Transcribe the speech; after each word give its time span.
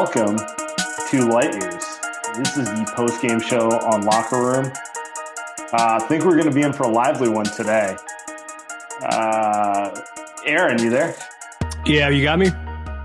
Welcome 0.00 0.38
to 1.10 1.26
Light 1.26 1.52
Years. 1.52 1.84
This 2.38 2.56
is 2.56 2.64
the 2.64 2.90
post 2.96 3.20
game 3.20 3.38
show 3.38 3.68
on 3.68 4.00
Locker 4.00 4.36
Room. 4.40 4.72
Uh, 5.74 5.98
I 6.00 6.06
think 6.08 6.24
we're 6.24 6.36
going 6.36 6.48
to 6.48 6.54
be 6.54 6.62
in 6.62 6.72
for 6.72 6.84
a 6.84 6.88
lively 6.88 7.28
one 7.28 7.44
today. 7.44 7.94
Uh, 9.02 10.00
Aaron, 10.46 10.82
you 10.82 10.88
there? 10.88 11.14
Yeah, 11.84 12.08
you 12.08 12.22
got 12.22 12.38
me. 12.38 12.46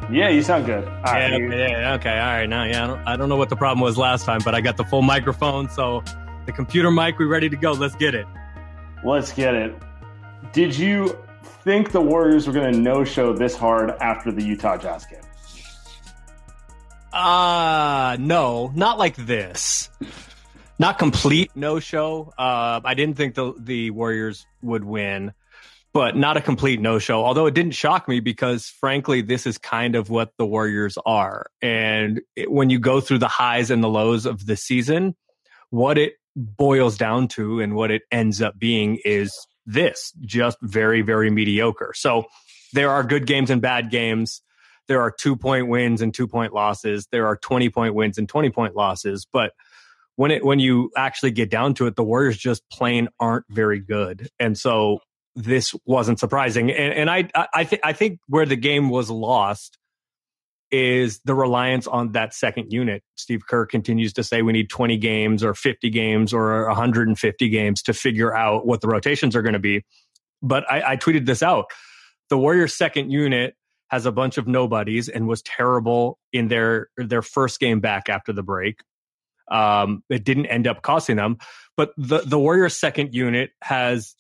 Yeah, 0.10 0.30
you 0.30 0.42
sound 0.42 0.68
good. 0.68 0.88
All 0.88 1.02
right, 1.04 1.32
yeah, 1.32 1.38
you- 1.38 1.54
yeah, 1.54 1.96
okay, 1.96 2.12
all 2.18 2.28
right. 2.28 2.46
Now, 2.48 2.64
yeah, 2.64 2.86
I 2.86 2.88
don't, 2.88 3.08
I 3.10 3.16
don't 3.18 3.28
know 3.28 3.36
what 3.36 3.50
the 3.50 3.58
problem 3.58 3.82
was 3.82 3.98
last 3.98 4.26
time, 4.26 4.40
but 4.46 4.56
I 4.56 4.62
got 4.62 4.78
the 4.78 4.86
full 4.86 5.02
microphone, 5.02 5.70
so 5.70 6.02
the 6.46 6.54
computer 6.54 6.92
mic, 6.92 7.20
we 7.20 7.26
ready 7.26 7.50
to 7.50 7.58
go. 7.58 7.74
Let's 7.74 7.96
get 7.96 8.16
it. 8.16 8.26
let's 9.04 9.34
get 9.34 9.54
it. 9.54 9.76
Did 10.54 10.78
you 10.78 11.18
think 11.44 11.92
the 11.92 12.00
Warriors 12.00 12.48
were 12.48 12.54
going 12.54 12.72
to 12.74 12.80
no 12.80 13.04
show 13.04 13.34
this 13.34 13.54
hard 13.54 13.90
after 14.00 14.32
the 14.32 14.42
Utah 14.42 14.78
Jazz 14.78 15.06
game? 15.06 15.20
Uh 17.16 18.18
no, 18.20 18.74
not 18.76 19.00
like 19.00 19.16
this. 19.16 19.90
Not 20.78 21.00
complete 21.00 21.52
no 21.56 21.80
show. 21.80 22.34
Uh, 22.38 22.82
I 22.84 22.94
didn't 22.94 23.16
think 23.16 23.36
the 23.36 23.54
the 23.58 23.92
Warriors 23.92 24.46
would 24.62 24.84
win, 24.84 25.34
but 25.94 26.18
not 26.18 26.36
a 26.36 26.42
complete 26.42 26.82
no 26.82 27.00
show. 27.00 27.24
Although 27.24 27.46
it 27.46 27.54
didn't 27.54 27.72
shock 27.72 28.10
me 28.10 28.20
because, 28.20 28.66
frankly, 28.66 29.22
this 29.22 29.48
is 29.48 29.58
kind 29.58 29.96
of 29.96 30.10
what 30.10 30.34
the 30.38 30.46
Warriors 30.46 30.98
are. 31.06 31.46
And 31.62 32.20
it, 32.36 32.52
when 32.52 32.70
you 32.70 32.80
go 32.80 33.00
through 33.00 33.20
the 33.20 33.30
highs 33.30 33.72
and 33.72 33.82
the 33.82 33.88
lows 33.88 34.26
of 34.26 34.46
the 34.46 34.58
season, 34.58 35.16
what 35.70 35.98
it 35.98 36.16
boils 36.36 36.98
down 36.98 37.30
to 37.30 37.62
and 37.62 37.76
what 37.76 37.92
it 37.92 38.02
ends 38.12 38.42
up 38.42 38.60
being 38.60 39.00
is 39.06 39.34
this 39.66 40.12
just 40.20 40.58
very, 40.62 41.02
very 41.02 41.30
mediocre. 41.30 41.94
So 41.96 42.26
there 42.74 42.90
are 42.90 43.04
good 43.06 43.26
games 43.26 43.50
and 43.50 43.62
bad 43.62 43.90
games. 43.90 44.42
There 44.88 45.02
are 45.02 45.12
two 45.12 45.36
point 45.36 45.68
wins 45.68 46.02
and 46.02 46.14
two 46.14 46.28
point 46.28 46.54
losses. 46.54 47.08
There 47.12 47.28
are 47.28 47.38
20 47.38 47.70
point 47.70 47.96
wins 47.96 48.18
and 48.18 48.30
20 48.30 48.50
point 48.52 48.76
losses. 48.76 49.26
But 49.32 49.54
when 50.16 50.32
it, 50.32 50.46
when 50.46 50.60
you 50.60 50.92
actually 50.96 51.32
get 51.32 51.50
down 51.50 51.74
to 51.76 51.88
it, 51.88 51.96
the 51.96 52.04
Warriors 52.04 52.38
just 52.38 52.64
plain 52.70 53.10
aren't 53.20 53.46
very 53.50 53.80
good. 53.80 54.30
And 54.40 54.58
so 54.58 55.00
this 55.36 55.76
wasn't 55.86 56.20
surprising. 56.20 56.72
And, 56.72 56.94
and 56.94 57.10
I, 57.10 57.30
I, 57.54 57.66
think, 57.66 57.82
I 57.84 57.94
think 57.94 58.20
where 58.28 58.46
the 58.46 58.56
game 58.56 58.90
was 58.90 59.10
lost 59.10 59.78
is 60.72 61.20
the 61.26 61.36
reliance 61.36 61.88
on 61.88 62.14
that 62.14 62.34
second 62.34 62.72
unit. 62.72 63.04
Steve 63.16 63.46
Kerr 63.48 63.66
continues 63.66 64.14
to 64.14 64.24
say 64.24 64.42
we 64.42 64.54
need 64.54 64.70
20 64.70 64.98
games 64.98 65.44
or 65.44 65.54
50 65.54 65.90
games 65.90 66.34
or 66.34 66.68
150 66.68 67.50
games 67.50 67.82
to 67.84 67.94
figure 67.94 68.36
out 68.36 68.66
what 68.66 68.82
the 68.82 68.88
rotations 68.88 69.36
are 69.36 69.42
going 69.42 69.54
to 69.54 69.60
be. 69.60 69.84
But 70.42 70.70
I, 70.72 70.94
I 70.94 70.98
tweeted 70.98 71.26
this 71.26 71.44
out. 71.44 71.66
The 72.30 72.38
Warriors 72.38 72.74
second 72.74 73.12
unit 73.12 73.56
has 73.96 74.06
a 74.06 74.12
bunch 74.12 74.38
of 74.38 74.46
nobodies 74.46 75.08
and 75.08 75.26
was 75.26 75.42
terrible 75.42 76.20
in 76.34 76.50
their 76.50 76.90
their 76.98 77.22
first 77.22 77.62
game 77.62 77.80
back 77.80 78.10
after 78.10 78.34
the 78.34 78.44
break. 78.44 78.82
Um, 79.50 80.04
it 80.10 80.26
didn't 80.26 80.48
end 80.48 80.68
up 80.68 80.82
costing 80.82 81.16
them, 81.16 81.38
but 81.78 81.92
the 81.98 82.20
the 82.20 82.38
Warriors 82.38 82.78
second 82.78 83.16
unit 83.16 83.52
has 83.62 84.16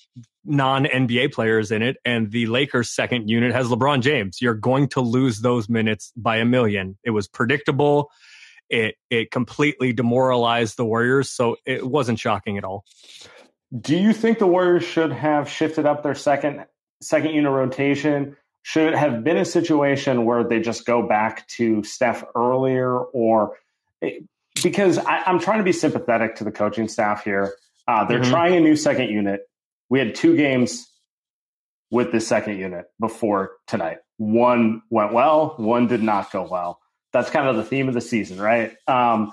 non 0.45 0.85
NBA 0.85 1.33
players 1.33 1.71
in 1.71 1.81
it, 1.81 1.97
and 2.05 2.31
the 2.31 2.45
Lakers 2.45 2.89
second 2.89 3.29
unit 3.29 3.51
has 3.51 3.67
LeBron 3.67 4.01
James. 4.01 4.41
You're 4.41 4.53
going 4.53 4.87
to 4.89 5.01
lose 5.01 5.41
those 5.41 5.67
minutes 5.67 6.13
by 6.15 6.37
a 6.37 6.45
million. 6.45 6.97
It 7.03 7.11
was 7.11 7.27
predictable. 7.27 8.11
It 8.69 8.95
it 9.09 9.29
completely 9.29 9.91
demoralized 9.91 10.77
the 10.77 10.85
Warriors, 10.85 11.29
so 11.31 11.57
it 11.65 11.85
wasn't 11.85 12.17
shocking 12.17 12.57
at 12.57 12.63
all. 12.63 12.85
Do 13.77 13.97
you 13.97 14.13
think 14.13 14.39
the 14.39 14.47
Warriors 14.47 14.85
should 14.85 15.11
have 15.11 15.49
shifted 15.49 15.85
up 15.85 16.01
their 16.01 16.15
second 16.15 16.65
second 17.01 17.31
unit 17.31 17.51
rotation? 17.51 18.37
Should 18.67 18.93
it 18.93 18.97
have 18.97 19.23
been 19.23 19.37
a 19.37 19.45
situation 19.45 20.25
where 20.25 20.43
they 20.43 20.59
just 20.59 20.87
go 20.87 21.07
back 21.07 21.47
to 21.49 21.83
Steph 21.83 22.23
earlier, 22.33 22.97
or 22.97 23.57
because 24.63 24.97
I, 24.97 25.21
I'm 25.27 25.37
trying 25.37 25.59
to 25.59 25.63
be 25.63 25.71
sympathetic 25.71 26.37
to 26.37 26.43
the 26.43 26.51
coaching 26.51 26.87
staff 26.87 27.23
here. 27.23 27.53
Uh, 27.87 28.05
they're 28.05 28.21
Mhm. 28.21 28.31
trying 28.31 28.55
a 28.55 28.59
new 28.59 28.75
second 28.75 29.09
unit. 29.09 29.47
We 29.89 29.99
had 29.99 30.15
two 30.15 30.35
games 30.35 30.91
with 31.91 32.11
this 32.11 32.27
second 32.27 32.57
unit 32.57 32.87
before 32.99 33.51
tonight. 33.67 33.99
One 34.17 34.81
went 34.89 35.13
well, 35.13 35.53
one 35.57 35.85
did 35.85 36.01
not 36.01 36.31
go 36.31 36.47
well. 36.49 36.79
That's 37.13 37.29
kind 37.29 37.47
of 37.47 37.57
the 37.57 37.63
theme 37.63 37.87
of 37.87 37.93
the 37.93 38.01
season, 38.01 38.41
right? 38.41 38.75
Um, 38.87 39.31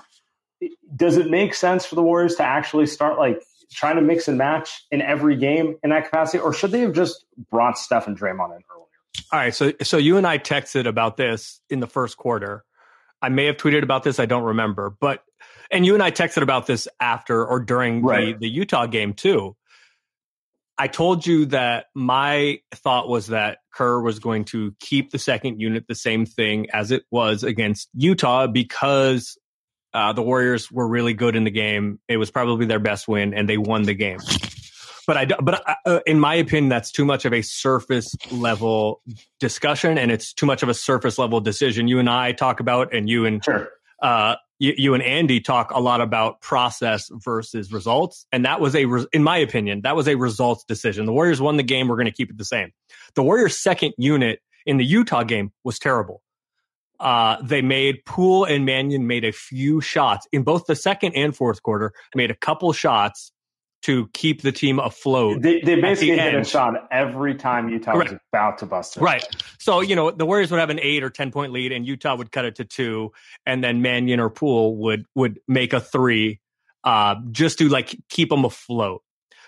does 0.95 1.17
it 1.17 1.31
make 1.31 1.55
sense 1.55 1.87
for 1.87 1.95
the 1.95 2.03
Warriors 2.03 2.35
to 2.35 2.43
actually 2.43 2.85
start 2.85 3.17
like 3.17 3.41
trying 3.71 3.95
to 3.95 4.03
mix 4.03 4.27
and 4.27 4.37
match 4.37 4.85
in 4.91 5.01
every 5.01 5.37
game 5.37 5.79
in 5.83 5.89
that 5.89 6.05
capacity, 6.05 6.37
or 6.37 6.53
should 6.53 6.69
they 6.69 6.81
have 6.81 6.93
just 6.93 7.25
brought 7.49 7.79
Steph 7.79 8.05
and 8.05 8.15
Draymond 8.15 8.55
in 8.55 8.61
earlier? 8.71 8.82
All 9.31 9.39
right, 9.39 9.53
so 9.53 9.73
so 9.81 9.97
you 9.97 10.17
and 10.17 10.25
I 10.27 10.37
texted 10.37 10.85
about 10.87 11.17
this 11.17 11.59
in 11.69 11.79
the 11.79 11.87
first 11.87 12.17
quarter. 12.17 12.63
I 13.21 13.29
may 13.29 13.45
have 13.45 13.57
tweeted 13.57 13.83
about 13.83 14.03
this, 14.03 14.19
I 14.19 14.25
don't 14.25 14.43
remember, 14.43 14.95
but 14.99 15.23
and 15.71 15.85
you 15.85 15.93
and 15.93 16.03
I 16.03 16.11
texted 16.11 16.41
about 16.41 16.67
this 16.67 16.87
after 16.99 17.45
or 17.45 17.59
during 17.59 18.03
Right. 18.03 18.39
the, 18.39 18.47
the 18.47 18.49
Utah 18.49 18.85
game 18.85 19.13
too. 19.13 19.55
I 20.77 20.87
told 20.87 21.25
you 21.25 21.45
that 21.47 21.85
my 21.95 22.59
thought 22.73 23.07
was 23.07 23.27
that 23.27 23.59
Kerr 23.73 24.01
was 24.01 24.19
going 24.19 24.45
to 24.45 24.75
keep 24.79 25.11
the 25.11 25.19
second 25.19 25.61
unit 25.61 25.85
the 25.87 25.95
same 25.95 26.25
thing 26.25 26.67
as 26.71 26.91
it 26.91 27.03
was 27.11 27.43
against 27.43 27.89
Utah 27.93 28.47
because 28.47 29.37
uh, 29.93 30.13
the 30.13 30.23
Warriors 30.23 30.71
were 30.71 30.87
really 30.87 31.13
good 31.13 31.35
in 31.35 31.43
the 31.43 31.51
game. 31.51 31.99
It 32.07 32.17
was 32.17 32.31
probably 32.31 32.65
their 32.65 32.79
best 32.79 33.07
win, 33.07 33.35
and 33.35 33.47
they 33.47 33.57
won 33.57 33.83
the 33.83 33.93
game. 33.93 34.17
But 35.05 35.17
I, 35.17 35.25
but 35.25 35.63
uh, 35.85 35.99
in 36.05 36.19
my 36.19 36.35
opinion, 36.35 36.69
that's 36.69 36.91
too 36.91 37.03
much 37.05 37.25
of 37.25 37.33
a 37.33 37.41
surface 37.41 38.15
level 38.31 39.01
discussion, 39.39 39.97
and 39.97 40.11
it's 40.11 40.33
too 40.33 40.45
much 40.45 40.63
of 40.63 40.69
a 40.69 40.73
surface 40.73 41.17
level 41.17 41.41
decision. 41.41 41.87
You 41.87 41.99
and 41.99 42.09
I 42.09 42.31
talk 42.31 42.59
about, 42.59 42.93
and 42.93 43.09
you 43.09 43.25
and 43.25 43.43
Sure. 43.43 43.69
uh, 44.01 44.35
you, 44.59 44.73
you 44.77 44.93
and 44.93 45.03
Andy 45.03 45.41
talk 45.41 45.71
a 45.71 45.79
lot 45.81 45.99
about 45.99 46.39
process 46.39 47.09
versus 47.15 47.73
results, 47.73 48.25
and 48.31 48.45
that 48.45 48.61
was 48.61 48.75
a, 48.75 48.85
re- 48.85 49.05
in 49.11 49.23
my 49.23 49.37
opinion, 49.37 49.81
that 49.81 49.95
was 49.95 50.07
a 50.07 50.15
results 50.15 50.63
decision. 50.63 51.05
The 51.05 51.11
Warriors 51.13 51.41
won 51.41 51.57
the 51.57 51.63
game; 51.63 51.89
we're 51.89 51.97
going 51.97 52.05
to 52.05 52.11
keep 52.11 52.29
it 52.29 52.37
the 52.37 52.45
same. 52.45 52.71
The 53.15 53.23
Warriors' 53.23 53.59
second 53.61 53.93
unit 53.97 54.39
in 54.65 54.77
the 54.77 54.85
Utah 54.85 55.23
game 55.23 55.51
was 55.65 55.79
terrible. 55.79 56.21
Uh, 57.01 57.35
they 57.43 57.61
made 57.61 58.05
Poole 58.05 58.45
and 58.45 58.63
Mannion 58.65 59.05
made 59.07 59.25
a 59.25 59.33
few 59.33 59.81
shots 59.81 60.25
in 60.31 60.43
both 60.43 60.67
the 60.67 60.75
second 60.75 61.13
and 61.17 61.35
fourth 61.35 61.61
quarter. 61.61 61.91
Made 62.15 62.31
a 62.31 62.35
couple 62.35 62.71
shots 62.71 63.32
to 63.83 64.07
keep 64.13 64.41
the 64.41 64.51
team 64.51 64.79
afloat. 64.79 65.41
They, 65.41 65.61
they 65.61 65.79
basically 65.79 66.15
the 66.15 66.21
hit 66.21 66.35
a 66.35 66.43
shot 66.43 66.87
every 66.89 67.35
time 67.35 67.69
Utah 67.69 67.97
was 67.97 68.13
about 68.31 68.57
to 68.59 68.65
bust 68.65 68.97
it. 68.97 69.01
Right. 69.01 69.23
So, 69.59 69.81
you 69.81 69.95
know, 69.95 70.09
the 70.09 70.25
Warriors 70.25 70.51
would 70.51 70.59
have 70.59 70.69
an 70.69 70.79
eight 70.81 71.03
or 71.03 71.09
10 71.09 71.31
point 71.31 71.51
lead 71.51 71.71
and 71.71 71.85
Utah 71.85 72.15
would 72.15 72.31
cut 72.31 72.45
it 72.45 72.55
to 72.55 72.65
two. 72.65 73.11
And 73.45 73.63
then 73.63 73.81
Mannion 73.81 74.19
or 74.19 74.29
Poole 74.29 74.77
would, 74.77 75.05
would 75.15 75.39
make 75.47 75.73
a 75.73 75.81
three, 75.81 76.39
uh, 76.83 77.15
just 77.31 77.59
to 77.59 77.67
like 77.67 77.95
keep 78.09 78.29
them 78.29 78.45
afloat. 78.45 79.03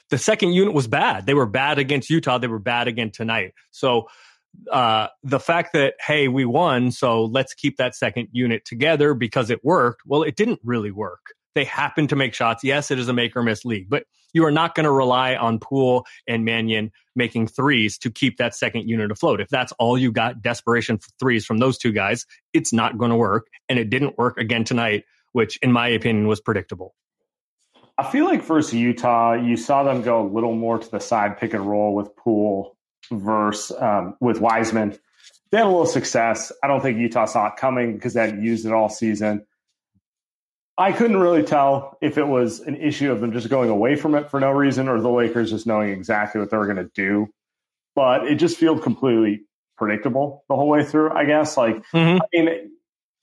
The 0.09 0.17
second 0.17 0.51
unit 0.51 0.73
was 0.73 0.87
bad. 0.87 1.25
They 1.25 1.33
were 1.33 1.47
bad 1.47 1.79
against 1.79 2.09
Utah. 2.09 2.37
They 2.37 2.47
were 2.47 2.59
bad 2.59 2.87
again 2.87 3.11
tonight. 3.11 3.53
So 3.71 4.07
uh, 4.71 5.07
the 5.23 5.39
fact 5.39 5.73
that 5.73 5.95
hey 5.99 6.29
we 6.29 6.45
won 6.45 6.89
so 6.89 7.25
let's 7.25 7.53
keep 7.53 7.75
that 7.75 7.93
second 7.93 8.29
unit 8.31 8.63
together 8.63 9.13
because 9.13 9.49
it 9.49 9.63
worked 9.65 10.03
well 10.05 10.23
it 10.23 10.37
didn't 10.37 10.61
really 10.63 10.91
work 10.91 11.33
they 11.55 11.63
happen 11.63 12.07
to 12.07 12.15
make 12.15 12.33
shots 12.33 12.63
yes 12.63 12.91
it 12.91 12.99
is 12.99 13.07
a 13.07 13.13
make 13.13 13.35
or 13.35 13.43
miss 13.43 13.65
league 13.65 13.89
but 13.89 14.05
you 14.33 14.45
are 14.45 14.51
not 14.51 14.75
going 14.75 14.83
to 14.83 14.91
rely 14.91 15.35
on 15.35 15.57
poole 15.57 16.05
and 16.27 16.45
mannion 16.45 16.91
making 17.15 17.47
threes 17.47 17.97
to 17.97 18.11
keep 18.11 18.37
that 18.37 18.53
second 18.53 18.87
unit 18.87 19.09
afloat 19.09 19.41
if 19.41 19.49
that's 19.49 19.71
all 19.73 19.97
you 19.97 20.11
got 20.11 20.41
desperation 20.41 20.97
for 20.97 21.09
threes 21.19 21.45
from 21.45 21.57
those 21.57 21.77
two 21.77 21.91
guys 21.91 22.25
it's 22.53 22.71
not 22.71 22.97
going 22.97 23.11
to 23.11 23.17
work 23.17 23.47
and 23.69 23.79
it 23.79 23.89
didn't 23.89 24.17
work 24.17 24.37
again 24.37 24.63
tonight 24.63 25.03
which 25.31 25.57
in 25.57 25.71
my 25.71 25.87
opinion 25.87 26.27
was 26.27 26.39
predictable 26.39 26.93
I 27.97 28.03
feel 28.03 28.25
like 28.25 28.43
versus 28.43 28.73
Utah, 28.73 29.33
you 29.33 29.55
saw 29.55 29.83
them 29.83 30.01
go 30.01 30.21
a 30.21 30.27
little 30.27 30.53
more 30.53 30.77
to 30.77 30.91
the 30.91 30.99
side 30.99 31.37
pick 31.37 31.53
and 31.53 31.65
roll 31.65 31.95
with 31.95 32.13
Poole 32.17 32.75
versus 33.09 33.75
um, 33.79 34.15
with 34.19 34.41
Wiseman. 34.41 34.97
They 35.51 35.59
had 35.59 35.67
a 35.67 35.69
little 35.69 35.85
success. 35.85 36.51
I 36.61 36.67
don't 36.67 36.81
think 36.81 36.97
Utah 36.97 37.25
saw 37.25 37.47
it 37.47 37.55
coming 37.55 37.93
because 37.93 38.13
they 38.13 38.21
hadn't 38.21 38.43
used 38.43 38.65
it 38.65 38.73
all 38.73 38.89
season. 38.89 39.45
I 40.77 40.91
couldn't 40.91 41.17
really 41.17 41.43
tell 41.43 41.97
if 42.01 42.17
it 42.17 42.27
was 42.27 42.59
an 42.59 42.75
issue 42.75 43.11
of 43.11 43.21
them 43.21 43.31
just 43.31 43.49
going 43.49 43.69
away 43.69 43.95
from 43.95 44.13
it 44.15 44.29
for 44.29 44.39
no 44.39 44.51
reason 44.51 44.89
or 44.89 44.99
the 44.99 45.09
Lakers 45.09 45.51
just 45.51 45.65
knowing 45.65 45.89
exactly 45.89 46.41
what 46.41 46.49
they 46.49 46.57
were 46.57 46.65
going 46.65 46.77
to 46.77 46.91
do. 46.93 47.27
But 47.95 48.27
it 48.27 48.35
just 48.35 48.57
felt 48.57 48.83
completely 48.83 49.45
predictable 49.77 50.43
the 50.49 50.55
whole 50.55 50.67
way 50.67 50.83
through, 50.83 51.11
I 51.11 51.23
guess. 51.25 51.55
Like, 51.55 51.77
mm-hmm. 51.93 52.21
I 52.21 52.27
mean, 52.33 52.71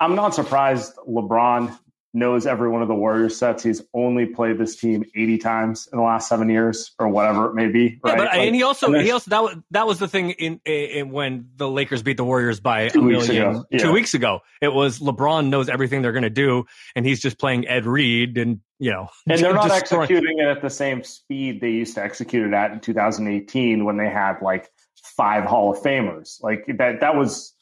I'm 0.01 0.15
not 0.15 0.35
surprised 0.35 0.95
LeBron 1.07 1.79
knows 2.15 2.47
every 2.47 2.69
one 2.69 2.83
of 2.83 2.89
the 2.89 2.95
Warriors 2.95 3.37
sets. 3.37 3.63
He's 3.63 3.83
only 3.95 4.27
played 4.27 4.59
this 4.59 4.77
team 4.77 5.05
80 5.15 5.39
times 5.39 5.89
in 5.91 5.99
the 5.99 6.05
last 6.05 6.29
seven 6.29 6.51
years 6.51 6.93
or 6.99 7.09
whatever 7.09 7.49
it 7.49 7.55
may 7.55 7.69
be. 7.69 8.01
Right? 8.03 8.13
Yeah, 8.13 8.17
but 8.17 8.25
like, 8.27 8.35
and 8.35 8.55
he 8.55 8.63
also 8.63 8.93
and 8.93 9.03
he 9.03 9.11
also 9.11 9.31
that 9.31 9.43
was 9.43 9.57
that 9.71 9.87
was 9.87 9.99
the 9.99 10.09
thing 10.09 10.31
in, 10.31 10.61
in 10.65 11.11
when 11.11 11.49
the 11.57 11.69
Lakers 11.69 12.03
beat 12.03 12.17
the 12.17 12.25
Warriors 12.25 12.61
by 12.61 12.89
two 12.89 13.01
a 13.01 13.03
weeks 13.03 13.29
million 13.29 13.49
ago. 13.49 13.65
Yeah. 13.71 13.79
two 13.79 13.93
weeks 13.93 14.15
ago. 14.15 14.41
It 14.61 14.73
was 14.73 14.99
LeBron 14.99 15.49
knows 15.49 15.69
everything 15.69 16.03
they're 16.03 16.13
going 16.13 16.23
to 16.23 16.31
do, 16.31 16.67
and 16.95 17.07
he's 17.07 17.21
just 17.21 17.39
playing 17.39 17.67
Ed 17.67 17.87
Reed, 17.87 18.37
and 18.37 18.61
you 18.79 18.91
know, 18.91 19.09
and 19.29 19.41
they're 19.41 19.55
not 19.55 19.71
executing 19.71 20.39
it 20.39 20.47
at 20.47 20.63
the 20.63 20.71
same 20.71 21.03
speed 21.05 21.61
they 21.61 21.71
used 21.71 21.95
to 21.95 22.05
execute 22.05 22.47
it 22.47 22.53
at 22.53 22.73
in 22.73 22.81
2018 22.81 23.85
when 23.85 23.97
they 23.97 24.09
had 24.09 24.43
like 24.43 24.71
five 25.17 25.45
Hall 25.45 25.73
of 25.73 25.83
Famers. 25.83 26.43
Like 26.43 26.67
that 26.79 27.01
that 27.01 27.17
was 27.17 27.55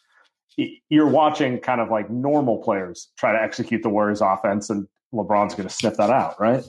you're 0.89 1.09
watching 1.09 1.59
kind 1.59 1.81
of 1.81 1.91
like 1.91 2.11
normal 2.11 2.63
players 2.63 3.11
try 3.17 3.33
to 3.33 3.43
execute 3.43 3.83
the 3.83 3.89
Warriors 3.89 4.21
offense 4.21 4.71
and 4.71 4.87
LeBron's 5.13 5.55
going 5.55 5.69
to 5.69 5.75
sniff 5.75 5.97
that 5.97 6.11
out, 6.11 6.41
right? 6.41 6.65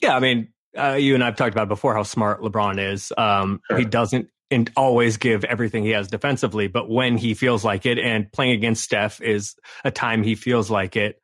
Yeah, 0.00 0.16
I 0.16 0.20
mean, 0.20 0.48
uh, 0.76 0.92
you 0.98 1.14
and 1.14 1.22
I've 1.22 1.36
talked 1.36 1.54
about 1.54 1.68
before 1.68 1.94
how 1.94 2.02
smart 2.02 2.40
LeBron 2.40 2.92
is. 2.92 3.12
Um, 3.16 3.60
Sure. 3.68 3.78
He 3.78 3.84
doesn't 3.84 4.28
and 4.50 4.70
always 4.76 5.16
give 5.16 5.44
everything 5.44 5.84
he 5.84 5.90
has 5.90 6.08
defensively, 6.08 6.68
but 6.68 6.88
when 6.88 7.16
he 7.16 7.34
feels 7.34 7.64
like 7.64 7.86
it, 7.86 7.98
and 7.98 8.30
playing 8.30 8.52
against 8.52 8.84
Steph 8.84 9.20
is 9.20 9.56
a 9.84 9.90
time 9.90 10.22
he 10.22 10.34
feels 10.34 10.70
like 10.70 10.96
it. 10.96 11.20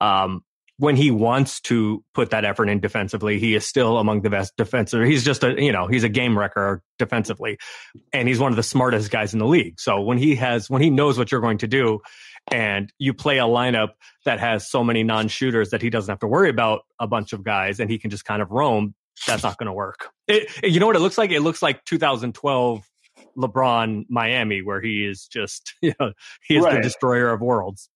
Um, 0.00 0.44
when 0.80 0.96
he 0.96 1.10
wants 1.10 1.60
to 1.60 2.02
put 2.14 2.30
that 2.30 2.46
effort 2.46 2.70
in 2.70 2.80
defensively, 2.80 3.38
he 3.38 3.54
is 3.54 3.66
still 3.66 3.98
among 3.98 4.22
the 4.22 4.30
best 4.30 4.56
defensive. 4.56 5.04
He's 5.04 5.22
just 5.22 5.44
a 5.44 5.62
you 5.62 5.72
know 5.72 5.86
he's 5.86 6.04
a 6.04 6.08
game 6.08 6.38
wrecker 6.38 6.82
defensively, 6.98 7.58
and 8.14 8.26
he's 8.26 8.38
one 8.38 8.50
of 8.50 8.56
the 8.56 8.62
smartest 8.62 9.10
guys 9.10 9.34
in 9.34 9.40
the 9.40 9.46
league. 9.46 9.78
So 9.78 10.00
when 10.00 10.16
he 10.16 10.36
has 10.36 10.70
when 10.70 10.80
he 10.80 10.88
knows 10.88 11.18
what 11.18 11.30
you're 11.30 11.42
going 11.42 11.58
to 11.58 11.66
do, 11.66 12.00
and 12.50 12.90
you 12.98 13.12
play 13.12 13.38
a 13.38 13.44
lineup 13.44 13.90
that 14.24 14.40
has 14.40 14.70
so 14.70 14.82
many 14.82 15.02
non-shooters 15.02 15.68
that 15.70 15.82
he 15.82 15.90
doesn't 15.90 16.10
have 16.10 16.20
to 16.20 16.26
worry 16.26 16.48
about 16.48 16.80
a 16.98 17.06
bunch 17.06 17.34
of 17.34 17.44
guys, 17.44 17.78
and 17.78 17.90
he 17.90 17.98
can 17.98 18.08
just 18.08 18.24
kind 18.24 18.40
of 18.40 18.50
roam. 18.50 18.94
That's 19.26 19.42
not 19.42 19.58
going 19.58 19.66
to 19.66 19.74
work. 19.74 20.08
It, 20.28 20.48
you 20.62 20.80
know 20.80 20.86
what 20.86 20.96
it 20.96 21.00
looks 21.00 21.18
like? 21.18 21.30
It 21.30 21.40
looks 21.40 21.60
like 21.60 21.84
2012 21.84 22.82
LeBron 23.36 24.06
Miami, 24.08 24.62
where 24.62 24.80
he 24.80 25.04
is 25.04 25.26
just 25.26 25.74
you 25.82 25.92
know 26.00 26.12
he 26.42 26.56
is 26.56 26.64
the 26.64 26.80
destroyer 26.80 27.30
of 27.30 27.42
worlds. 27.42 27.90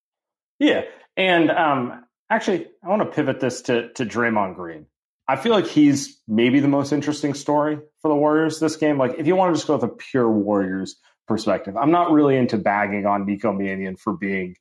Yeah, 0.59 0.83
and 1.17 1.51
um, 1.51 2.05
actually, 2.31 2.67
I 2.83 2.89
want 2.89 3.03
to 3.03 3.07
pivot 3.09 3.41
this 3.41 3.63
to 3.63 3.93
to 3.95 4.05
Draymond 4.07 4.57
Green. 4.57 4.87
I 5.27 5.37
feel 5.37 5.53
like 5.53 5.67
he's 5.67 6.21
maybe 6.29 6.61
the 6.61 6.69
most 6.69 6.93
interesting 6.93 7.33
story 7.35 7.79
for 8.03 8.09
the 8.09 8.15
Warriors 8.15 8.61
this 8.61 8.77
game. 8.77 8.99
Like, 8.99 9.15
if 9.19 9.27
you 9.27 9.35
want 9.37 9.55
to 9.55 9.59
just 9.59 9.67
go 9.67 9.75
with 9.75 9.85
a 9.85 9.89
pure 9.89 10.31
Warriors 10.31 10.97
perspective, 11.27 11.77
I'm 11.77 11.91
not 11.91 12.13
really 12.13 12.37
into 12.37 12.59
bagging 12.59 13.07
on 13.07 13.25
Nico 13.25 13.51
Mannion 13.53 13.97
for 13.97 14.13
being 14.15 14.57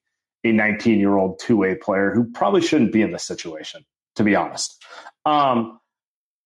a 0.45 0.51
19 0.53 0.99
year 0.99 1.17
old 1.17 1.39
two 1.39 1.57
way 1.57 1.75
player 1.75 2.11
who 2.13 2.25
probably 2.31 2.61
shouldn't 2.61 2.93
be 2.93 3.01
in 3.01 3.11
this 3.11 3.23
situation, 3.25 3.83
to 4.15 4.23
be 4.23 4.35
honest. 4.35 4.81
Um, 5.25 5.79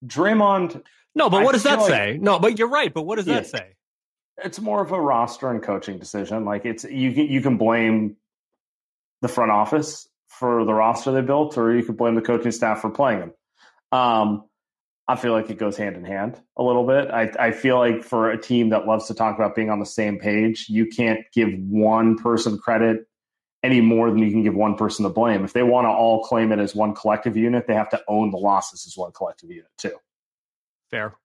Draymond, 0.05 0.83
No, 1.15 1.29
but 1.29 1.41
I 1.41 1.43
what 1.43 1.53
does 1.53 1.63
that 1.63 1.79
like- 1.79 1.89
say? 1.89 2.17
No, 2.21 2.39
but 2.39 2.57
you're 2.59 2.69
right. 2.69 2.93
But 2.93 3.03
what 3.03 3.15
does 3.17 3.27
Yeah. 3.27 3.35
that 3.35 3.47
say? 3.47 3.73
it's 4.43 4.59
more 4.59 4.83
of 4.83 4.91
a 4.91 5.01
roster 5.01 5.49
and 5.49 5.63
coaching 5.63 5.97
decision. 5.97 6.45
Like 6.45 6.63
it's 6.63 6.83
you 6.83 7.11
can 7.11 7.25
you 7.25 7.41
can 7.41 7.57
blame 7.57 8.17
the 9.23 9.27
front 9.27 9.49
office 9.49 10.07
for 10.39 10.65
the 10.65 10.73
roster 10.73 11.11
they 11.11 11.21
built, 11.21 11.57
or 11.57 11.75
you 11.75 11.83
could 11.83 11.97
blame 11.97 12.15
the 12.15 12.21
coaching 12.21 12.51
staff 12.51 12.81
for 12.81 12.89
playing 12.89 13.19
them. 13.19 13.33
Um, 13.91 14.43
I 15.07 15.15
feel 15.15 15.31
like 15.31 15.49
it 15.49 15.57
goes 15.57 15.77
hand 15.77 15.95
in 15.95 16.03
hand 16.03 16.39
a 16.57 16.63
little 16.63 16.85
bit. 16.85 17.09
I, 17.09 17.31
I 17.39 17.51
feel 17.51 17.77
like 17.77 18.03
for 18.03 18.29
a 18.29 18.41
team 18.41 18.69
that 18.69 18.85
loves 18.85 19.07
to 19.07 19.13
talk 19.13 19.35
about 19.35 19.55
being 19.55 19.69
on 19.69 19.79
the 19.79 19.85
same 19.85 20.19
page, 20.19 20.67
you 20.67 20.87
can't 20.87 21.21
give 21.33 21.49
one 21.57 22.17
person 22.17 22.57
credit 22.57 23.07
any 23.63 23.81
more 23.81 24.09
than 24.09 24.19
you 24.19 24.31
can 24.31 24.43
give 24.43 24.53
one 24.53 24.75
person 24.75 25.03
the 25.03 25.09
blame. 25.09 25.43
If 25.45 25.53
they 25.53 25.63
want 25.63 25.85
to 25.85 25.89
all 25.89 26.23
claim 26.23 26.51
it 26.51 26.59
as 26.59 26.75
one 26.75 26.93
collective 26.93 27.37
unit, 27.37 27.67
they 27.67 27.73
have 27.73 27.89
to 27.91 28.03
own 28.07 28.31
the 28.31 28.37
losses 28.37 28.85
as 28.85 28.97
one 28.97 29.11
collective 29.13 29.49
unit 29.49 29.71
too. 29.77 29.95
Fair. 30.91 31.15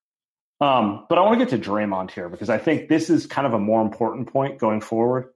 Um, 0.60 1.06
but 1.08 1.18
I 1.18 1.22
want 1.22 1.40
to 1.40 1.44
get 1.44 1.60
to 1.60 1.70
Draymond 1.70 2.12
here 2.12 2.28
because 2.28 2.48
I 2.48 2.58
think 2.58 2.88
this 2.88 3.10
is 3.10 3.26
kind 3.26 3.48
of 3.48 3.52
a 3.52 3.58
more 3.58 3.82
important 3.82 4.32
point 4.32 4.58
going 4.58 4.80
forward. 4.80 5.30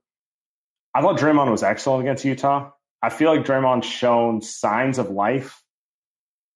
I 0.94 1.02
thought 1.02 1.18
Draymond 1.18 1.50
was 1.50 1.64
excellent 1.64 2.02
against 2.02 2.24
Utah. 2.24 2.70
I 3.02 3.10
feel 3.10 3.34
like 3.34 3.46
Draymond's 3.46 3.86
shown 3.86 4.40
signs 4.42 4.98
of 4.98 5.10
life 5.10 5.62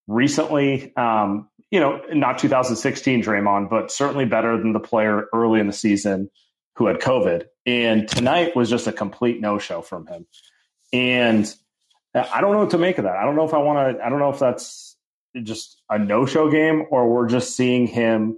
recently. 0.07 0.95
Um, 0.95 1.49
you 1.69 1.79
know, 1.79 2.01
not 2.13 2.37
2016 2.39 3.23
Draymond, 3.23 3.69
but 3.69 3.91
certainly 3.91 4.25
better 4.25 4.57
than 4.57 4.73
the 4.73 4.79
player 4.79 5.27
early 5.33 5.59
in 5.59 5.67
the 5.67 5.73
season 5.73 6.29
who 6.75 6.87
had 6.87 6.99
COVID. 6.99 7.45
And 7.65 8.07
tonight 8.07 8.55
was 8.55 8.69
just 8.69 8.87
a 8.87 8.91
complete 8.91 9.39
no 9.39 9.57
show 9.57 9.81
from 9.81 10.07
him. 10.07 10.25
And 10.91 11.53
I 12.13 12.41
don't 12.41 12.51
know 12.51 12.59
what 12.59 12.71
to 12.71 12.77
make 12.77 12.97
of 12.97 13.05
that. 13.05 13.15
I 13.15 13.23
don't 13.23 13.35
know 13.35 13.45
if 13.45 13.53
I 13.53 13.59
want 13.59 13.97
to, 13.97 14.03
I 14.03 14.09
don't 14.09 14.19
know 14.19 14.31
if 14.31 14.39
that's 14.39 14.97
just 15.43 15.81
a 15.89 15.97
no 15.97 16.25
show 16.25 16.51
game 16.51 16.85
or 16.91 17.09
we're 17.09 17.29
just 17.29 17.55
seeing 17.55 17.87
him 17.87 18.37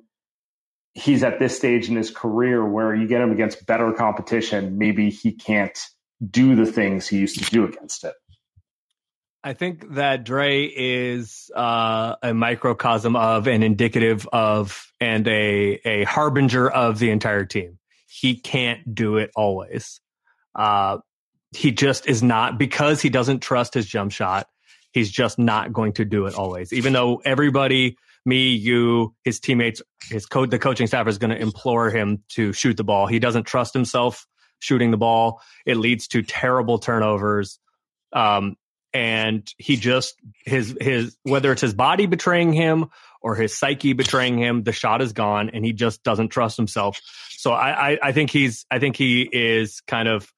he's 0.94 1.24
at 1.24 1.40
this 1.40 1.58
stage 1.58 1.90
in 1.90 1.96
his 1.96 2.12
career 2.12 2.66
where 2.66 2.94
you 2.94 3.08
get 3.08 3.22
him 3.22 3.32
against 3.32 3.66
better 3.66 3.92
competition, 3.92 4.78
maybe 4.78 5.10
he 5.10 5.32
can't 5.32 5.78
do 6.30 6.56
the 6.56 6.66
things 6.66 7.08
he 7.08 7.18
used 7.18 7.44
to 7.44 7.52
do 7.52 7.66
against 7.66 8.04
it. 8.04 8.14
I 9.44 9.54
think 9.54 9.96
that 9.96 10.24
Dre 10.24 10.66
is 10.66 11.52
uh, 11.54 12.16
a 12.24 12.34
microcosm 12.34 13.18
of 13.18 13.48
and 13.48 13.64
indicative 13.64 14.28
of 14.32 14.88
and 15.02 15.28
a 15.28 15.82
a 15.84 16.04
harbinger 16.06 16.70
of 16.70 16.98
the 16.98 17.10
entire 17.10 17.46
team. 17.46 17.78
He 18.08 18.38
can't 18.38 18.96
do 18.96 19.18
it 19.18 19.32
always. 19.36 20.00
Uh, 20.56 21.00
he 21.52 21.72
just 21.72 22.08
is 22.08 22.24
not 22.24 22.58
because 22.58 23.02
he 23.02 23.10
doesn't 23.10 23.42
trust 23.42 23.74
his 23.74 23.86
jump 23.86 24.12
shot. 24.12 24.48
He's 24.92 25.12
just 25.12 25.38
not 25.38 25.74
going 25.74 25.94
to 25.94 26.06
do 26.06 26.26
it 26.28 26.36
always. 26.36 26.72
Even 26.72 26.94
though 26.94 27.22
everybody, 27.26 27.98
me, 28.26 28.54
you, 28.54 29.14
his 29.24 29.40
teammates, 29.40 29.82
his 30.10 30.26
code, 30.26 30.52
the 30.52 30.60
coaching 30.60 30.88
staff 30.88 31.08
is 31.08 31.18
going 31.18 31.32
to 31.32 31.42
implore 31.42 31.90
him 31.90 32.24
to 32.30 32.54
shoot 32.54 32.78
the 32.78 32.84
ball. 32.84 33.08
He 33.08 33.20
doesn't 33.20 33.44
trust 33.44 33.74
himself 33.74 34.26
shooting 34.64 34.92
the 34.92 34.98
ball. 34.98 35.42
It 35.66 35.78
leads 35.78 36.08
to 36.10 36.22
terrible 36.22 36.80
turnovers. 36.80 37.60
Um, 38.12 38.56
and 38.94 39.52
he 39.58 39.76
just 39.76 40.16
his 40.46 40.78
his 40.80 41.18
whether 41.24 41.52
it's 41.52 41.62
his 41.62 41.74
body 41.74 42.06
betraying 42.06 42.54
him 42.54 42.90
or 43.22 43.36
his 43.36 43.58
psyche 43.58 43.94
betraying 43.94 44.38
him, 44.38 44.64
the 44.64 44.72
shot 44.72 45.02
is 45.02 45.14
gone, 45.14 45.50
and 45.52 45.66
he 45.66 45.74
just 45.74 46.04
doesn't 46.04 46.30
trust 46.30 46.58
himself. 46.58 47.02
So 47.32 47.52
I 47.52 47.92
I, 47.92 48.00
I 48.04 48.12
think 48.12 48.30
he's 48.30 48.66
I 48.70 48.80
think 48.80 48.96
he 48.96 49.24
is 49.24 49.82
kind 49.82 50.08
of 50.08 50.32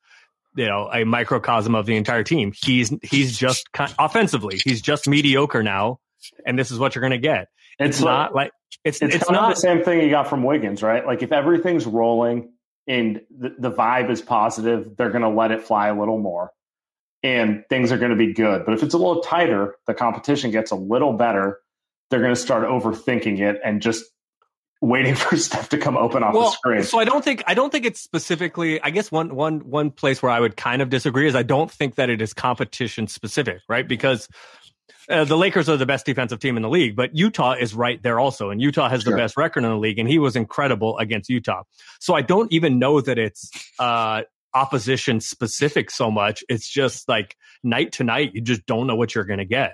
you 0.55 0.67
know 0.67 0.89
a 0.91 1.03
microcosm 1.03 1.75
of 1.75 1.85
the 1.85 1.97
entire 1.97 2.23
team. 2.23 2.53
He's 2.55 2.93
he's 3.03 3.37
just 3.37 3.71
kind, 3.73 3.93
offensively 3.99 4.57
he's 4.63 4.81
just 4.81 5.07
mediocre 5.07 5.61
now, 5.61 5.99
and 6.45 6.57
this 6.57 6.71
is 6.71 6.79
what 6.79 6.95
you're 6.95 7.01
going 7.01 7.11
to 7.11 7.17
get. 7.17 7.49
It's, 7.77 7.99
not 7.99 8.33
like 8.33 8.51
it's 8.85 9.01
It's, 9.01 9.15
it's, 9.15 9.29
not 9.29 9.49
the 9.49 9.59
same 9.59 9.83
thing 9.83 10.01
you 10.01 10.09
got 10.09 10.29
from 10.29 10.43
Wiggins, 10.43 10.81
right? 10.81 11.05
Like 11.05 11.23
if 11.23 11.33
everything's 11.33 11.85
rolling 11.85 12.53
and 12.87 13.21
the, 13.35 13.55
the 13.57 13.71
vibe 13.71 14.09
is 14.09 14.21
positive, 14.21 14.95
they're 14.97 15.09
going 15.09 15.23
to 15.23 15.29
let 15.29 15.51
it 15.51 15.63
fly 15.63 15.87
a 15.87 15.99
little 15.99 16.19
more 16.19 16.51
and 17.25 17.63
things 17.69 17.91
are 17.91 17.97
going 17.97 18.11
to 18.11 18.17
be 18.17 18.33
good. 18.33 18.65
But 18.65 18.75
if 18.75 18.83
it's 18.83 18.93
a 18.93 18.99
little 18.99 19.21
tighter, 19.21 19.75
the 19.87 19.95
competition 19.95 20.51
gets 20.51 20.69
a 20.69 20.75
little 20.75 21.13
better, 21.13 21.59
they're 22.09 22.19
going 22.19 22.35
to 22.35 22.39
start 22.39 22.67
overthinking 22.67 23.39
it 23.39 23.59
and 23.65 23.81
just 23.81 24.05
waiting 24.79 25.15
for 25.15 25.35
stuff 25.35 25.69
to 25.69 25.79
come 25.79 25.97
open 25.97 26.21
off 26.21 26.33
the 26.33 26.51
screen. 26.51 26.83
So 26.83 26.99
I 26.99 27.05
don't 27.05 27.23
think 27.23 27.43
I 27.47 27.55
don't 27.55 27.71
think 27.71 27.85
it's 27.85 27.99
specifically. 27.99 28.79
I 28.81 28.91
guess 28.91 29.11
one 29.11 29.35
one 29.35 29.61
one 29.61 29.89
place 29.89 30.21
where 30.21 30.31
I 30.31 30.39
would 30.39 30.55
kind 30.55 30.83
of 30.83 30.89
disagree 30.89 31.27
is 31.27 31.35
I 31.35 31.43
don't 31.43 31.71
think 31.71 31.95
that 31.95 32.11
it 32.11 32.21
is 32.21 32.33
competition 32.33 33.07
specific, 33.07 33.61
right? 33.67 33.87
Because 33.87 34.29
uh, 35.09 35.23
the 35.25 35.37
Lakers 35.37 35.69
are 35.69 35.77
the 35.77 35.85
best 35.85 36.05
defensive 36.05 36.39
team 36.39 36.57
in 36.57 36.63
the 36.63 36.69
league, 36.69 36.95
but 36.95 37.15
Utah 37.15 37.53
is 37.53 37.73
right 37.73 38.01
there 38.03 38.19
also. 38.19 38.49
And 38.49 38.61
Utah 38.61 38.89
has 38.89 39.01
Sure. 39.03 39.11
the 39.13 39.17
best 39.17 39.37
record 39.37 39.63
in 39.63 39.69
the 39.69 39.77
league, 39.77 39.99
and 39.99 40.07
he 40.09 40.19
was 40.19 40.35
incredible 40.35 40.97
against 40.97 41.29
Utah. 41.29 41.63
So 41.99 42.13
I 42.15 42.21
don't 42.21 42.51
even 42.51 42.79
know 42.79 43.01
that 43.01 43.17
it's 43.17 43.49
uh, 43.79 44.21
opposition 44.53 45.19
specific 45.19 45.91
so 45.91 46.09
much. 46.11 46.43
It's 46.49 46.67
just 46.69 47.07
like 47.09 47.35
night 47.63 47.93
to 47.93 48.03
night, 48.03 48.31
you 48.35 48.41
just 48.41 48.65
don't 48.65 48.87
know 48.87 48.95
what 48.95 49.13
you're 49.15 49.25
going 49.25 49.39
to 49.39 49.45
get. 49.45 49.73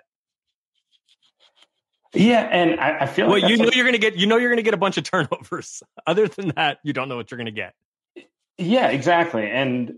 Yeah, 2.13 2.41
and 2.41 2.79
I, 2.79 2.99
I 3.01 3.05
feel 3.05 3.27
Well, 3.27 3.39
like 3.39 3.49
you 3.49 3.57
know 3.57 3.65
what- 3.65 3.75
you're 3.75 3.85
going 3.85 3.93
to 3.93 3.99
get, 3.99 4.17
you 4.17 4.27
know 4.27 4.37
you're 4.37 4.49
going 4.49 4.57
to 4.57 4.63
get 4.63 4.73
a 4.73 4.77
bunch 4.77 4.97
of 4.97 5.03
turnovers. 5.09 5.81
Other 6.05 6.27
than 6.27 6.49
that, 6.55 6.79
you 6.83 6.91
don't 6.93 7.07
know 7.07 7.15
what 7.15 7.31
you're 7.31 7.37
going 7.37 7.45
to 7.45 7.51
get. 7.51 7.73
Yeah, 8.57 8.87
exactly. 8.89 9.49
And 9.49 9.95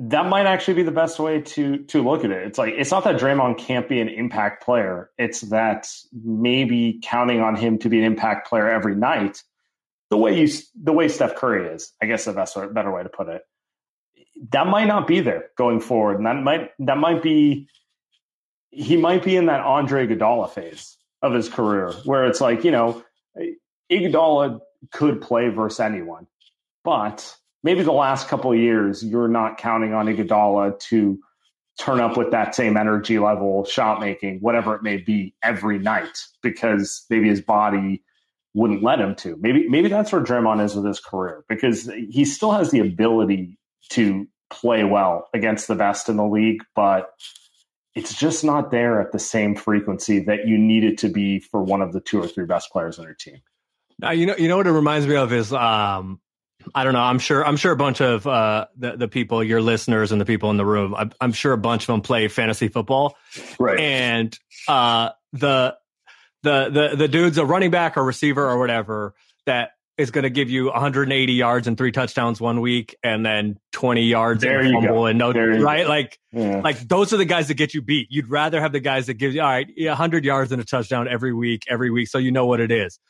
that 0.00 0.26
might 0.26 0.46
actually 0.46 0.74
be 0.74 0.82
the 0.84 0.92
best 0.92 1.18
way 1.18 1.40
to 1.40 1.78
to 1.86 2.02
look 2.02 2.24
at 2.24 2.30
it. 2.30 2.46
It's 2.46 2.58
like 2.58 2.74
it's 2.76 2.92
not 2.92 3.04
that 3.04 3.16
Draymond 3.16 3.58
can't 3.58 3.88
be 3.88 4.00
an 4.00 4.08
impact 4.08 4.64
player. 4.64 5.10
It's 5.18 5.40
that 5.42 5.88
maybe 6.12 7.00
counting 7.02 7.40
on 7.40 7.56
him 7.56 7.78
to 7.80 7.88
be 7.88 7.98
an 7.98 8.04
impact 8.04 8.48
player 8.48 8.70
every 8.70 8.94
night, 8.94 9.42
the 10.10 10.16
way 10.16 10.40
you 10.40 10.48
the 10.80 10.92
way 10.92 11.08
Steph 11.08 11.34
Curry 11.34 11.74
is, 11.74 11.92
I 12.00 12.06
guess 12.06 12.26
the 12.26 12.32
best 12.32 12.56
way, 12.56 12.66
better 12.68 12.92
way 12.92 13.02
to 13.02 13.08
put 13.08 13.28
it. 13.28 13.42
That 14.52 14.68
might 14.68 14.86
not 14.86 15.08
be 15.08 15.18
there 15.18 15.50
going 15.56 15.80
forward, 15.80 16.18
and 16.18 16.26
that 16.26 16.36
might 16.36 16.70
that 16.78 16.98
might 16.98 17.20
be 17.20 17.68
he 18.70 18.96
might 18.96 19.24
be 19.24 19.36
in 19.36 19.46
that 19.46 19.60
Andre 19.60 20.06
Iguodala 20.06 20.50
phase 20.50 20.96
of 21.22 21.34
his 21.34 21.48
career, 21.48 21.92
where 22.04 22.26
it's 22.26 22.40
like 22.40 22.62
you 22.62 22.70
know, 22.70 23.02
Iguodala 23.90 24.60
could 24.92 25.20
play 25.20 25.48
versus 25.48 25.80
anyone, 25.80 26.28
but 26.84 27.36
maybe 27.62 27.82
the 27.82 27.92
last 27.92 28.28
couple 28.28 28.52
of 28.52 28.58
years 28.58 29.04
you're 29.04 29.28
not 29.28 29.58
counting 29.58 29.94
on 29.94 30.06
Iguodala 30.06 30.78
to 30.80 31.18
turn 31.78 32.00
up 32.00 32.16
with 32.16 32.30
that 32.32 32.54
same 32.54 32.76
energy 32.76 33.18
level, 33.18 33.64
shot 33.64 34.00
making, 34.00 34.38
whatever 34.40 34.74
it 34.74 34.82
may 34.82 34.96
be, 34.96 35.34
every 35.42 35.78
night 35.78 36.18
because 36.42 37.04
maybe 37.08 37.28
his 37.28 37.40
body 37.40 38.02
wouldn't 38.54 38.82
let 38.82 39.00
him 39.00 39.14
to. 39.14 39.36
Maybe 39.40 39.68
maybe 39.68 39.88
that's 39.88 40.10
where 40.10 40.22
Draymond 40.22 40.64
is 40.64 40.74
with 40.74 40.84
his 40.84 41.00
career 41.00 41.44
because 41.48 41.90
he 42.10 42.24
still 42.24 42.50
has 42.52 42.70
the 42.70 42.80
ability 42.80 43.56
to 43.90 44.26
play 44.50 44.84
well 44.84 45.28
against 45.34 45.68
the 45.68 45.74
best 45.74 46.08
in 46.08 46.16
the 46.16 46.26
league, 46.26 46.62
but 46.74 47.10
it's 47.94 48.18
just 48.18 48.44
not 48.44 48.70
there 48.70 49.00
at 49.00 49.12
the 49.12 49.18
same 49.18 49.54
frequency 49.54 50.20
that 50.20 50.46
you 50.46 50.58
need 50.58 50.84
it 50.84 50.98
to 50.98 51.08
be 51.08 51.38
for 51.38 51.62
one 51.62 51.82
of 51.82 51.92
the 51.92 52.00
two 52.00 52.20
or 52.20 52.26
three 52.26 52.46
best 52.46 52.70
players 52.72 52.98
on 52.98 53.04
your 53.04 53.14
team. 53.14 53.40
Now, 53.98 54.12
you 54.12 54.26
know, 54.26 54.36
you 54.36 54.48
know 54.48 54.56
what 54.56 54.66
it 54.66 54.72
reminds 54.72 55.06
me 55.06 55.16
of 55.16 55.32
is, 55.32 55.52
um, 55.52 56.20
I 56.74 56.84
don't 56.84 56.92
know. 56.92 57.00
I'm 57.00 57.18
sure. 57.18 57.44
I'm 57.46 57.56
sure 57.56 57.72
a 57.72 57.76
bunch 57.76 58.00
of 58.00 58.26
uh, 58.26 58.66
the 58.76 58.96
the 58.96 59.08
people, 59.08 59.42
your 59.44 59.60
listeners, 59.60 60.12
and 60.12 60.20
the 60.20 60.24
people 60.24 60.50
in 60.50 60.56
the 60.56 60.66
room. 60.66 60.94
I'm, 60.94 61.12
I'm 61.20 61.32
sure 61.32 61.52
a 61.52 61.58
bunch 61.58 61.82
of 61.84 61.86
them 61.88 62.00
play 62.02 62.28
fantasy 62.28 62.68
football, 62.68 63.16
Right. 63.58 63.78
and 63.80 64.38
uh, 64.68 65.10
the 65.32 65.76
the 66.42 66.68
the 66.90 66.96
the 66.96 67.08
dude's 67.08 67.38
a 67.38 67.44
running 67.44 67.70
back 67.70 67.96
or 67.96 68.04
receiver 68.04 68.48
or 68.48 68.58
whatever 68.58 69.14
that 69.46 69.72
is 69.96 70.12
going 70.12 70.22
to 70.22 70.30
give 70.30 70.48
you 70.48 70.66
180 70.66 71.32
yards 71.32 71.66
and 71.66 71.76
three 71.76 71.90
touchdowns 71.90 72.40
one 72.40 72.60
week, 72.60 72.94
and 73.02 73.26
then 73.26 73.58
20 73.72 74.02
yards 74.02 74.42
There 74.42 74.60
and 74.60 74.72
fumble 74.72 74.88
go. 74.94 75.06
and 75.06 75.18
no 75.18 75.32
There 75.32 75.60
right. 75.60 75.88
Like 75.88 76.16
yeah. 76.30 76.60
like 76.62 76.78
those 76.86 77.12
are 77.12 77.16
the 77.16 77.24
guys 77.24 77.48
that 77.48 77.54
get 77.54 77.74
you 77.74 77.82
beat. 77.82 78.06
You'd 78.08 78.28
rather 78.30 78.60
have 78.60 78.70
the 78.70 78.78
guys 78.78 79.06
that 79.08 79.14
give 79.14 79.34
you 79.34 79.40
all 79.42 79.48
right, 79.48 79.66
100 79.76 80.24
yards 80.24 80.52
and 80.52 80.62
a 80.62 80.64
touchdown 80.64 81.08
every 81.08 81.32
week, 81.34 81.64
every 81.68 81.90
week, 81.90 82.06
so 82.08 82.18
you 82.18 82.30
know 82.30 82.46
what 82.46 82.60
it 82.60 82.70
is. 82.70 83.00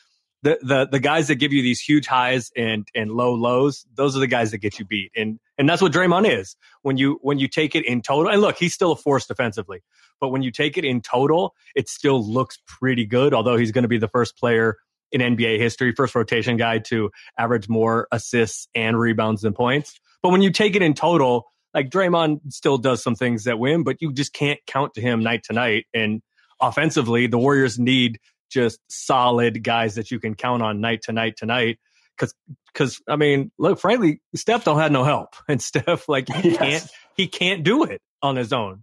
The 0.43 0.59
the 0.63 0.87
the 0.87 1.01
guys 1.01 1.29
that 1.29 1.37
give 1.37 1.53
you 1.53 1.63
these 1.63 1.81
huge 1.81 2.07
highs 2.07 2.53
and 2.57 2.87
and 2.95 3.11
low 3.11 3.35
lows, 3.35 3.85
those 3.95 4.17
are 4.17 4.21
the 4.21 4.27
guys 4.27 4.53
that 4.53 4.59
get 4.59 4.79
you 4.79 4.85
beat. 4.85 5.11
And 5.17 5.41
and 5.57 5.69
that's 5.69 5.83
what 5.83 5.93
Draymond 5.93 6.31
is. 6.39 6.57
When 6.83 6.97
you 6.97 7.19
when 7.23 7.39
you 7.39 7.49
take 7.49 7.75
it 7.75 7.85
in 7.85 8.03
total, 8.03 8.31
and 8.31 8.41
look, 8.41 8.57
he's 8.57 8.75
still 8.75 8.93
a 8.93 8.97
force 8.97 9.27
defensively, 9.27 9.83
but 10.21 10.29
when 10.29 10.43
you 10.43 10.51
take 10.51 10.79
it 10.79 10.85
in 10.85 11.01
total, 11.01 11.55
it 11.75 11.89
still 11.89 12.25
looks 12.25 12.59
pretty 12.67 13.05
good. 13.05 13.35
Although 13.35 13.57
he's 13.57 13.73
going 13.73 13.83
to 13.83 13.89
be 13.89 13.99
the 13.99 14.09
first 14.09 14.37
player 14.37 14.77
in 15.11 15.21
NBA 15.21 15.59
history, 15.59 15.93
first 15.93 16.15
rotation 16.15 16.57
guy 16.57 16.79
to 16.79 17.11
average 17.39 17.69
more 17.69 18.09
assists 18.13 18.69
and 18.75 18.99
rebounds 18.99 19.43
than 19.43 19.55
points. 19.55 19.99
But 20.23 20.31
when 20.31 20.43
you 20.43 20.51
take 20.51 20.77
it 20.77 20.83
in 20.83 20.95
total, 20.95 21.47
like 21.75 21.91
Draymond 21.91 22.53
still 22.53 22.79
does 22.79 23.03
some 23.03 23.15
things 23.15 23.45
that 23.45 23.59
win, 23.59 23.85
but 23.85 24.01
you 24.01 24.13
just 24.13 24.33
can't 24.33 24.59
count 24.67 24.95
to 24.95 25.01
him 25.01 25.23
night 25.23 25.45
to 25.45 25.53
night. 25.53 25.87
And 25.95 26.23
offensively, 26.61 27.27
the 27.27 27.39
Warriors 27.39 27.79
need 27.79 28.19
just 28.49 28.81
solid 28.89 29.63
guys 29.63 29.97
that 29.97 30.11
you 30.11 30.21
can 30.21 30.35
count 30.35 30.63
on 30.63 30.81
night 30.81 31.03
to 31.03 31.13
night 31.13 31.37
to 31.39 31.47
night. 31.47 31.79
Cause, 32.17 32.35
cause 32.75 33.01
I 33.09 33.17
mean, 33.17 33.53
look, 33.59 33.79
frankly, 33.79 34.21
Steph 34.35 34.65
don't 34.65 34.79
have 34.79 34.91
no 34.93 35.05
help 35.05 35.37
and 35.49 35.63
Steph, 35.63 36.09
like 36.09 36.29
he 36.29 36.51
Yes. 36.51 36.59
can't, 36.59 36.91
he 37.17 37.27
can't 37.29 37.63
do 37.63 37.85
it 37.85 38.01
on 38.23 38.37
his 38.37 38.53
own. 38.53 38.83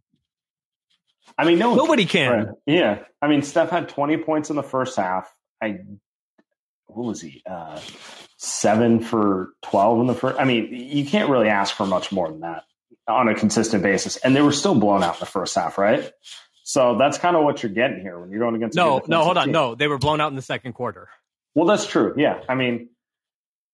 I 1.37 1.43
mean, 1.45 1.59
no, 1.59 1.75
Nobody 1.75 2.05
can. 2.05 2.31
Right. 2.31 2.47
Yeah. 2.65 2.99
I 3.21 3.27
mean, 3.27 3.41
Steph 3.41 3.69
had 3.69 3.89
20 3.89 4.17
points 4.17 4.49
in 4.49 4.55
the 4.55 4.63
first 4.63 4.95
half. 4.95 5.29
I, 5.61 5.79
what 6.87 7.07
was 7.07 7.19
he? 7.21 7.41
Uh, 7.49 7.79
seven 8.37 9.01
for 9.01 9.49
12 9.63 10.01
in 10.01 10.07
the 10.07 10.13
first. 10.13 10.39
I 10.39 10.45
mean, 10.45 10.69
you 10.71 11.05
can't 11.05 11.29
really 11.29 11.49
ask 11.49 11.75
for 11.75 11.85
much 11.85 12.11
more 12.11 12.29
than 12.29 12.41
that 12.41 12.63
on 13.07 13.27
a 13.27 13.35
consistent 13.35 13.83
basis. 13.83 14.17
And 14.17 14.35
they 14.35 14.41
were 14.41 14.51
still 14.53 14.75
blown 14.75 15.03
out 15.03 15.15
in 15.15 15.19
the 15.19 15.25
first 15.25 15.55
half, 15.55 15.77
right? 15.77 16.09
So 16.67 16.97
that's 16.97 17.19
kind 17.19 17.35
of 17.35 17.43
what 17.43 17.61
you're 17.61 17.71
getting 17.71 18.01
here 18.01 18.19
when 18.19 18.31
you're 18.31 18.39
going 18.39 18.55
against. 18.55 18.75
No, 18.75 18.99
no, 19.07 19.23
hold 19.23 19.37
on. 19.37 19.45
team. 19.45 19.53
No, 19.53 19.75
they 19.75 19.87
were 19.87 19.99
blown 19.99 20.19
out 20.19 20.31
in 20.31 20.35
the 20.35 20.41
second 20.41 20.73
quarter. 20.73 21.07
Well, 21.53 21.67
that's 21.67 21.85
true. 21.85 22.15
Yeah. 22.17 22.41
I 22.49 22.55
mean, 22.55 22.89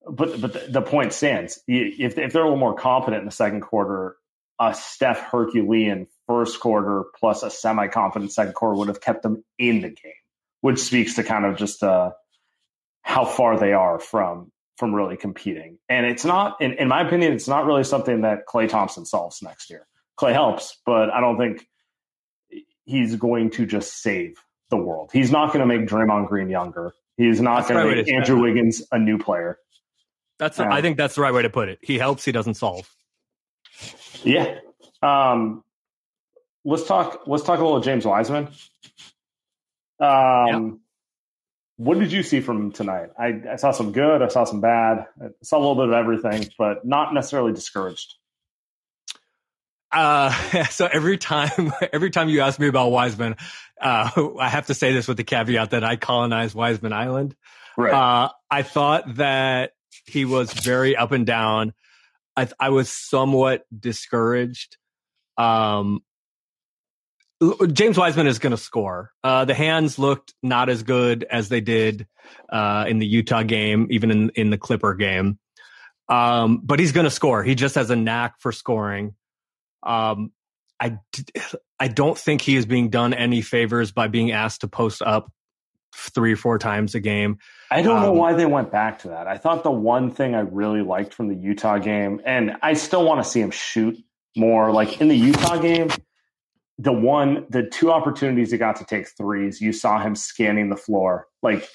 but 0.05 0.41
but 0.41 0.51
the, 0.51 0.65
the 0.67 0.81
point 0.81 1.13
stands. 1.13 1.57
If 1.69 2.17
if 2.17 2.33
they're 2.33 2.41
a 2.41 2.45
little 2.45 2.57
more 2.57 2.75
confident 2.75 3.21
in 3.21 3.25
the 3.25 3.31
second 3.31 3.62
quarter, 3.62 4.17
a 4.60 4.74
Steph 4.74 5.19
Herculean 5.31 6.07
first 6.27 6.60
quarter 6.60 7.05
plus 7.17 7.43
a 7.43 7.50
semi 7.50 7.88
confident 7.88 8.33
second 8.33 8.55
quarter 8.55 8.77
would 8.77 8.89
have 8.89 9.00
kept 9.00 9.24
them 9.24 9.45
in 9.57 9.79
the 9.81 9.89
game, 9.89 10.12
which 10.60 10.79
speaks 10.79 11.15
to 11.15 11.24
kind 11.24 11.45
of 11.45 11.55
just 11.55 11.81
uh, 11.83 12.12
how 13.03 13.24
far 13.24 13.57
they 13.57 13.71
are 13.71 14.00
from 14.00 14.51
from 14.75 14.93
really 14.93 15.15
competing. 15.15 15.77
And 15.88 16.05
it's 16.05 16.25
not, 16.25 16.60
in, 16.60 16.74
in 16.74 16.89
my 16.89 17.07
opinion, 17.07 17.31
it's 17.31 17.48
not 17.48 17.65
really 17.65 17.86
something 17.86 18.21
that 18.21 18.48
Klay 18.51 18.67
Thompson 18.67 19.05
solves 19.05 19.41
next 19.41 19.69
year. 19.69 19.88
Klay 20.19 20.33
helps, 20.33 20.77
but 20.86 21.10
I 21.10 21.21
don't 21.21 21.38
think 21.38 21.65
he's 22.91 23.15
going 23.15 23.50
to 23.51 23.65
just 23.65 24.01
save 24.03 24.36
the 24.69 24.77
world. 24.77 25.10
He's 25.13 25.31
not 25.31 25.53
going 25.53 25.60
to 25.60 25.65
make 25.65 25.88
Draymond 25.88 26.27
Green 26.27 26.50
younger. 26.50 26.93
He's 27.15 27.39
not 27.39 27.67
going 27.67 27.88
to 27.88 27.95
make 27.95 28.12
Andrew 28.12 28.38
it. 28.39 28.41
Wiggins 28.41 28.83
a 28.91 29.00
new 29.00 29.17
player. 29.17 29.57
That's, 30.38 30.60
Yeah. 30.60 30.74
I 30.74 30.81
think 30.81 30.98
that's 30.98 31.15
the 31.15 31.21
right 31.21 31.33
way 31.33 31.43
to 31.43 31.50
put 31.50 31.69
it. 31.69 31.79
He 31.81 31.98
helps, 31.98 32.25
he 32.25 32.31
doesn't 32.31 32.55
solve. 32.55 32.89
Yeah. 34.24 34.60
Um, 35.01 35.63
let's 36.65 36.83
talk. 36.86 37.24
Let's 37.27 37.43
talk 37.43 37.60
a 37.60 37.63
little 37.63 37.79
James 37.79 38.05
Wiseman. 38.05 38.50
Um, 40.00 40.81
what 41.77 41.98
did 41.98 42.12
you 42.12 42.24
see 42.24 42.41
from 42.41 42.71
tonight? 42.71 43.10
I, 43.17 43.41
I 43.53 43.55
saw 43.55 43.71
some 43.71 43.91
good. 43.91 44.21
I 44.21 44.27
saw 44.27 44.43
some 44.43 44.62
bad. 44.62 45.05
I 45.21 45.27
saw 45.41 45.57
a 45.57 45.62
little 45.62 45.75
bit 45.75 45.88
of 45.88 45.93
everything, 45.93 46.50
but 46.57 46.86
not 46.86 47.13
necessarily 47.13 47.53
discouraged. 47.53 48.15
Uh, 49.91 50.31
so 50.69 50.88
every 50.91 51.17
time, 51.17 51.74
every 51.93 52.10
time 52.10 52.29
you 52.29 52.41
ask 52.41 52.60
me 52.60 52.67
about 52.67 52.91
Wiseman, 52.91 53.36
uh, 53.79 54.10
I 54.39 54.50
have 54.50 54.67
to 54.67 54.74
say 54.74 54.93
this 54.93 55.07
with 55.07 55.17
the 55.17 55.24
caveat 55.24 55.71
that 55.71 55.83
I 55.83 55.95
colonized 55.95 56.55
Wiseman 56.55 56.93
Island. 56.93 57.36
Right. 57.77 57.93
Uh, 57.93 58.29
I 58.50 58.63
thought 58.63 59.15
that 59.15 59.71
he 60.05 60.25
was 60.25 60.53
very 60.53 60.95
up 60.95 61.12
and 61.12 61.25
down. 61.25 61.74
I, 62.36 62.48
I 62.60 62.69
was 62.69 62.91
somewhat 62.91 63.65
discouraged. 63.77 64.77
Um, 65.38 66.01
James 67.74 67.98
Wiseman 67.98 68.27
is 68.27 68.39
going 68.39 68.51
to 68.51 68.57
score. 68.57 69.12
Uh, 69.24 69.45
the 69.45 69.53
hands 69.53 69.98
looked 69.98 70.33
not 70.43 70.69
as 70.69 70.83
good 70.83 71.25
as 71.29 71.50
they 71.50 71.60
did 71.60 72.07
uh, 72.50 72.86
in 72.88 73.00
the 73.00 73.07
Utah 73.07 73.43
game, 73.43 73.88
even 73.89 74.12
in 74.12 74.29
in 74.36 74.50
the 74.51 74.57
Clipper 74.57 74.93
game. 74.93 75.39
Um, 76.07 76.62
but 76.63 76.79
he's 76.79 76.91
going 76.91 77.05
to 77.05 77.10
score. 77.12 77.41
He 77.43 77.55
just 77.55 77.75
has 77.75 77.89
a 77.89 77.95
knack 77.95 78.39
for 78.39 78.51
scoring. 78.51 79.15
Um, 79.83 80.31
I, 80.79 80.97
I 81.79 81.88
don't 81.88 82.17
think 82.17 82.41
he 82.41 82.55
is 82.55 82.65
being 82.65 82.89
done 82.89 83.13
any 83.13 83.41
favors 83.41 83.91
by 83.91 84.07
being 84.07 84.31
asked 84.31 84.61
to 84.61 84.67
post 84.67 85.01
up 85.01 85.31
three 85.95 86.33
or 86.33 86.38
four 86.38 86.57
times 86.57 86.95
a 86.95 87.00
game. 87.00 87.38
I 87.69 87.81
don't 87.81 88.01
know 88.01 88.11
Um, 88.11 88.17
why 88.17 88.33
they 88.33 88.45
went 88.45 88.71
back 88.71 89.00
to 89.00 89.09
that. 89.09 89.27
I 89.27 89.38
thought 89.38 89.63
the 89.63 89.71
one 89.71 90.09
thing 90.09 90.35
I 90.35 90.39
really 90.39 90.81
liked 90.81 91.13
from 91.13 91.27
the 91.27 91.35
Utah 91.35 91.77
game, 91.77 92.21
and 92.25 92.57
I 92.61 92.73
still 92.73 93.05
want 93.05 93.23
to 93.23 93.29
see 93.29 93.41
him 93.41 93.51
shoot 93.51 93.97
more. 94.35 94.71
Like 94.71 95.01
in 95.01 95.07
the 95.07 95.17
Utah 95.17 95.57
game, 95.57 95.89
the 96.79 96.93
one, 96.93 97.45
the 97.50 97.63
two 97.63 97.91
opportunities 97.91 98.51
he 98.51 98.57
got 98.57 98.77
to 98.77 98.85
take 98.85 99.07
threes, 99.17 99.61
you 99.61 99.73
saw 99.73 100.00
him 100.00 100.15
scanning 100.15 100.69
the 100.69 100.77
floor. 100.77 101.27
Like 101.43 101.67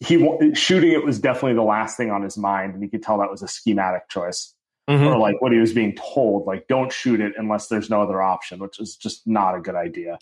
he 0.00 0.18
shooting 0.54 0.92
it 0.92 1.04
was 1.04 1.18
definitely 1.18 1.54
the 1.54 1.62
last 1.62 1.96
thing 1.96 2.10
on 2.10 2.22
his 2.22 2.36
mind, 2.36 2.74
and 2.74 2.82
you 2.82 2.90
could 2.90 3.02
tell 3.02 3.18
that 3.18 3.30
was 3.30 3.42
a 3.42 3.48
schematic 3.48 4.08
choice 4.08 4.54
or 4.88 5.16
like 5.16 5.40
what 5.40 5.52
he 5.52 5.58
was 5.58 5.72
being 5.72 5.94
told, 5.94 6.46
like 6.46 6.66
don't 6.66 6.92
shoot 6.92 7.20
it 7.20 7.34
unless 7.36 7.68
there's 7.68 7.88
no 7.88 8.02
other 8.02 8.20
option, 8.20 8.58
which 8.58 8.80
is 8.80 8.96
just 8.96 9.26
not 9.26 9.54
a 9.54 9.60
good 9.60 9.74
idea 9.76 10.18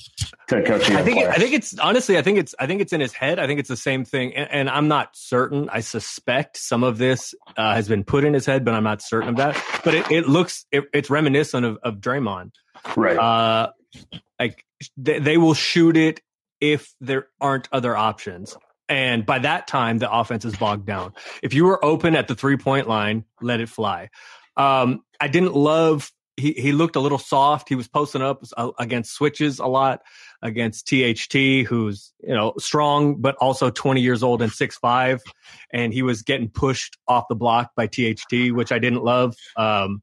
to 0.49 0.62
coaching. 0.62 0.97
I 0.97 1.02
think 1.02 1.19
player. 1.19 1.31
I 1.31 1.37
think 1.37 1.55
it's 1.55 1.79
honestly 1.79 2.19
I 2.19 2.23
think 2.23 2.38
it's 2.38 2.55
I 2.59 2.67
think 2.67 2.81
it's 2.81 2.93
in 2.93 3.00
his 3.00 3.12
head. 3.12 3.38
I 3.38 3.47
think 3.47 3.59
it's 3.59 3.69
the 3.69 3.76
same 3.76 4.05
thing, 4.05 4.35
and, 4.37 4.50
and 4.50 4.71
I'm 4.71 4.88
not 4.88 5.17
certain. 5.17 5.69
I 5.71 5.81
suspect 5.81 6.59
some 6.59 6.85
of 6.85 6.99
this 6.99 7.35
uh, 7.57 7.75
has 7.75 7.88
been 7.88 8.05
put 8.05 8.25
in 8.25 8.35
his 8.35 8.45
head, 8.45 8.64
but 8.64 8.75
I'm 8.75 8.85
not 8.85 9.02
certain 9.02 9.31
of 9.31 9.37
that. 9.37 9.62
But 9.83 9.95
it, 9.95 10.11
it 10.11 10.29
looks 10.29 10.67
it, 10.71 10.85
it's 10.93 11.09
reminiscent 11.09 11.64
of, 11.64 11.79
of 11.83 11.97
Draymond. 11.97 12.52
right. 12.97 13.17
Uh, 13.17 13.73
like 14.38 14.64
they, 14.97 15.19
they 15.19 15.37
will 15.37 15.55
shoot 15.55 15.97
it 15.97 16.21
if 16.61 16.95
there 17.00 17.29
aren't 17.40 17.69
other 17.73 17.97
options. 17.97 18.57
And 18.88 19.25
by 19.25 19.38
that 19.38 19.69
time, 19.69 19.99
the 19.99 20.11
offense 20.12 20.45
is 20.45 20.57
bogged 20.57 20.85
down. 20.85 21.14
If 21.43 21.55
you 21.55 21.64
were 21.64 21.83
open 21.85 22.17
at 22.17 22.26
the 22.26 22.35
three 22.35 22.57
point 22.57 22.88
line, 22.88 23.25
let 23.40 23.61
it 23.61 23.69
fly. 23.69 24.11
Um, 24.57 25.02
I 25.21 25.28
didn't 25.28 25.54
love. 25.54 26.11
He 26.37 26.52
he 26.52 26.73
looked 26.73 26.97
a 26.97 27.00
little 27.00 27.19
soft. 27.19 27.69
He 27.69 27.75
was 27.75 27.88
posting 27.88 28.23
up 28.23 28.42
uh, 28.57 28.71
against 28.78 29.12
switches 29.12 29.59
a 29.59 29.66
lot 29.66 30.00
against 30.42 30.87
THT, 30.87 31.66
who's 31.66 32.12
you 32.23 32.35
know 32.35 32.54
strong 32.59 33.21
but 33.21 33.37
also 33.37 33.71
20 33.71 34.00
years 34.00 34.23
old 34.23 34.40
and 34.40 34.52
six 34.52 34.78
five, 34.78 35.21
and 35.73 35.92
he 35.92 36.02
was 36.02 36.23
getting 36.23 36.49
pushed 36.49 36.97
off 37.09 37.26
the 37.28 37.35
block 37.35 37.73
by 37.76 37.87
THT, 37.87 38.52
which 38.52 38.73
I 38.73 38.78
didn't 38.78 39.04
love. 39.04 39.35
Um, 39.57 40.02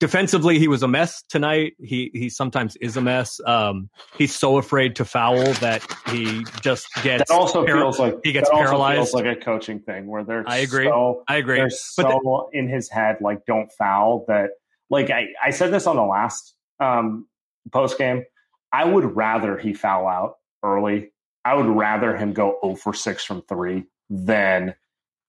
defensively, 0.00 0.58
he 0.58 0.68
was 0.68 0.82
a 0.82 0.88
mess 0.88 1.22
tonight. 1.28 1.74
He 1.78 2.10
he 2.12 2.28
sometimes 2.28 2.76
is 2.76 2.96
a 2.96 3.00
mess. 3.00 3.40
Um, 3.46 3.90
he's 4.16 4.34
so 4.34 4.58
afraid 4.58 4.96
to 4.96 5.04
foul 5.04 5.52
that 5.54 5.82
he 6.08 6.44
just 6.60 6.88
gets. 7.02 7.28
That 7.28 7.34
also 7.34 7.64
para- 7.64 7.80
feels 7.80 7.98
like 7.98 8.18
he 8.22 8.32
gets 8.32 8.50
paralyzed. 8.50 9.14
like 9.14 9.26
a 9.26 9.36
coaching 9.36 9.80
thing 9.80 10.06
where 10.06 10.24
they're. 10.24 10.44
I 10.46 10.58
agree. 10.58 10.86
So, 10.86 11.22
I 11.28 11.36
agree. 11.36 11.58
They're 11.58 11.70
so 11.70 12.02
the, 12.02 12.58
in 12.58 12.68
his 12.68 12.88
head, 12.90 13.18
like 13.20 13.44
don't 13.46 13.70
foul. 13.72 14.24
That 14.28 14.50
like 14.90 15.10
I 15.10 15.28
I 15.44 15.50
said 15.50 15.72
this 15.72 15.86
on 15.86 15.96
the 15.96 16.04
last 16.04 16.54
um, 16.80 17.26
post 17.72 17.98
game. 17.98 18.24
I 18.72 18.84
would 18.84 19.16
rather 19.16 19.56
he 19.56 19.72
foul 19.72 20.06
out 20.06 20.34
early. 20.62 21.12
I 21.44 21.54
would 21.54 21.66
rather 21.66 22.16
him 22.16 22.32
go 22.32 22.58
0 22.60 22.74
for 22.74 22.92
6 22.92 23.24
from 23.24 23.42
three 23.42 23.84
than 24.10 24.74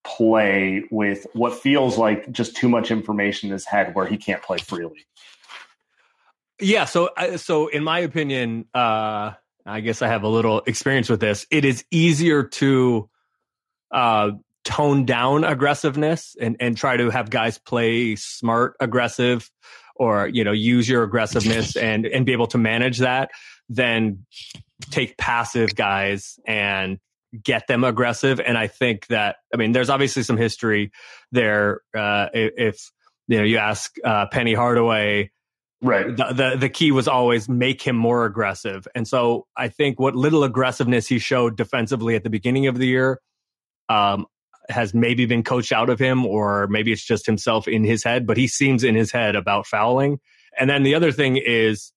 play 0.08 0.84
with 0.90 1.26
what 1.34 1.54
feels 1.54 1.98
like 1.98 2.30
just 2.32 2.56
too 2.56 2.68
much 2.68 2.90
information 2.90 3.48
in 3.48 3.52
his 3.52 3.66
head 3.66 3.94
where 3.94 4.06
he 4.06 4.16
can't 4.16 4.42
play 4.42 4.58
freely. 4.58 5.06
Yeah, 6.60 6.86
so 6.86 7.10
so 7.36 7.68
in 7.68 7.84
my 7.84 8.00
opinion, 8.00 8.64
uh, 8.74 9.32
I 9.64 9.80
guess 9.80 10.02
I 10.02 10.08
have 10.08 10.22
a 10.22 10.28
little 10.28 10.62
experience 10.66 11.08
with 11.08 11.20
this. 11.20 11.46
It 11.50 11.64
is 11.64 11.84
easier 11.90 12.42
to 12.44 13.08
uh, 13.92 14.30
tone 14.64 15.04
down 15.04 15.44
aggressiveness 15.44 16.36
and 16.40 16.56
and 16.58 16.76
try 16.76 16.96
to 16.96 17.10
have 17.10 17.30
guys 17.30 17.58
play 17.58 18.16
smart 18.16 18.76
aggressive 18.80 19.48
or 19.94 20.26
you 20.28 20.42
know 20.42 20.52
use 20.52 20.88
your 20.88 21.02
aggressiveness 21.02 21.76
and 21.76 22.06
and 22.06 22.26
be 22.26 22.32
able 22.32 22.48
to 22.48 22.58
manage 22.58 22.98
that 22.98 23.30
than 23.68 24.24
take 24.90 25.16
passive 25.16 25.74
guys 25.74 26.38
and 26.46 26.98
get 27.44 27.66
them 27.66 27.84
aggressive. 27.84 28.40
And 28.40 28.56
I 28.56 28.66
think 28.66 29.06
that, 29.08 29.36
I 29.52 29.56
mean, 29.56 29.72
there's 29.72 29.90
obviously 29.90 30.22
some 30.22 30.36
history 30.36 30.92
there. 31.30 31.82
Uh, 31.96 32.28
if, 32.32 32.90
you 33.26 33.38
know, 33.38 33.44
you 33.44 33.58
ask 33.58 33.94
uh, 34.04 34.26
Penny 34.32 34.54
Hardaway, 34.54 35.30
right. 35.82 36.16
The, 36.16 36.32
the, 36.32 36.56
the 36.58 36.68
key 36.68 36.90
was 36.90 37.06
always 37.06 37.48
make 37.48 37.82
him 37.82 37.96
more 37.96 38.24
aggressive. 38.24 38.88
And 38.94 39.06
so 39.06 39.46
I 39.56 39.68
think 39.68 40.00
what 40.00 40.16
little 40.16 40.42
aggressiveness 40.42 41.06
he 41.06 41.18
showed 41.18 41.56
defensively 41.56 42.14
at 42.14 42.24
the 42.24 42.30
beginning 42.30 42.66
of 42.66 42.78
the 42.78 42.86
year, 42.86 43.20
um, 43.88 44.26
has 44.70 44.92
maybe 44.92 45.24
been 45.24 45.42
coached 45.42 45.72
out 45.72 45.88
of 45.88 45.98
him, 45.98 46.26
or 46.26 46.66
maybe 46.68 46.92
it's 46.92 47.04
just 47.04 47.24
himself 47.24 47.66
in 47.66 47.84
his 47.84 48.04
head, 48.04 48.26
but 48.26 48.36
he 48.36 48.46
seems 48.46 48.84
in 48.84 48.94
his 48.94 49.10
head 49.10 49.34
about 49.34 49.66
fouling. 49.66 50.18
And 50.58 50.68
then 50.68 50.82
the 50.82 50.94
other 50.94 51.10
thing 51.10 51.38
is, 51.38 51.92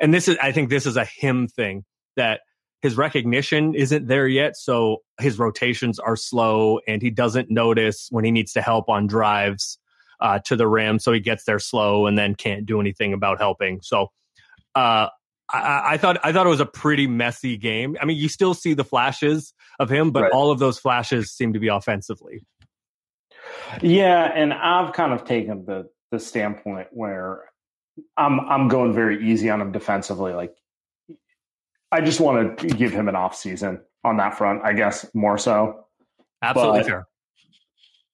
and 0.00 0.12
this 0.12 0.26
is, 0.26 0.36
I 0.42 0.50
think 0.50 0.68
this 0.68 0.86
is 0.86 0.96
a 0.96 1.04
him 1.04 1.46
thing 1.46 1.84
that 2.16 2.40
his 2.80 2.96
recognition 2.96 3.74
isn't 3.74 4.06
there 4.06 4.28
yet. 4.28 4.56
So 4.56 4.98
his 5.20 5.38
rotations 5.38 5.98
are 5.98 6.16
slow 6.16 6.80
and 6.86 7.02
he 7.02 7.10
doesn't 7.10 7.50
notice 7.50 8.08
when 8.10 8.24
he 8.24 8.30
needs 8.30 8.52
to 8.52 8.62
help 8.62 8.88
on 8.88 9.06
drives 9.06 9.78
uh, 10.20 10.38
to 10.40 10.56
the 10.56 10.66
rim. 10.66 10.98
So 10.98 11.12
he 11.12 11.20
gets 11.20 11.44
there 11.44 11.58
slow 11.58 12.06
and 12.06 12.16
then 12.16 12.34
can't 12.34 12.66
do 12.66 12.80
anything 12.80 13.12
about 13.12 13.38
helping. 13.38 13.80
So, 13.82 14.08
uh, 14.74 15.08
I, 15.50 15.94
I, 15.94 15.96
thought 15.96 16.18
I 16.22 16.32
thought 16.32 16.46
it 16.46 16.50
was 16.50 16.60
a 16.60 16.66
pretty 16.66 17.06
messy 17.06 17.56
game. 17.56 17.96
I 18.00 18.04
mean, 18.04 18.18
you 18.18 18.28
still 18.28 18.52
see 18.52 18.74
the 18.74 18.84
flashes 18.84 19.54
of 19.78 19.90
him, 19.90 20.10
but 20.10 20.24
right. 20.24 20.32
all 20.32 20.50
of 20.50 20.58
those 20.58 20.78
flashes 20.78 21.32
seem 21.32 21.54
to 21.54 21.58
be 21.58 21.68
offensively. 21.68 22.44
Yeah, 23.80 24.30
and 24.34 24.52
I've 24.52 24.92
kind 24.92 25.12
of 25.12 25.24
taken 25.24 25.64
the 25.64 25.88
the 26.10 26.20
standpoint 26.20 26.88
where 26.90 27.44
I'm 28.16 28.40
I'm 28.40 28.68
going 28.68 28.92
very 28.92 29.30
easy 29.30 29.48
on 29.48 29.60
him 29.60 29.72
defensively. 29.72 30.34
Like 30.34 30.54
I 31.90 32.00
just 32.00 32.20
want 32.20 32.58
to 32.58 32.68
give 32.68 32.92
him 32.92 33.08
an 33.08 33.16
off 33.16 33.34
season 33.34 33.80
on 34.04 34.18
that 34.18 34.36
front, 34.36 34.62
I 34.64 34.72
guess 34.72 35.06
more 35.14 35.38
so. 35.38 35.86
Absolutely 36.42 36.80
but, 36.80 36.86
fair. 36.86 37.06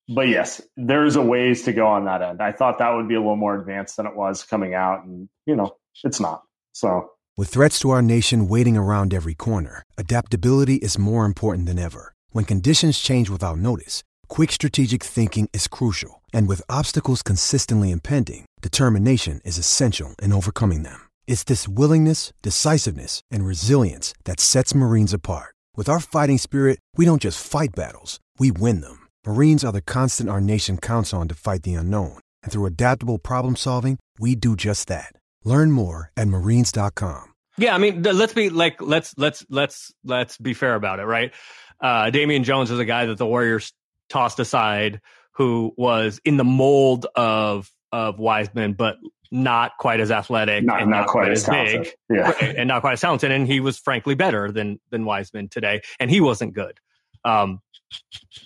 But 0.07 0.27
yes, 0.27 0.61
there's 0.77 1.15
a 1.15 1.21
ways 1.21 1.63
to 1.63 1.73
go 1.73 1.87
on 1.87 2.05
that 2.05 2.21
end. 2.21 2.41
I 2.41 2.51
thought 2.51 2.77
that 2.77 2.93
would 2.93 3.07
be 3.07 3.15
a 3.15 3.19
little 3.19 3.35
more 3.35 3.59
advanced 3.59 3.97
than 3.97 4.05
it 4.05 4.15
was 4.15 4.43
coming 4.43 4.73
out, 4.73 5.03
and 5.03 5.27
you 5.45 5.55
know, 5.55 5.75
it's 6.03 6.19
not. 6.19 6.43
So, 6.73 7.09
with 7.37 7.49
threats 7.49 7.79
to 7.79 7.89
our 7.89 8.01
nation 8.01 8.47
waiting 8.47 8.77
around 8.77 9.13
every 9.13 9.33
corner, 9.33 9.83
adaptability 9.97 10.75
is 10.75 10.97
more 10.97 11.25
important 11.25 11.65
than 11.65 11.79
ever. 11.79 12.13
When 12.31 12.45
conditions 12.45 12.99
change 12.99 13.29
without 13.29 13.57
notice, 13.57 14.03
quick 14.27 14.51
strategic 14.51 15.03
thinking 15.03 15.49
is 15.53 15.67
crucial, 15.67 16.21
and 16.31 16.47
with 16.47 16.61
obstacles 16.69 17.23
consistently 17.23 17.91
impending, 17.91 18.45
determination 18.61 19.41
is 19.43 19.57
essential 19.57 20.13
in 20.21 20.31
overcoming 20.31 20.83
them. 20.83 21.04
It's 21.27 21.43
this 21.43 21.67
willingness, 21.67 22.33
decisiveness, 22.41 23.21
and 23.29 23.45
resilience 23.45 24.13
that 24.23 24.39
sets 24.39 24.73
Marines 24.73 25.13
apart. 25.13 25.53
With 25.75 25.89
our 25.89 25.99
fighting 25.99 26.37
spirit, 26.37 26.79
we 26.95 27.05
don't 27.05 27.21
just 27.21 27.45
fight 27.45 27.75
battles, 27.75 28.19
we 28.39 28.51
win 28.51 28.81
them. 28.81 29.07
Marines 29.25 29.63
are 29.63 29.71
the 29.71 29.81
constant 29.81 30.29
our 30.29 30.41
nation 30.41 30.77
counts 30.77 31.13
on 31.13 31.27
to 31.27 31.35
fight 31.35 31.63
the 31.63 31.73
unknown. 31.75 32.17
And 32.43 32.51
through 32.51 32.67
adaptable 32.67 33.19
problem 33.19 33.55
solving, 33.55 33.99
we 34.19 34.35
do 34.35 34.55
just 34.55 34.87
that. 34.87 35.11
Learn 35.43 35.71
more 35.71 36.11
at 36.15 36.27
marines.com. 36.27 37.33
Yeah, 37.57 37.73
I 37.73 37.77
mean, 37.77 38.03
let's 38.03 38.33
be 38.33 38.49
like 38.49 38.81
let's 38.81 39.13
let's 39.17 39.45
let's 39.49 39.93
let's 40.03 40.37
be 40.37 40.53
fair 40.53 40.75
about 40.75 40.99
it, 40.99 41.05
right? 41.05 41.31
Uh 41.79 42.09
Damian 42.09 42.43
Jones 42.43 42.69
is 42.69 42.79
a 42.79 42.85
guy 42.85 43.05
that 43.05 43.17
the 43.17 43.25
Warriors 43.25 43.71
tossed 44.09 44.39
aside 44.39 44.99
who 45.33 45.71
was 45.77 46.19
in 46.25 46.37
the 46.37 46.43
mold 46.43 47.07
of 47.15 47.71
of 47.93 48.19
Wiseman, 48.19 48.73
but 48.73 48.97
not 49.31 49.73
quite 49.77 49.99
as 49.99 50.11
athletic, 50.11 50.63
not, 50.63 50.81
and 50.81 50.91
not, 50.91 51.01
not 51.01 51.07
quite, 51.07 51.31
as 51.31 51.47
big, 51.47 51.89
yeah. 52.09 52.31
and 52.41 52.67
not 52.67 52.81
quite 52.81 52.93
as 52.93 53.01
talented. 53.01 53.31
And 53.31 53.47
he 53.47 53.59
was 53.59 53.77
frankly 53.77 54.15
better 54.15 54.51
than 54.51 54.79
than 54.91 55.05
Wiseman 55.05 55.49
today, 55.49 55.81
and 55.99 56.09
he 56.09 56.21
wasn't 56.21 56.53
good. 56.53 56.79
Um, 57.23 57.61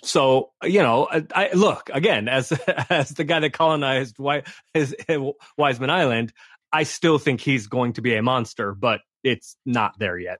so 0.02 0.52
you 0.62 0.82
know, 0.82 1.08
I, 1.10 1.24
I, 1.34 1.52
look 1.52 1.90
again 1.92 2.28
as 2.28 2.52
as 2.90 3.10
the 3.10 3.24
guy 3.24 3.40
that 3.40 3.52
colonized 3.52 4.16
Wiseman 4.18 5.90
Island. 5.90 6.32
I 6.72 6.84
still 6.84 7.18
think 7.18 7.40
he's 7.40 7.66
going 7.66 7.94
to 7.94 8.00
be 8.00 8.14
a 8.14 8.22
monster, 8.22 8.74
but 8.74 9.00
it's 9.24 9.56
not 9.66 9.98
there 9.98 10.18
yet. 10.18 10.38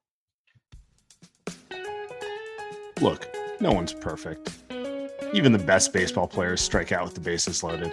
Look, 3.01 3.27
no 3.61 3.73
one's 3.73 3.95
perfect. 3.95 4.57
Even 5.33 5.53
the 5.53 5.59
best 5.59 5.93
baseball 5.93 6.29
players 6.29 6.61
strike 6.61 6.93
out 6.93 7.05
with 7.05 7.15
the 7.15 7.21
bases 7.21 7.65
loaded 7.65 7.93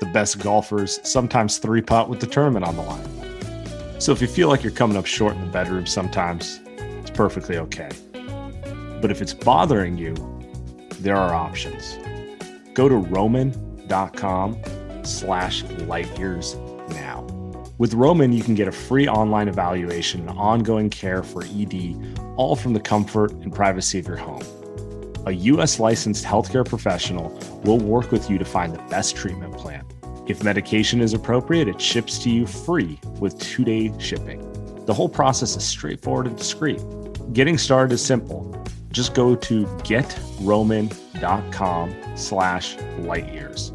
the 0.00 0.06
best 0.06 0.38
golfers 0.40 1.00
sometimes 1.02 1.58
three 1.58 1.82
putt 1.82 2.08
with 2.08 2.20
the 2.20 2.26
tournament 2.26 2.64
on 2.64 2.76
the 2.76 2.82
line. 2.82 4.00
So 4.00 4.12
if 4.12 4.20
you 4.20 4.28
feel 4.28 4.48
like 4.48 4.62
you're 4.62 4.72
coming 4.72 4.96
up 4.96 5.06
short 5.06 5.34
in 5.34 5.40
the 5.40 5.52
bedroom 5.52 5.86
sometimes, 5.86 6.60
it's 7.00 7.10
perfectly 7.10 7.56
okay. 7.58 7.90
But 9.00 9.10
if 9.10 9.22
it's 9.22 9.34
bothering 9.34 9.98
you, 9.98 10.14
there 11.00 11.16
are 11.16 11.34
options. 11.34 11.98
Go 12.74 12.88
to 12.88 12.96
roman.com 12.96 14.60
slash 15.02 15.62
light 15.86 16.18
years 16.18 16.56
now. 16.90 17.22
With 17.76 17.92
Roman, 17.94 18.32
you 18.32 18.42
can 18.42 18.54
get 18.54 18.68
a 18.68 18.72
free 18.72 19.08
online 19.08 19.48
evaluation 19.48 20.20
and 20.28 20.38
ongoing 20.38 20.90
care 20.90 21.22
for 21.22 21.42
ED, 21.44 22.18
all 22.36 22.56
from 22.56 22.72
the 22.72 22.80
comfort 22.80 23.32
and 23.32 23.52
privacy 23.52 23.98
of 23.98 24.06
your 24.06 24.16
home. 24.16 24.42
A 25.26 25.32
U.S. 25.32 25.80
licensed 25.80 26.24
healthcare 26.24 26.66
professional 26.66 27.30
will 27.64 27.78
work 27.78 28.12
with 28.12 28.30
you 28.30 28.38
to 28.38 28.44
find 28.44 28.74
the 28.74 28.82
best 28.84 29.16
treatment 29.16 29.56
plan 29.56 29.84
if 30.26 30.42
medication 30.42 31.02
is 31.02 31.12
appropriate, 31.12 31.68
it 31.68 31.78
ships 31.80 32.18
to 32.20 32.30
you 32.30 32.46
free 32.46 32.98
with 33.20 33.38
two 33.38 33.62
day 33.62 33.92
shipping. 33.98 34.40
The 34.86 34.94
whole 34.94 35.08
process 35.08 35.56
is 35.56 35.64
straightforward 35.64 36.26
and 36.26 36.36
discreet. 36.36 36.82
Getting 37.32 37.56
started 37.58 37.94
is 37.94 38.04
simple. 38.04 38.50
Just 38.90 39.14
go 39.14 39.36
to 39.36 39.64
getroman.com 39.82 41.94
slash 42.16 42.76
lightyears 42.76 43.70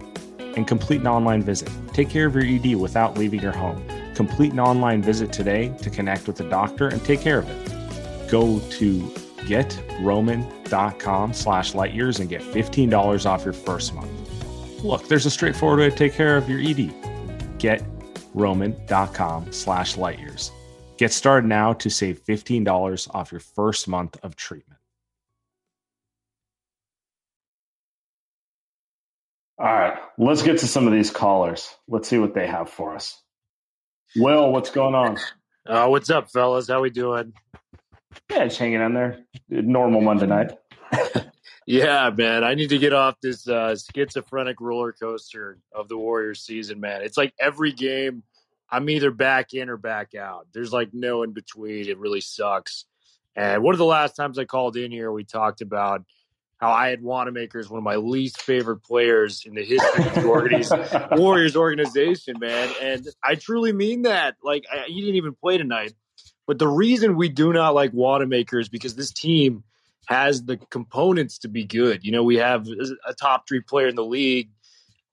and 0.55 0.67
complete 0.67 0.99
an 1.01 1.07
online 1.07 1.41
visit. 1.43 1.69
Take 1.93 2.09
care 2.09 2.25
of 2.25 2.33
your 2.35 2.45
ED 2.45 2.73
without 2.75 3.15
leaving 3.17 3.41
your 3.41 3.51
home. 3.51 3.85
Complete 4.15 4.53
an 4.53 4.59
online 4.59 5.03
visit 5.03 5.31
today 5.31 5.69
to 5.81 5.91
connect 5.91 6.27
with 6.27 6.39
a 6.39 6.49
doctor 6.49 6.87
and 6.87 7.03
take 7.05 7.21
care 7.21 7.37
of 7.39 7.49
it. 7.49 8.29
Go 8.29 8.59
to 8.59 9.13
getroman.com 9.49 11.33
slash 11.33 11.73
lightyears 11.73 12.19
and 12.19 12.29
get 12.29 12.41
$15 12.41 13.25
off 13.25 13.43
your 13.43 13.53
first 13.53 13.95
month. 13.95 14.83
Look, 14.83 15.07
there's 15.07 15.25
a 15.25 15.31
straightforward 15.31 15.79
way 15.79 15.89
to 15.89 15.95
take 15.95 16.13
care 16.13 16.37
of 16.37 16.47
your 16.47 16.59
ED. 16.59 16.93
GetRoman.com 17.57 19.51
slash 19.51 19.95
lightyears. 19.95 20.51
Get 20.97 21.11
started 21.11 21.47
now 21.47 21.73
to 21.73 21.89
save 21.89 22.23
$15 22.23 23.09
off 23.15 23.31
your 23.31 23.41
first 23.41 23.87
month 23.87 24.17
of 24.21 24.35
treatment. 24.35 24.79
All 29.57 29.65
right, 29.65 29.97
let's 30.17 30.43
get 30.43 30.59
to 30.59 30.67
some 30.67 30.87
of 30.87 30.93
these 30.93 31.11
callers. 31.11 31.73
Let's 31.87 32.07
see 32.07 32.17
what 32.17 32.33
they 32.33 32.47
have 32.47 32.69
for 32.69 32.95
us. 32.95 33.21
Will, 34.15 34.53
what's 34.53 34.69
going 34.69 34.95
on? 34.95 35.17
Uh, 35.67 35.87
what's 35.87 36.09
up, 36.09 36.31
fellas? 36.31 36.69
How 36.69 36.81
we 36.81 36.89
doing? 36.89 37.33
Yeah, 38.29 38.43
it's 38.43 38.57
hanging 38.57 38.81
on 38.81 38.93
there. 38.93 39.19
Normal 39.49 40.01
Monday 40.01 40.27
night. 40.27 40.57
yeah, 41.65 42.09
man. 42.15 42.43
I 42.43 42.55
need 42.55 42.69
to 42.69 42.77
get 42.77 42.93
off 42.93 43.15
this 43.21 43.47
uh, 43.47 43.75
schizophrenic 43.95 44.59
roller 44.59 44.93
coaster 44.93 45.59
of 45.71 45.87
the 45.87 45.97
Warriors 45.97 46.41
season, 46.41 46.79
man. 46.79 47.01
It's 47.01 47.17
like 47.17 47.33
every 47.39 47.71
game 47.71 48.23
I'm 48.71 48.89
either 48.89 49.11
back 49.11 49.53
in 49.53 49.69
or 49.69 49.77
back 49.77 50.15
out. 50.15 50.47
There's 50.53 50.73
like 50.73 50.89
no 50.93 51.23
in 51.23 51.31
between. 51.33 51.87
It 51.87 51.97
really 51.97 52.21
sucks. 52.21 52.85
And 53.35 53.63
one 53.63 53.73
of 53.73 53.79
the 53.79 53.85
last 53.85 54.15
times 54.15 54.37
I 54.37 54.45
called 54.45 54.75
in 54.77 54.91
here, 54.91 55.11
we 55.11 55.23
talked 55.23 55.61
about 55.61 56.03
how 56.57 56.71
I 56.71 56.89
had 56.89 57.01
Wanamaker 57.01 57.57
as 57.59 57.69
one 57.69 57.77
of 57.77 57.83
my 57.83 57.95
least 57.95 58.41
favorite 58.41 58.83
players 58.83 59.43
in 59.45 59.55
the 59.55 59.63
history 59.63 60.05
of 60.05 60.13
the 60.15 61.15
Warriors 61.17 61.55
organization, 61.55 62.37
man. 62.37 62.69
And 62.81 63.07
I 63.23 63.35
truly 63.35 63.71
mean 63.71 64.01
that. 64.01 64.35
Like, 64.43 64.65
I, 64.71 64.83
he 64.87 64.99
didn't 64.99 65.15
even 65.15 65.35
play 65.35 65.57
tonight. 65.57 65.93
But 66.49 66.57
the 66.57 66.67
reason 66.67 67.15
we 67.15 67.29
do 67.29 67.53
not 67.53 67.75
like 67.75 67.93
Wanamaker 67.93 68.57
is 68.57 68.69
because 68.69 68.95
this 68.95 69.11
team 69.11 69.63
has 70.07 70.45
the 70.45 70.57
components 70.57 71.37
to 71.37 71.47
be 71.47 71.63
good. 71.63 72.03
You 72.03 72.11
know, 72.11 72.23
we 72.23 72.37
have 72.37 72.67
a 73.05 73.13
top 73.13 73.47
three 73.47 73.59
player 73.59 73.87
in 73.89 73.95
the 73.95 74.03
league, 74.03 74.49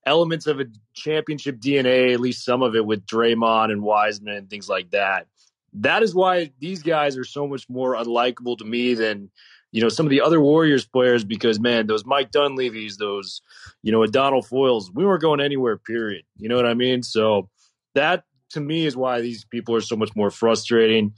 elements 0.06 0.46
of 0.46 0.60
a 0.60 0.64
championship 0.94 1.60
DNA, 1.60 2.14
at 2.14 2.20
least 2.20 2.42
some 2.42 2.62
of 2.62 2.74
it 2.74 2.86
with 2.86 3.04
Draymond 3.04 3.70
and 3.70 3.82
Wiseman 3.82 4.34
and 4.34 4.48
things 4.48 4.66
like 4.66 4.92
that. 4.92 5.26
That 5.74 6.02
is 6.02 6.14
why 6.14 6.52
these 6.58 6.82
guys 6.82 7.18
are 7.18 7.24
so 7.24 7.46
much 7.46 7.68
more 7.68 7.96
unlikable 7.96 8.56
to 8.56 8.64
me 8.64 8.94
than– 8.94 9.30
you 9.72 9.82
know, 9.82 9.90
some 9.90 10.06
of 10.06 10.10
the 10.10 10.22
other 10.22 10.40
Warriors 10.40 10.86
players 10.86 11.22
because 11.22 11.60
man, 11.60 11.86
those 11.86 12.06
Mike 12.06 12.30
Dunleavys, 12.30 12.96
those, 12.96 13.42
you 13.82 13.92
know, 13.92 14.06
Donald 14.06 14.46
Foyles, 14.46 14.86
we 14.94 15.04
weren't 15.04 15.20
going 15.20 15.40
anywhere, 15.40 15.76
period. 15.76 16.24
You 16.38 16.48
know 16.48 16.56
what 16.56 16.64
I 16.64 16.72
mean? 16.72 17.02
So 17.02 17.50
that 17.94 18.24
to 18.50 18.60
me 18.60 18.86
is 18.86 18.96
why 18.96 19.20
these 19.20 19.44
people 19.44 19.74
are 19.74 19.80
so 19.80 19.96
much 19.96 20.14
more 20.14 20.30
frustrating. 20.30 21.14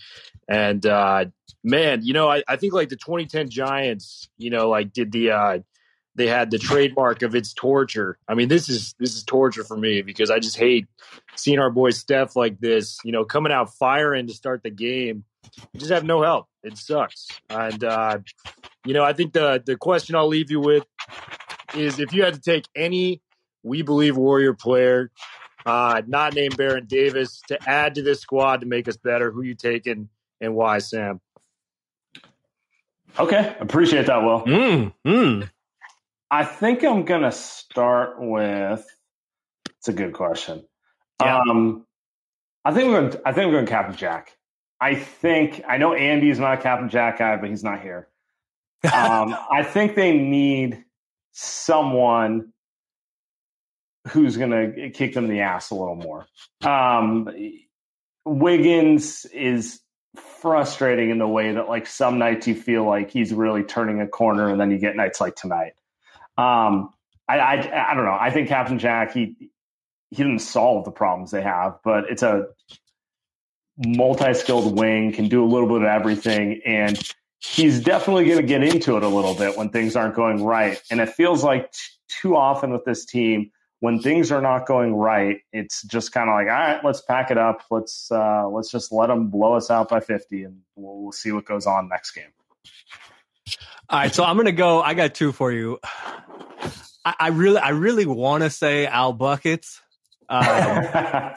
And 0.48 0.84
uh 0.86 1.26
man, 1.62 2.00
you 2.02 2.14
know, 2.14 2.30
I, 2.30 2.42
I 2.48 2.56
think 2.56 2.72
like 2.72 2.88
the 2.88 2.96
2010 2.96 3.50
Giants, 3.50 4.28
you 4.38 4.50
know, 4.50 4.68
like 4.68 4.92
did 4.92 5.12
the 5.12 5.30
uh 5.30 5.58
they 6.14 6.26
had 6.26 6.50
the 6.50 6.58
trademark 6.58 7.22
of 7.22 7.36
its 7.36 7.52
torture. 7.54 8.18
I 8.26 8.34
mean, 8.34 8.48
this 8.48 8.68
is 8.68 8.94
this 8.98 9.14
is 9.14 9.22
torture 9.22 9.64
for 9.64 9.76
me 9.76 10.02
because 10.02 10.30
I 10.30 10.40
just 10.40 10.56
hate 10.56 10.86
seeing 11.36 11.58
our 11.58 11.70
boy 11.70 11.90
Steph 11.90 12.34
like 12.34 12.58
this, 12.58 12.98
you 13.04 13.12
know, 13.12 13.24
coming 13.24 13.52
out 13.52 13.74
firing 13.74 14.26
to 14.26 14.34
start 14.34 14.62
the 14.62 14.70
game 14.70 15.24
you 15.72 15.80
just 15.80 15.92
have 15.92 16.04
no 16.04 16.22
help. 16.22 16.46
It 16.62 16.76
sucks. 16.76 17.28
And 17.48 17.82
uh, 17.82 18.18
you 18.84 18.94
know, 18.94 19.04
I 19.04 19.12
think 19.12 19.32
the 19.32 19.62
the 19.64 19.76
question 19.76 20.14
I'll 20.14 20.28
leave 20.28 20.50
you 20.50 20.60
with 20.60 20.84
is 21.74 21.98
if 21.98 22.12
you 22.12 22.24
had 22.24 22.34
to 22.34 22.40
take 22.40 22.66
any 22.74 23.20
we 23.62 23.82
believe 23.82 24.16
warrior 24.16 24.54
player, 24.54 25.10
uh, 25.68 26.02
not 26.06 26.34
named 26.34 26.56
Baron 26.56 26.86
Davis, 26.86 27.42
to 27.48 27.58
add 27.68 27.94
to 27.96 28.02
this 28.02 28.20
squad 28.20 28.60
to 28.60 28.66
make 28.66 28.88
us 28.88 28.96
better, 28.96 29.30
who 29.30 29.42
you 29.42 29.54
taking 29.54 30.08
and 30.40 30.54
why, 30.54 30.78
Sam? 30.78 31.20
Okay, 33.18 33.54
appreciate 33.60 34.06
that, 34.06 34.22
Will. 34.22 34.42
Mm, 34.44 34.92
mm. 35.06 35.50
I 36.30 36.44
think 36.44 36.84
I'm 36.84 37.04
gonna 37.04 37.32
start 37.32 38.16
with. 38.18 38.86
It's 39.78 39.88
a 39.88 39.92
good 39.92 40.14
question. 40.14 40.64
Yeah. 41.20 41.38
Um, 41.38 41.86
I 42.64 42.72
think 42.72 42.90
we're 42.90 43.08
gonna, 43.08 43.22
I 43.26 43.32
think 43.32 43.46
we're 43.46 43.56
going 43.56 43.66
Captain 43.66 43.96
Jack. 43.96 44.36
I 44.80 44.94
think 44.94 45.62
I 45.68 45.76
know 45.76 45.92
Andy's 45.92 46.38
not 46.38 46.58
a 46.58 46.62
Captain 46.62 46.88
Jack 46.88 47.18
guy, 47.18 47.36
but 47.36 47.50
he's 47.50 47.64
not 47.64 47.82
here. 47.82 48.08
Um, 48.84 49.36
I 49.50 49.64
think 49.64 49.96
they 49.96 50.16
need 50.16 50.84
someone 51.32 52.52
who's 54.06 54.36
going 54.36 54.50
to 54.50 54.90
kick 54.90 55.14
them 55.14 55.24
in 55.24 55.30
the 55.30 55.40
ass 55.40 55.70
a 55.70 55.74
little 55.74 55.96
more. 55.96 56.26
Um, 56.62 57.28
Wiggins 58.24 59.24
is 59.26 59.80
frustrating 60.40 61.10
in 61.10 61.18
the 61.18 61.28
way 61.28 61.52
that 61.52 61.68
like 61.68 61.86
some 61.86 62.18
nights 62.18 62.46
you 62.46 62.54
feel 62.54 62.84
like 62.84 63.10
he's 63.10 63.32
really 63.32 63.62
turning 63.62 64.00
a 64.00 64.06
corner, 64.06 64.48
and 64.48 64.60
then 64.60 64.70
you 64.70 64.78
get 64.78 64.96
nights 64.96 65.20
like 65.20 65.36
tonight. 65.36 65.72
Um, 66.36 66.90
I, 67.28 67.38
I 67.38 67.90
I 67.90 67.94
don't 67.94 68.04
know. 68.04 68.16
I 68.18 68.30
think 68.30 68.48
Captain 68.48 68.78
Jack 68.78 69.12
he 69.12 69.36
he 70.10 70.16
didn't 70.16 70.40
solve 70.40 70.84
the 70.84 70.90
problems 70.90 71.30
they 71.30 71.42
have, 71.42 71.78
but 71.84 72.04
it's 72.10 72.22
a 72.22 72.46
multi-skilled 73.76 74.78
wing, 74.78 75.12
can 75.12 75.28
do 75.28 75.44
a 75.44 75.46
little 75.46 75.68
bit 75.68 75.82
of 75.82 75.84
everything, 75.84 76.60
and 76.64 76.98
he's 77.38 77.80
definitely 77.80 78.24
going 78.24 78.38
to 78.38 78.46
get 78.46 78.62
into 78.62 78.96
it 78.96 79.02
a 79.02 79.08
little 79.08 79.34
bit 79.34 79.56
when 79.56 79.68
things 79.68 79.94
aren't 79.94 80.14
going 80.14 80.42
right. 80.42 80.80
And 80.90 81.00
it 81.00 81.10
feels 81.10 81.44
like 81.44 81.70
t- 81.70 81.78
too 82.08 82.36
often 82.36 82.72
with 82.72 82.84
this 82.84 83.04
team, 83.04 83.50
when 83.80 84.00
things 84.00 84.32
are 84.32 84.42
not 84.42 84.66
going 84.66 84.94
right, 84.94 85.40
it's 85.52 85.82
just 85.82 86.12
kind 86.12 86.28
of 86.28 86.34
like, 86.34 86.48
all 86.48 86.52
right, 86.52 86.84
let's 86.84 87.00
pack 87.00 87.30
it 87.30 87.38
up. 87.38 87.62
Let's 87.70 88.10
uh, 88.10 88.48
let's 88.48 88.70
just 88.70 88.92
let 88.92 89.06
them 89.06 89.28
blow 89.28 89.54
us 89.54 89.70
out 89.70 89.88
by 89.88 90.00
fifty, 90.00 90.42
and 90.42 90.60
we'll, 90.74 91.02
we'll 91.02 91.12
see 91.12 91.32
what 91.32 91.44
goes 91.44 91.66
on 91.66 91.88
next 91.88 92.12
game. 92.12 92.32
All 93.88 94.00
right, 94.00 94.14
so 94.14 94.24
I'm 94.24 94.36
gonna 94.36 94.52
go. 94.52 94.82
I 94.82 94.94
got 94.94 95.14
two 95.14 95.32
for 95.32 95.52
you. 95.52 95.78
I, 97.04 97.14
I 97.18 97.28
really, 97.28 97.58
I 97.58 97.70
really 97.70 98.06
want 98.06 98.42
to 98.42 98.50
say 98.50 98.86
Al 98.86 99.12
buckets. 99.12 99.80
Um, 100.28 100.44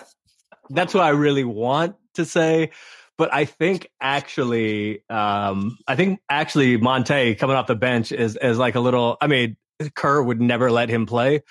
that's 0.70 0.94
what 0.94 1.04
I 1.04 1.10
really 1.10 1.44
want 1.44 1.96
to 2.16 2.26
say. 2.26 2.72
But 3.18 3.32
I 3.34 3.46
think 3.46 3.88
actually, 4.02 5.04
um, 5.10 5.78
I 5.88 5.96
think 5.96 6.22
actually 6.28 6.80
Monta 6.80 7.38
coming 7.38 7.56
off 7.56 7.68
the 7.68 7.76
bench 7.76 8.12
is 8.12 8.36
is 8.36 8.58
like 8.58 8.74
a 8.74 8.80
little. 8.80 9.18
I 9.22 9.28
mean, 9.28 9.58
Kerr 9.94 10.22
would 10.22 10.42
never 10.42 10.72
let 10.72 10.90
him 10.90 11.06
play, 11.06 11.44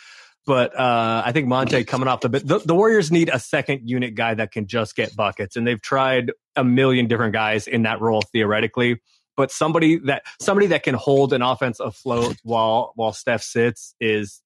but 0.46 0.78
uh, 0.78 1.22
I 1.24 1.32
think 1.32 1.48
Monta 1.48 1.86
coming 1.86 2.08
off 2.08 2.20
the, 2.20 2.28
the 2.28 2.58
the 2.64 2.74
Warriors 2.74 3.10
need 3.10 3.28
a 3.28 3.38
second 3.38 3.88
unit 3.88 4.14
guy 4.14 4.34
that 4.34 4.52
can 4.52 4.66
just 4.66 4.96
get 4.96 5.14
buckets, 5.14 5.56
and 5.56 5.66
they've 5.66 5.80
tried 5.80 6.32
a 6.56 6.64
million 6.64 7.06
different 7.06 7.32
guys 7.32 7.66
in 7.66 7.82
that 7.82 8.00
role 8.00 8.22
theoretically. 8.32 9.00
But 9.36 9.50
somebody 9.50 9.98
that 10.06 10.22
somebody 10.40 10.68
that 10.68 10.82
can 10.82 10.94
hold 10.94 11.32
an 11.32 11.42
offense 11.42 11.80
afloat 11.80 12.36
while 12.42 12.92
while 12.94 13.12
Steph 13.12 13.42
sits 13.42 13.94
is 14.00 14.42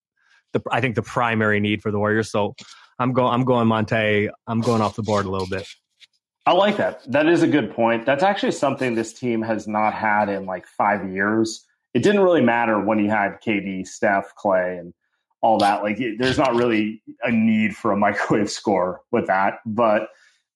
the 0.53 0.63
I 0.71 0.81
think 0.81 0.95
the 0.95 1.03
primary 1.03 1.61
need 1.61 1.83
for 1.83 1.91
the 1.91 1.99
Warriors. 1.99 2.31
So 2.31 2.55
I'm 2.99 3.13
going 3.13 3.33
I'm 3.33 3.45
going 3.45 3.69
Monta. 3.69 4.31
I'm 4.47 4.61
going 4.61 4.83
off 4.83 4.97
the 4.97 5.03
board 5.03 5.27
a 5.27 5.31
little 5.31 5.49
bit. 5.49 5.67
I 6.47 6.53
like 6.53 6.77
that. 6.77 7.01
That 7.11 7.27
is 7.27 7.43
a 7.43 7.49
good 7.49 7.75
point. 7.75 8.05
That's 8.05 8.23
actually 8.23 8.53
something 8.53 8.95
this 8.95 9.15
team 9.15 9.41
has 9.43 9.67
not 9.67 9.95
had 9.95 10.29
in 10.29 10.45
like 10.45 10.67
five 10.67 11.11
years. 11.11 11.65
It 11.95 12.03
didn't 12.03 12.21
really 12.21 12.43
matter 12.43 12.79
when 12.79 12.99
you 12.99 13.09
had 13.09 13.41
KD, 13.41 13.87
Steph, 13.87 14.35
Klay, 14.37 14.79
and 14.79 14.93
all 15.45 15.59
that. 15.59 15.83
Like, 15.83 16.01
it, 16.01 16.19
there's 16.19 16.39
not 16.39 16.55
really 16.55 17.03
a 17.23 17.31
need 17.31 17.77
for 17.77 17.93
a 17.93 17.97
microwave 18.07 18.51
score 18.51 19.03
with 19.13 19.27
that, 19.27 19.59
but 19.67 20.09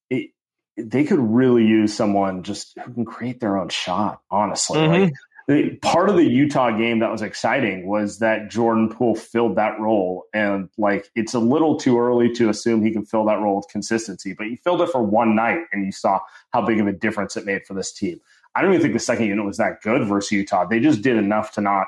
it, 0.09 0.31
they 0.75 1.03
could 1.03 1.19
really 1.19 1.63
use 1.63 1.93
someone 1.93 2.41
just 2.41 2.77
who 2.83 2.93
can 2.93 3.05
create 3.05 3.39
their 3.39 3.55
own 3.57 3.69
shot. 3.69 4.21
Honestly, 4.31 4.79
mm-hmm. 4.79 5.53
like 5.53 5.81
part 5.81 6.09
of 6.09 6.15
the 6.15 6.25
Utah 6.25 6.71
game 6.71 6.99
that 6.99 7.11
was 7.11 7.21
exciting 7.21 7.87
was 7.87 8.17
that 8.17 8.49
Jordan 8.49 8.89
Poole 8.89 9.13
filled 9.13 9.57
that 9.57 9.79
role. 9.79 10.23
And 10.33 10.69
like, 10.79 11.11
it's 11.13 11.35
a 11.35 11.39
little 11.39 11.77
too 11.77 11.99
early 11.99 12.33
to 12.33 12.49
assume 12.49 12.81
he 12.81 12.91
can 12.91 13.05
fill 13.05 13.25
that 13.25 13.39
role 13.39 13.57
with 13.57 13.67
consistency, 13.69 14.33
but 14.33 14.47
he 14.47 14.55
filled 14.55 14.81
it 14.81 14.89
for 14.89 15.03
one 15.03 15.35
night 15.35 15.59
and 15.71 15.85
you 15.85 15.91
saw 15.91 16.19
how 16.51 16.65
big 16.65 16.79
of 16.79 16.87
a 16.87 16.93
difference 16.93 17.37
it 17.37 17.45
made 17.45 17.67
for 17.67 17.75
this 17.75 17.93
team. 17.93 18.19
I 18.55 18.63
don't 18.63 18.71
even 18.71 18.81
think 18.81 18.93
the 18.95 18.99
second 18.99 19.27
unit 19.27 19.45
was 19.45 19.57
that 19.57 19.83
good 19.83 20.07
versus 20.07 20.31
Utah. 20.31 20.65
They 20.65 20.79
just 20.79 21.03
did 21.03 21.15
enough 21.15 21.51
to 21.53 21.61
not 21.61 21.87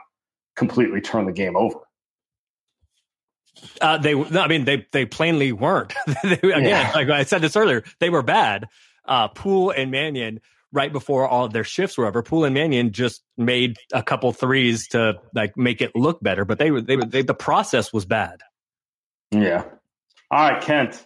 completely 0.56 1.02
turn 1.02 1.26
the 1.26 1.32
game 1.32 1.56
over. 1.56 1.80
Uh, 3.80 3.98
they, 3.98 4.14
I 4.14 4.48
mean, 4.48 4.66
they 4.66 4.88
they 4.92 5.06
plainly 5.06 5.52
weren't. 5.52 5.94
they, 6.24 6.34
again, 6.34 6.64
yeah. 6.64 6.92
like 6.96 7.10
I 7.10 7.24
said 7.24 7.42
this 7.42 7.56
earlier, 7.56 7.84
they 8.00 8.10
were 8.10 8.24
bad. 8.24 8.68
Uh, 9.06 9.28
Poole 9.28 9.72
and 9.72 9.92
Mannion 9.92 10.40
right 10.72 10.92
before 10.92 11.28
all 11.28 11.46
of 11.46 11.54
their 11.54 11.64
shifts 11.64 11.98
were 11.98 12.06
over. 12.06 12.24
Poole 12.24 12.46
and 12.46 12.54
Mannion 12.54 12.92
just 12.92 13.24
made 13.38 13.78
a 13.92 14.02
couple 14.02 14.32
threes 14.32 14.88
to 14.90 15.20
like 15.36 15.58
make 15.58 15.82
it 15.82 15.92
look 15.96 16.22
better, 16.22 16.46
but 16.46 16.60
they 16.60 16.72
were 16.72 16.82
they, 16.82 16.96
they 16.96 17.22
the 17.24 17.34
process 17.34 17.92
was 17.92 18.06
bad. 18.06 18.42
Yeah. 19.32 19.64
All 20.30 20.50
right, 20.50 20.62
Kent, 20.62 21.06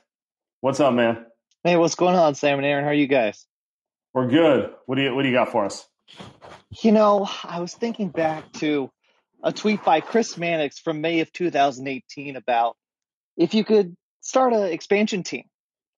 what's 0.62 0.80
up, 0.80 0.94
man? 0.94 1.26
Hey, 1.64 1.78
what's 1.78 1.96
going 1.96 2.16
on, 2.16 2.36
Sam 2.36 2.60
and 2.60 2.66
Aaron? 2.66 2.84
How 2.84 2.92
are 2.92 2.94
you 2.94 3.08
guys? 3.08 3.46
We're 4.14 4.28
good. 4.28 4.72
What 4.86 4.96
do 4.96 5.02
you 5.02 5.16
What 5.16 5.24
do 5.24 5.30
you 5.30 5.34
got 5.34 5.52
for 5.52 5.66
us? 5.66 5.88
You 6.82 6.92
know, 6.92 7.28
I 7.44 7.60
was 7.60 7.74
thinking 7.74 8.10
back 8.10 8.52
to 8.54 8.92
a 9.46 9.54
tweet 9.54 9.86
by 9.86 10.02
Chris 10.02 10.38
Mannix 10.38 10.80
from 10.80 11.00
May 11.00 11.22
of 11.22 11.32
2018 11.32 12.36
about 12.36 12.76
if 13.38 13.54
you 13.54 13.64
could 13.64 13.96
start 14.20 14.52
an 14.52 14.64
expansion 14.64 15.24
team 15.24 15.46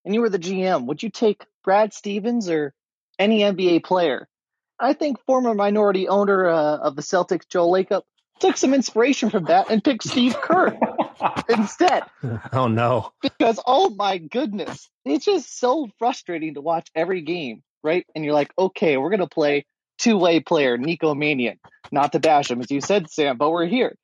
and 0.06 0.14
you 0.14 0.22
were 0.22 0.30
the 0.30 0.38
GM, 0.38 0.86
would 0.86 1.02
you 1.02 1.10
take 1.10 1.44
Brad 1.64 1.94
Stevens 1.94 2.50
or 2.50 2.74
any 3.20 3.40
NBA 3.40 3.84
player. 3.84 4.28
I 4.80 4.94
think 4.94 5.20
former 5.26 5.54
minority 5.54 6.08
owner 6.08 6.48
uh, 6.48 6.78
of 6.78 6.96
the 6.96 7.02
Celtics, 7.02 7.48
Joe 7.50 7.70
Lacob, 7.70 8.04
took 8.40 8.58
some 8.58 8.74
inspiration 8.74 9.32
from 9.32 9.46
that 9.46 9.72
and 9.72 9.84
picked 9.84 10.04
Steve 10.04 10.36
Kerr 10.40 10.78
instead. 11.50 12.04
Oh 12.54 12.68
no! 12.68 13.12
Because 13.22 13.60
oh 13.66 13.90
my 13.90 14.20
goodness, 14.20 14.88
it's 15.04 15.26
just 15.26 15.60
so 15.60 15.90
frustrating 15.98 16.54
to 16.54 16.62
watch 16.62 16.90
every 16.94 17.22
game, 17.22 17.64
right? 17.84 18.06
And 18.14 18.24
you're 18.24 18.36
like, 18.36 18.54
okay, 18.58 18.98
we're 18.98 19.10
gonna 19.10 19.28
play 19.28 19.66
two-way 19.98 20.40
player 20.42 20.78
Nico 20.78 21.16
Mannion, 21.16 21.60
not 21.92 22.12
to 22.14 22.20
bash 22.20 22.52
him 22.52 22.62
as 22.62 22.72
you 22.72 22.82
said, 22.82 23.10
Sam, 23.10 23.38
but 23.38 23.52
we're 23.52 23.66
here, 23.66 23.96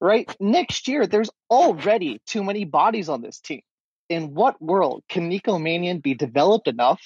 right? 0.00 0.30
Next 0.40 0.88
year, 0.88 1.06
there's 1.06 1.30
already 1.50 2.20
too 2.26 2.44
many 2.44 2.64
bodies 2.64 3.08
on 3.08 3.22
this 3.22 3.40
team. 3.40 3.62
In 4.08 4.34
what 4.34 4.60
world 4.60 5.04
can 5.08 5.28
Nico 5.28 5.58
Mannion 5.58 6.00
be 6.00 6.14
developed 6.14 6.66
enough 6.66 7.00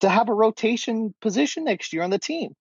to 0.00 0.08
have 0.08 0.28
a 0.28 0.34
rotation 0.34 1.14
position 1.20 1.64
next 1.64 1.92
year 1.92 2.02
on 2.02 2.10
the 2.10 2.18
team. 2.18 2.52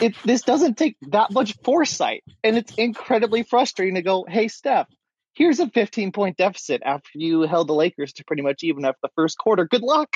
It, 0.00 0.14
this 0.24 0.42
doesn't 0.42 0.76
take 0.76 0.96
that 1.10 1.32
much 1.32 1.54
foresight, 1.64 2.22
and 2.44 2.56
it's 2.56 2.74
incredibly 2.74 3.44
frustrating 3.44 3.94
to 3.94 4.02
go, 4.02 4.26
"Hey, 4.28 4.48
Steph, 4.48 4.88
here's 5.34 5.60
a 5.60 5.70
15 5.70 6.12
point 6.12 6.36
deficit 6.36 6.82
after 6.84 7.10
you 7.14 7.42
held 7.42 7.68
the 7.68 7.74
Lakers 7.74 8.12
to 8.14 8.24
pretty 8.24 8.42
much 8.42 8.62
even 8.62 8.84
after 8.84 8.98
the 9.02 9.10
first 9.16 9.38
quarter. 9.38 9.64
Good 9.64 9.82
luck." 9.82 10.08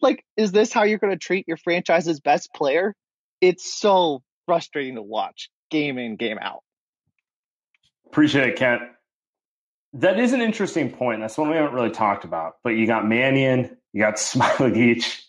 Like, 0.00 0.22
is 0.36 0.52
this 0.52 0.72
how 0.72 0.82
you're 0.82 0.98
going 0.98 1.12
to 1.12 1.18
treat 1.18 1.48
your 1.48 1.56
franchise's 1.56 2.20
best 2.20 2.52
player? 2.54 2.94
It's 3.40 3.72
so 3.72 4.22
frustrating 4.46 4.96
to 4.96 5.02
watch 5.02 5.48
game 5.74 5.98
in, 5.98 6.16
game 6.16 6.38
out. 6.40 6.60
Appreciate 8.06 8.50
it, 8.50 8.56
Kent. 8.56 8.82
That 9.94 10.18
is 10.18 10.32
an 10.32 10.40
interesting 10.40 10.90
point. 10.90 11.20
That's 11.20 11.36
one 11.36 11.50
we 11.50 11.56
haven't 11.56 11.74
really 11.74 11.90
talked 11.90 12.24
about. 12.24 12.54
But 12.62 12.70
you 12.70 12.86
got 12.86 13.06
Mannion, 13.06 13.76
you 13.92 14.00
got 14.00 14.14
Smailagic. 14.16 15.20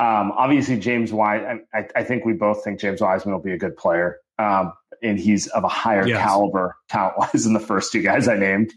Um, 0.00 0.32
obviously, 0.32 0.78
James 0.78 1.12
Wise. 1.12 1.60
I, 1.72 1.86
I, 1.94 2.02
think 2.02 2.24
we 2.24 2.32
both 2.32 2.64
think 2.64 2.80
James 2.80 3.00
Wiseman 3.00 3.34
will 3.34 3.42
be 3.42 3.52
a 3.52 3.58
good 3.58 3.76
player, 3.76 4.18
um, 4.38 4.72
and 5.00 5.20
he's 5.20 5.46
of 5.48 5.62
a 5.62 5.68
higher 5.68 6.06
yes. 6.06 6.20
caliber 6.20 6.74
talent 6.88 7.18
wise 7.18 7.44
than 7.44 7.52
the 7.52 7.60
first 7.60 7.92
two 7.92 8.02
guys 8.02 8.26
I 8.26 8.36
named. 8.36 8.72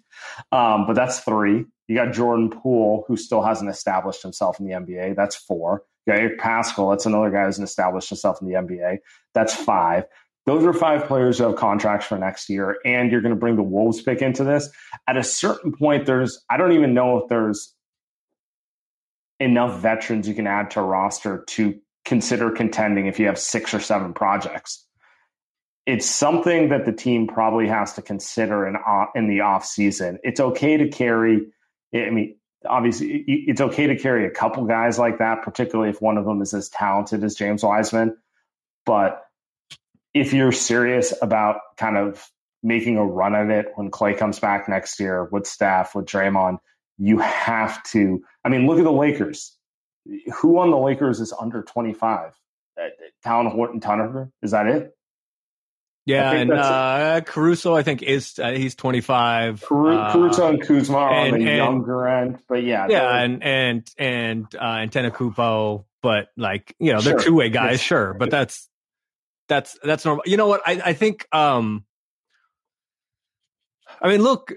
Um, 0.51 0.85
but 0.85 0.93
that's 0.93 1.21
three. 1.21 1.65
You 1.87 1.95
got 1.95 2.13
Jordan 2.13 2.51
Poole, 2.51 3.05
who 3.07 3.17
still 3.17 3.41
hasn't 3.41 3.71
established 3.71 4.21
himself 4.21 4.59
in 4.59 4.67
the 4.67 4.73
NBA. 4.73 5.15
That's 5.15 5.35
four. 5.35 5.81
You 6.05 6.13
got 6.13 6.19
Eric 6.19 6.39
Paschall. 6.39 6.91
That's 6.91 7.07
another 7.07 7.31
guy 7.31 7.39
who 7.39 7.45
hasn't 7.45 7.67
established 7.67 8.09
himself 8.09 8.39
in 8.41 8.47
the 8.47 8.53
NBA. 8.53 8.99
That's 9.33 9.55
five. 9.55 10.03
Those 10.45 10.63
are 10.63 10.73
five 10.73 11.07
players 11.07 11.39
who 11.39 11.45
have 11.45 11.55
contracts 11.55 12.05
for 12.05 12.17
next 12.17 12.49
year, 12.49 12.77
and 12.85 13.11
you're 13.11 13.21
going 13.21 13.33
to 13.33 13.39
bring 13.39 13.55
the 13.55 13.63
Wolves 13.63 14.01
pick 14.01 14.21
into 14.21 14.43
this. 14.43 14.69
At 15.07 15.17
a 15.17 15.23
certain 15.23 15.71
point, 15.71 16.05
there's 16.05 16.43
I 16.49 16.57
don't 16.57 16.73
even 16.73 16.93
know 16.93 17.17
if 17.17 17.29
there's 17.29 17.73
enough 19.39 19.79
veterans 19.79 20.27
you 20.27 20.35
can 20.35 20.47
add 20.47 20.71
to 20.71 20.79
a 20.79 20.83
roster 20.83 21.43
to 21.47 21.75
consider 22.05 22.51
contending 22.51 23.07
if 23.07 23.19
you 23.19 23.25
have 23.25 23.39
six 23.39 23.73
or 23.73 23.79
seven 23.79 24.13
projects. 24.13 24.85
It's 25.87 26.05
something 26.05 26.69
that 26.69 26.85
the 26.85 26.93
team 26.93 27.27
probably 27.27 27.67
has 27.67 27.93
to 27.93 28.01
consider 28.01 28.67
in 28.67 28.75
in 29.15 29.27
the 29.27 29.41
off 29.41 29.65
season. 29.65 30.19
It's 30.23 30.39
okay 30.39 30.77
to 30.77 30.89
carry. 30.89 31.47
I 31.93 32.11
mean, 32.11 32.37
obviously, 32.67 33.23
it's 33.27 33.61
okay 33.61 33.87
to 33.87 33.97
carry 33.97 34.27
a 34.27 34.31
couple 34.31 34.65
guys 34.65 34.99
like 34.99 35.17
that, 35.19 35.41
particularly 35.41 35.89
if 35.89 36.01
one 36.01 36.17
of 36.17 36.25
them 36.25 36.41
is 36.41 36.53
as 36.53 36.69
talented 36.69 37.23
as 37.23 37.35
James 37.35 37.63
Wiseman. 37.63 38.15
But 38.85 39.24
if 40.15 40.31
you're 40.33 40.53
serious 40.53 41.13
about 41.21 41.57
kind 41.77 41.97
of 41.97 42.25
making 42.63 42.97
a 42.97 43.05
run 43.05 43.35
at 43.35 43.51
it 43.51 43.67
when 43.75 43.91
Klay 43.91 44.17
comes 44.17 44.39
back 44.39 44.67
next 44.69 44.99
year 44.99 45.25
with 45.25 45.45
Steph, 45.45 45.93
with 45.93 46.05
Draymond, 46.05 46.57
you 46.97 47.19
have 47.19 47.83
to. 47.91 48.23
I 48.43 48.49
mean, 48.49 48.65
look 48.65 48.79
at 48.79 48.85
the 48.85 48.91
Lakers. 48.91 49.55
Who 50.37 50.59
on 50.59 50.71
the 50.71 50.77
Lakers 50.77 51.19
is 51.19 51.33
under 51.33 51.61
25? 51.61 52.31
Uh, 52.79 52.83
Talen 53.25 53.51
Horton 53.51 53.81
Tucker? 53.81 54.31
Is 54.41 54.51
that 54.51 54.67
it? 54.67 54.95
Yeah, 56.05 56.31
and 56.31 56.51
uh, 56.51 57.21
Caruso, 57.25 57.75
I 57.75 57.81
think 57.81 58.03
is 58.03 58.37
uh, 58.37 58.51
he's 58.51 58.75
25. 58.75 59.61
Caru- 59.61 60.11
Caruso 60.11 60.49
and 60.49 60.61
Kuzma 60.61 60.97
are 60.97 61.11
and, 61.11 61.33
on 61.33 61.39
the 61.39 61.47
and, 61.47 61.57
younger 61.57 62.07
end, 62.07 62.37
but 62.47 62.63
yeah, 62.63 62.85
yeah, 62.87 63.23
and 63.23 63.43
and 63.43 63.91
and 63.97 64.45
uh, 64.55 64.75
Antetokounmpo, 64.75 65.85
but 66.03 66.27
like 66.37 66.75
you 66.77 66.93
know, 66.93 67.01
they're 67.01 67.19
sure. 67.19 67.29
two 67.29 67.33
way 67.33 67.49
guys, 67.49 67.71
yes. 67.71 67.81
sure, 67.81 68.13
but 68.13 68.29
that's 68.29 68.69
that's 69.47 69.77
that's 69.83 70.05
normal. 70.05 70.23
You 70.25 70.37
know 70.37 70.47
what? 70.47 70.61
I 70.65 70.81
I 70.85 70.93
think 70.93 71.27
um 71.31 71.85
I 74.01 74.09
mean, 74.09 74.21
look, 74.21 74.51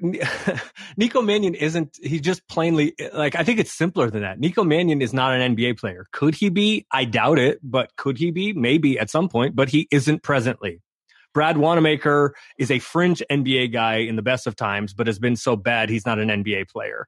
Nico 0.96 1.22
Mannion 1.22 1.54
isn't, 1.54 1.98
he 2.02 2.20
just 2.20 2.46
plainly, 2.48 2.94
like, 3.12 3.36
I 3.36 3.44
think 3.44 3.60
it's 3.60 3.72
simpler 3.72 4.10
than 4.10 4.22
that. 4.22 4.40
Nico 4.40 4.64
Mannion 4.64 5.00
is 5.00 5.12
not 5.12 5.32
an 5.32 5.54
NBA 5.54 5.78
player. 5.78 6.06
Could 6.12 6.34
he 6.34 6.48
be? 6.48 6.86
I 6.90 7.04
doubt 7.04 7.38
it, 7.38 7.60
but 7.62 7.94
could 7.96 8.18
he 8.18 8.30
be? 8.30 8.52
Maybe 8.52 8.98
at 8.98 9.10
some 9.10 9.28
point, 9.28 9.54
but 9.54 9.68
he 9.68 9.86
isn't 9.90 10.22
presently. 10.22 10.80
Brad 11.34 11.58
Wanamaker 11.58 12.34
is 12.58 12.70
a 12.70 12.78
fringe 12.78 13.22
NBA 13.30 13.72
guy 13.72 13.96
in 13.96 14.16
the 14.16 14.22
best 14.22 14.46
of 14.46 14.56
times, 14.56 14.94
but 14.94 15.06
has 15.06 15.18
been 15.18 15.36
so 15.36 15.56
bad 15.56 15.88
he's 15.88 16.06
not 16.06 16.18
an 16.18 16.28
NBA 16.28 16.68
player. 16.68 17.06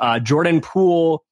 Uh, 0.00 0.20
Jordan 0.20 0.60
Poole 0.60 1.24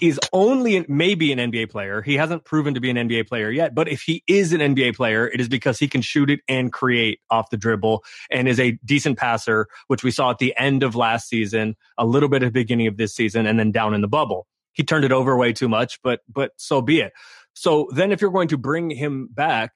is 0.00 0.18
only 0.32 0.84
maybe 0.88 1.32
an 1.32 1.38
NBA 1.38 1.70
player. 1.70 2.02
He 2.02 2.16
hasn't 2.16 2.44
proven 2.44 2.74
to 2.74 2.80
be 2.80 2.90
an 2.90 2.96
NBA 2.96 3.28
player 3.28 3.50
yet, 3.50 3.74
but 3.74 3.88
if 3.88 4.02
he 4.02 4.22
is 4.26 4.52
an 4.52 4.60
NBA 4.60 4.96
player, 4.96 5.26
it 5.26 5.40
is 5.40 5.48
because 5.48 5.78
he 5.78 5.88
can 5.88 6.02
shoot 6.02 6.30
it 6.30 6.40
and 6.48 6.72
create 6.72 7.20
off 7.30 7.50
the 7.50 7.56
dribble 7.56 8.04
and 8.30 8.48
is 8.48 8.60
a 8.60 8.78
decent 8.84 9.18
passer, 9.18 9.66
which 9.88 10.04
we 10.04 10.10
saw 10.10 10.30
at 10.30 10.38
the 10.38 10.54
end 10.56 10.82
of 10.82 10.94
last 10.94 11.28
season, 11.28 11.76
a 11.96 12.06
little 12.06 12.28
bit 12.28 12.42
at 12.42 12.46
the 12.46 12.52
beginning 12.52 12.86
of 12.86 12.96
this 12.96 13.14
season, 13.14 13.46
and 13.46 13.58
then 13.58 13.72
down 13.72 13.94
in 13.94 14.00
the 14.00 14.08
bubble. 14.08 14.46
He 14.72 14.84
turned 14.84 15.04
it 15.04 15.12
over 15.12 15.36
way 15.36 15.52
too 15.52 15.68
much, 15.68 16.00
but 16.02 16.20
but 16.28 16.52
so 16.56 16.80
be 16.80 17.00
it. 17.00 17.12
So 17.54 17.88
then 17.92 18.12
if 18.12 18.20
you're 18.20 18.30
going 18.30 18.48
to 18.48 18.58
bring 18.58 18.90
him 18.90 19.28
back, 19.30 19.72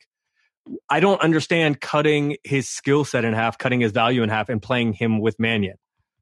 I 0.88 1.00
don't 1.00 1.20
understand 1.20 1.80
cutting 1.80 2.36
his 2.44 2.68
skill 2.68 3.04
set 3.04 3.24
in 3.24 3.34
half, 3.34 3.58
cutting 3.58 3.80
his 3.80 3.92
value 3.92 4.22
in 4.22 4.28
half, 4.28 4.48
and 4.48 4.62
playing 4.62 4.92
him 4.92 5.20
with 5.20 5.40
Mannion. 5.40 5.76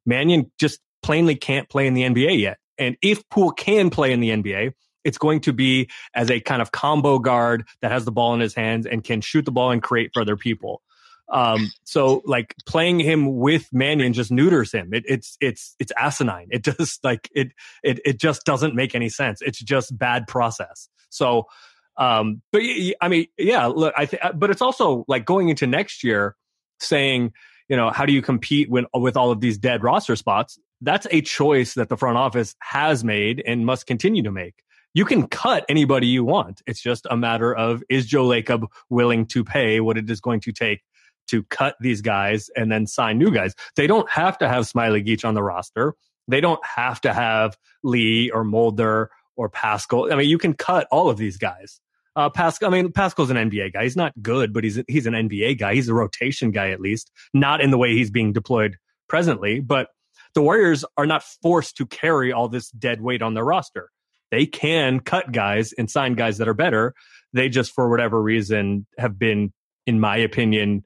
Mannion 0.06 0.50
just 0.58 0.80
plainly 1.02 1.34
can't 1.34 1.68
play 1.68 1.86
in 1.86 1.94
the 1.94 2.02
NBA 2.02 2.40
yet. 2.40 2.58
And 2.80 2.96
if 3.02 3.28
Poole 3.28 3.52
can 3.52 3.90
play 3.90 4.12
in 4.12 4.20
the 4.20 4.30
NBA, 4.30 4.72
it's 5.04 5.18
going 5.18 5.40
to 5.42 5.52
be 5.52 5.88
as 6.14 6.30
a 6.30 6.40
kind 6.40 6.60
of 6.60 6.72
combo 6.72 7.18
guard 7.18 7.66
that 7.82 7.92
has 7.92 8.04
the 8.04 8.12
ball 8.12 8.34
in 8.34 8.40
his 8.40 8.54
hands 8.54 8.86
and 8.86 9.04
can 9.04 9.20
shoot 9.20 9.44
the 9.44 9.52
ball 9.52 9.70
and 9.70 9.82
create 9.82 10.10
for 10.12 10.22
other 10.22 10.36
people. 10.36 10.82
Um, 11.30 11.70
so 11.84 12.22
like 12.24 12.54
playing 12.66 12.98
him 12.98 13.36
with 13.36 13.68
Mannion 13.72 14.12
just 14.12 14.32
neuters 14.32 14.72
him. 14.72 14.92
It, 14.92 15.04
it's 15.06 15.36
it's 15.40 15.76
it's 15.78 15.92
asinine. 15.96 16.48
It 16.50 16.64
just 16.64 17.04
like 17.04 17.28
it 17.32 17.52
it 17.84 18.00
it 18.04 18.18
just 18.18 18.44
doesn't 18.44 18.74
make 18.74 18.94
any 18.94 19.08
sense. 19.08 19.40
It's 19.40 19.60
just 19.60 19.96
bad 19.96 20.26
process. 20.26 20.88
So, 21.08 21.46
um, 21.96 22.42
but 22.52 22.62
I 23.00 23.08
mean, 23.08 23.26
yeah. 23.38 23.66
Look, 23.66 23.94
I 23.96 24.06
think, 24.06 24.22
but 24.34 24.50
it's 24.50 24.62
also 24.62 25.04
like 25.06 25.24
going 25.24 25.50
into 25.50 25.66
next 25.66 26.02
year, 26.02 26.34
saying, 26.80 27.32
you 27.68 27.76
know, 27.76 27.90
how 27.90 28.06
do 28.06 28.12
you 28.12 28.22
compete 28.22 28.68
when 28.68 28.86
with 28.94 29.16
all 29.16 29.30
of 29.30 29.40
these 29.40 29.58
dead 29.58 29.84
roster 29.84 30.16
spots? 30.16 30.58
That's 30.80 31.06
a 31.10 31.20
choice 31.20 31.74
that 31.74 31.88
the 31.88 31.96
front 31.96 32.16
office 32.16 32.54
has 32.60 33.04
made 33.04 33.42
and 33.46 33.66
must 33.66 33.86
continue 33.86 34.22
to 34.22 34.30
make. 34.30 34.62
You 34.94 35.04
can 35.04 35.28
cut 35.28 35.64
anybody 35.68 36.08
you 36.08 36.24
want. 36.24 36.62
It's 36.66 36.80
just 36.80 37.06
a 37.10 37.16
matter 37.16 37.54
of 37.54 37.82
is 37.88 38.06
Joe 38.06 38.26
Lacob 38.26 38.66
willing 38.88 39.26
to 39.26 39.44
pay 39.44 39.80
what 39.80 39.96
it 39.96 40.10
is 40.10 40.20
going 40.20 40.40
to 40.40 40.52
take 40.52 40.80
to 41.28 41.44
cut 41.44 41.76
these 41.80 42.00
guys 42.00 42.50
and 42.56 42.72
then 42.72 42.86
sign 42.86 43.18
new 43.18 43.30
guys. 43.30 43.54
They 43.76 43.86
don't 43.86 44.10
have 44.10 44.36
to 44.38 44.48
have 44.48 44.64
Smailagic 44.64 45.24
on 45.24 45.34
the 45.34 45.42
roster. 45.42 45.94
They 46.26 46.40
don't 46.40 46.64
have 46.64 47.00
to 47.02 47.12
have 47.12 47.56
Lee 47.84 48.30
or 48.30 48.42
Mulder 48.42 49.10
or 49.36 49.48
Paschall. 49.48 50.12
I 50.12 50.16
mean, 50.16 50.28
you 50.28 50.38
can 50.38 50.54
cut 50.54 50.88
all 50.90 51.08
of 51.08 51.18
these 51.18 51.36
guys. 51.36 51.80
Uh, 52.16 52.28
Paschall, 52.28 52.66
I 52.66 52.70
mean, 52.70 52.88
Paschall's 52.88 53.30
an 53.30 53.36
NBA 53.36 53.72
guy. 53.72 53.84
He's 53.84 53.96
not 53.96 54.12
good, 54.20 54.52
but 54.52 54.64
he's 54.64 54.82
he's 54.88 55.06
an 55.06 55.14
NBA 55.14 55.58
guy. 55.58 55.74
He's 55.74 55.88
a 55.88 55.94
rotation 55.94 56.50
guy 56.50 56.70
at 56.70 56.80
least, 56.80 57.10
not 57.32 57.60
in 57.60 57.70
the 57.70 57.78
way 57.78 57.94
he's 57.94 58.10
being 58.10 58.32
deployed 58.32 58.76
presently, 59.08 59.60
but 59.60 59.88
the 60.34 60.42
Warriors 60.42 60.84
are 60.96 61.06
not 61.06 61.22
forced 61.42 61.76
to 61.78 61.86
carry 61.86 62.32
all 62.32 62.48
this 62.48 62.70
dead 62.70 63.00
weight 63.00 63.22
on 63.22 63.34
their 63.34 63.44
roster. 63.44 63.90
They 64.30 64.46
can 64.46 65.00
cut 65.00 65.32
guys 65.32 65.72
and 65.72 65.90
sign 65.90 66.14
guys 66.14 66.38
that 66.38 66.48
are 66.48 66.54
better. 66.54 66.94
They 67.32 67.48
just, 67.48 67.72
for 67.72 67.88
whatever 67.88 68.22
reason, 68.22 68.86
have 68.98 69.18
been, 69.18 69.52
in 69.86 69.98
my 69.98 70.18
opinion, 70.18 70.84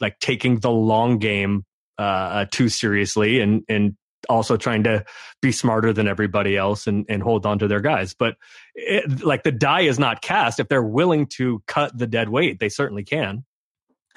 like 0.00 0.18
taking 0.18 0.58
the 0.58 0.70
long 0.70 1.18
game 1.18 1.64
uh, 1.98 2.02
uh, 2.02 2.46
too 2.50 2.68
seriously 2.68 3.40
and 3.40 3.62
and 3.68 3.96
also 4.28 4.56
trying 4.56 4.84
to 4.84 5.04
be 5.40 5.52
smarter 5.52 5.92
than 5.92 6.06
everybody 6.06 6.56
else 6.56 6.86
and, 6.86 7.04
and 7.08 7.22
hold 7.22 7.44
on 7.44 7.58
to 7.58 7.68
their 7.68 7.80
guys. 7.80 8.14
But 8.14 8.36
it, 8.74 9.22
like 9.22 9.42
the 9.42 9.52
die 9.52 9.82
is 9.82 9.98
not 9.98 10.22
cast. 10.22 10.60
If 10.60 10.68
they're 10.68 10.82
willing 10.82 11.26
to 11.34 11.62
cut 11.66 11.96
the 11.96 12.06
dead 12.06 12.28
weight, 12.28 12.60
they 12.60 12.68
certainly 12.68 13.04
can. 13.04 13.44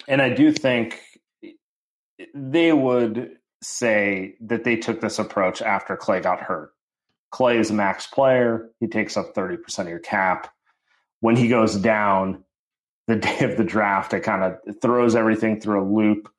And 0.07 0.21
I 0.21 0.29
do 0.29 0.51
think 0.51 1.01
they 2.33 2.71
would 2.71 3.37
say 3.65 4.35
that 4.41 4.63
they 4.63 4.75
took 4.75 5.01
this 5.01 5.19
approach 5.19 5.61
after 5.61 5.97
Klay 5.97 6.21
got 6.21 6.39
hurt. 6.39 6.71
Klay 7.33 7.59
is 7.59 7.69
a 7.69 7.73
max 7.73 8.07
player. 8.07 8.69
He 8.79 8.87
takes 8.87 9.17
up 9.17 9.33
30% 9.33 9.79
of 9.79 9.87
your 9.87 9.99
cap. 9.99 10.53
When 11.19 11.35
he 11.35 11.47
goes 11.47 11.75
down 11.75 12.43
the 13.07 13.15
day 13.15 13.39
of 13.39 13.57
the 13.57 13.63
draft, 13.63 14.13
it 14.13 14.21
kind 14.21 14.43
of 14.43 14.81
throws 14.81 15.15
everything 15.15 15.59
through 15.59 15.83
a 15.83 15.89
loop. 15.89 16.29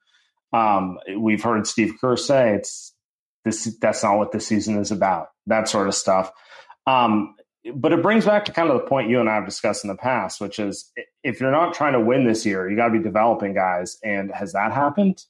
Um, 0.53 0.99
we've 1.19 1.43
heard 1.43 1.67
Steve 1.67 1.95
Kerr 2.01 2.17
say 2.17 2.55
it's 2.55 2.95
this 3.45 3.77
that's 3.81 4.03
not 4.03 4.17
what 4.17 4.33
the 4.33 4.41
season 4.41 4.79
is 4.79 4.91
about, 4.91 5.29
that 5.47 5.69
sort 5.69 5.89
of 5.89 5.95
stuff. 5.95 6.33
Um, 6.87 7.35
but 7.75 7.93
it 7.93 8.03
brings 8.03 8.25
back 8.25 8.45
to 8.47 8.53
kind 8.53 8.71
of 8.71 8.81
the 8.81 8.87
point 8.87 9.11
you 9.11 9.21
and 9.21 9.29
I 9.29 9.35
have 9.35 9.45
discussed 9.45 9.85
in 9.85 9.89
the 9.89 9.97
past, 9.97 10.41
which 10.41 10.59
is 10.59 10.91
if 11.25 11.41
you're 11.41 11.51
not 11.51 11.75
trying 11.75 11.95
to 11.95 12.01
win 12.01 12.27
this 12.27 12.47
year, 12.47 12.71
you 12.71 12.77
got 12.77 12.89
to 12.89 12.99
be 12.99 13.03
developing 13.03 13.55
guys. 13.55 13.99
And 14.05 14.31
has 14.33 14.53
that 14.53 14.73
happened? 14.73 15.23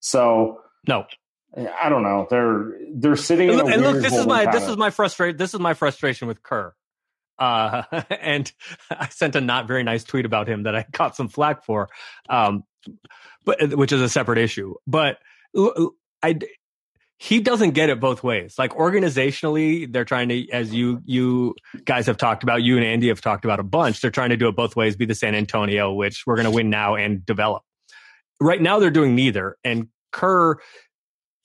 So 0.00 0.60
no, 0.86 1.04
I 1.56 1.88
don't 1.88 2.02
know. 2.02 2.26
They're 2.30 2.78
they're 2.92 3.16
sitting. 3.16 3.50
And, 3.50 3.60
and 3.60 3.82
look, 3.82 4.02
this 4.02 4.14
is 4.14 4.26
my 4.26 4.50
this 4.50 4.64
of... 4.64 4.70
is 4.70 4.76
my 4.76 4.90
frustration. 4.90 5.36
This 5.36 5.52
is 5.52 5.60
my 5.60 5.74
frustration 5.74 6.28
with 6.28 6.42
Kerr. 6.42 6.74
Uh, 7.38 7.82
and 8.20 8.50
I 8.90 9.08
sent 9.08 9.34
a 9.34 9.40
not 9.40 9.66
very 9.66 9.82
nice 9.82 10.04
tweet 10.04 10.26
about 10.26 10.48
him 10.48 10.64
that 10.64 10.76
I 10.76 10.84
caught 10.92 11.16
some 11.16 11.28
flack 11.28 11.64
for, 11.64 11.88
um, 12.28 12.64
but 13.44 13.76
which 13.76 13.92
is 13.92 14.00
a 14.00 14.08
separate 14.08 14.38
issue. 14.38 14.74
But 14.86 15.18
I, 16.22 16.38
he 17.18 17.40
doesn't 17.40 17.72
get 17.72 17.90
it 17.90 17.98
both 17.98 18.22
ways. 18.22 18.54
Like 18.58 18.72
organizationally, 18.72 19.92
they're 19.92 20.04
trying 20.04 20.28
to, 20.28 20.48
as 20.50 20.72
you 20.72 21.02
you 21.04 21.54
guys 21.84 22.06
have 22.06 22.16
talked 22.16 22.44
about, 22.44 22.62
you 22.62 22.76
and 22.76 22.84
Andy 22.84 23.08
have 23.08 23.20
talked 23.20 23.44
about 23.44 23.58
a 23.58 23.64
bunch. 23.64 24.00
They're 24.00 24.10
trying 24.10 24.30
to 24.30 24.36
do 24.36 24.48
it 24.48 24.54
both 24.54 24.76
ways. 24.76 24.94
Be 24.94 25.04
the 25.04 25.14
San 25.14 25.34
Antonio, 25.34 25.92
which 25.92 26.22
we're 26.26 26.36
going 26.36 26.46
to 26.46 26.50
win 26.50 26.70
now 26.70 26.94
and 26.94 27.24
develop. 27.26 27.62
Right 28.40 28.62
now, 28.62 28.78
they're 28.78 28.90
doing 28.90 29.14
neither. 29.14 29.56
And 29.64 29.88
Kerr 30.12 30.56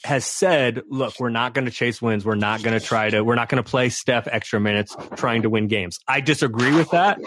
has 0.05 0.25
said, 0.25 0.83
"Look, 0.89 1.19
we're 1.19 1.29
not 1.29 1.53
going 1.53 1.65
to 1.65 1.71
chase 1.71 2.01
wins. 2.01 2.23
We're 2.25 2.35
not 2.35 2.63
going 2.63 2.79
to 2.79 2.85
try 2.85 3.09
to. 3.09 3.21
We're 3.23 3.35
not 3.35 3.49
going 3.49 3.61
to 3.63 3.69
play 3.69 3.89
Steph 3.89 4.27
extra 4.27 4.59
minutes 4.59 4.95
trying 5.15 5.41
to 5.41 5.49
win 5.49 5.67
games." 5.67 5.99
I 6.07 6.21
disagree 6.21 6.73
with 6.73 6.91
that 6.91 7.19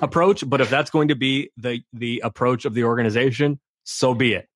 approach, 0.00 0.48
but 0.48 0.60
if 0.60 0.70
that's 0.70 0.90
going 0.90 1.08
to 1.08 1.16
be 1.16 1.50
the 1.56 1.82
the 1.92 2.20
approach 2.24 2.64
of 2.64 2.74
the 2.74 2.84
organization, 2.84 3.58
so 3.84 4.14
be 4.14 4.34
it. 4.34 4.48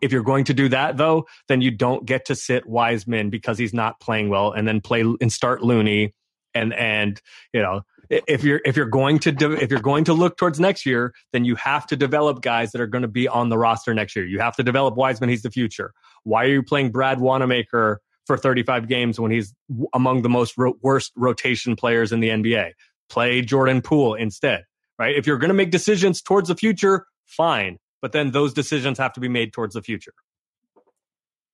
If 0.00 0.10
you're 0.10 0.24
going 0.24 0.44
to 0.46 0.54
do 0.54 0.68
that, 0.70 0.96
though, 0.96 1.26
then 1.46 1.60
you 1.60 1.70
don't 1.70 2.04
get 2.04 2.24
to 2.26 2.34
sit 2.34 2.66
Wiseman 2.66 3.30
because 3.30 3.56
he's 3.58 3.72
not 3.72 4.00
playing 4.00 4.28
well, 4.28 4.52
and 4.52 4.66
then 4.66 4.80
play 4.80 5.02
and 5.02 5.32
start 5.32 5.62
Looney, 5.62 6.14
and 6.54 6.72
and 6.74 7.20
you 7.52 7.62
know 7.62 7.82
if 8.12 8.44
you're 8.44 8.60
if 8.64 8.76
you're 8.76 8.86
going 8.86 9.18
to 9.20 9.32
do, 9.32 9.52
if 9.52 9.70
you're 9.70 9.80
going 9.80 10.04
to 10.04 10.12
look 10.12 10.36
towards 10.36 10.60
next 10.60 10.84
year, 10.84 11.14
then 11.32 11.44
you 11.44 11.54
have 11.56 11.86
to 11.86 11.96
develop 11.96 12.42
guys 12.42 12.72
that 12.72 12.80
are 12.80 12.86
going 12.86 13.02
to 13.02 13.08
be 13.08 13.26
on 13.26 13.48
the 13.48 13.56
roster 13.56 13.94
next 13.94 14.14
year. 14.14 14.26
You 14.26 14.38
have 14.40 14.56
to 14.56 14.62
develop 14.62 14.96
Wiseman; 14.96 15.30
he's 15.30 15.42
the 15.42 15.50
future. 15.50 15.92
Why 16.24 16.44
are 16.44 16.48
you 16.48 16.62
playing 16.62 16.90
Brad 16.90 17.20
Wanamaker 17.20 18.00
for 18.26 18.36
35 18.36 18.88
games 18.88 19.18
when 19.18 19.30
he's 19.30 19.54
among 19.92 20.22
the 20.22 20.28
most 20.28 20.56
ro- 20.56 20.76
worst 20.82 21.12
rotation 21.16 21.76
players 21.76 22.12
in 22.12 22.20
the 22.20 22.28
NBA? 22.28 22.72
Play 23.08 23.42
Jordan 23.42 23.82
Poole 23.82 24.14
instead, 24.14 24.64
right? 24.98 25.14
If 25.14 25.26
you're 25.26 25.38
going 25.38 25.48
to 25.48 25.54
make 25.54 25.70
decisions 25.70 26.22
towards 26.22 26.48
the 26.48 26.54
future, 26.54 27.06
fine 27.26 27.78
but 28.02 28.12
then 28.12 28.32
those 28.32 28.52
decisions 28.52 28.98
have 28.98 29.14
to 29.14 29.20
be 29.20 29.28
made 29.28 29.54
towards 29.54 29.74
the 29.74 29.80
future. 29.80 30.12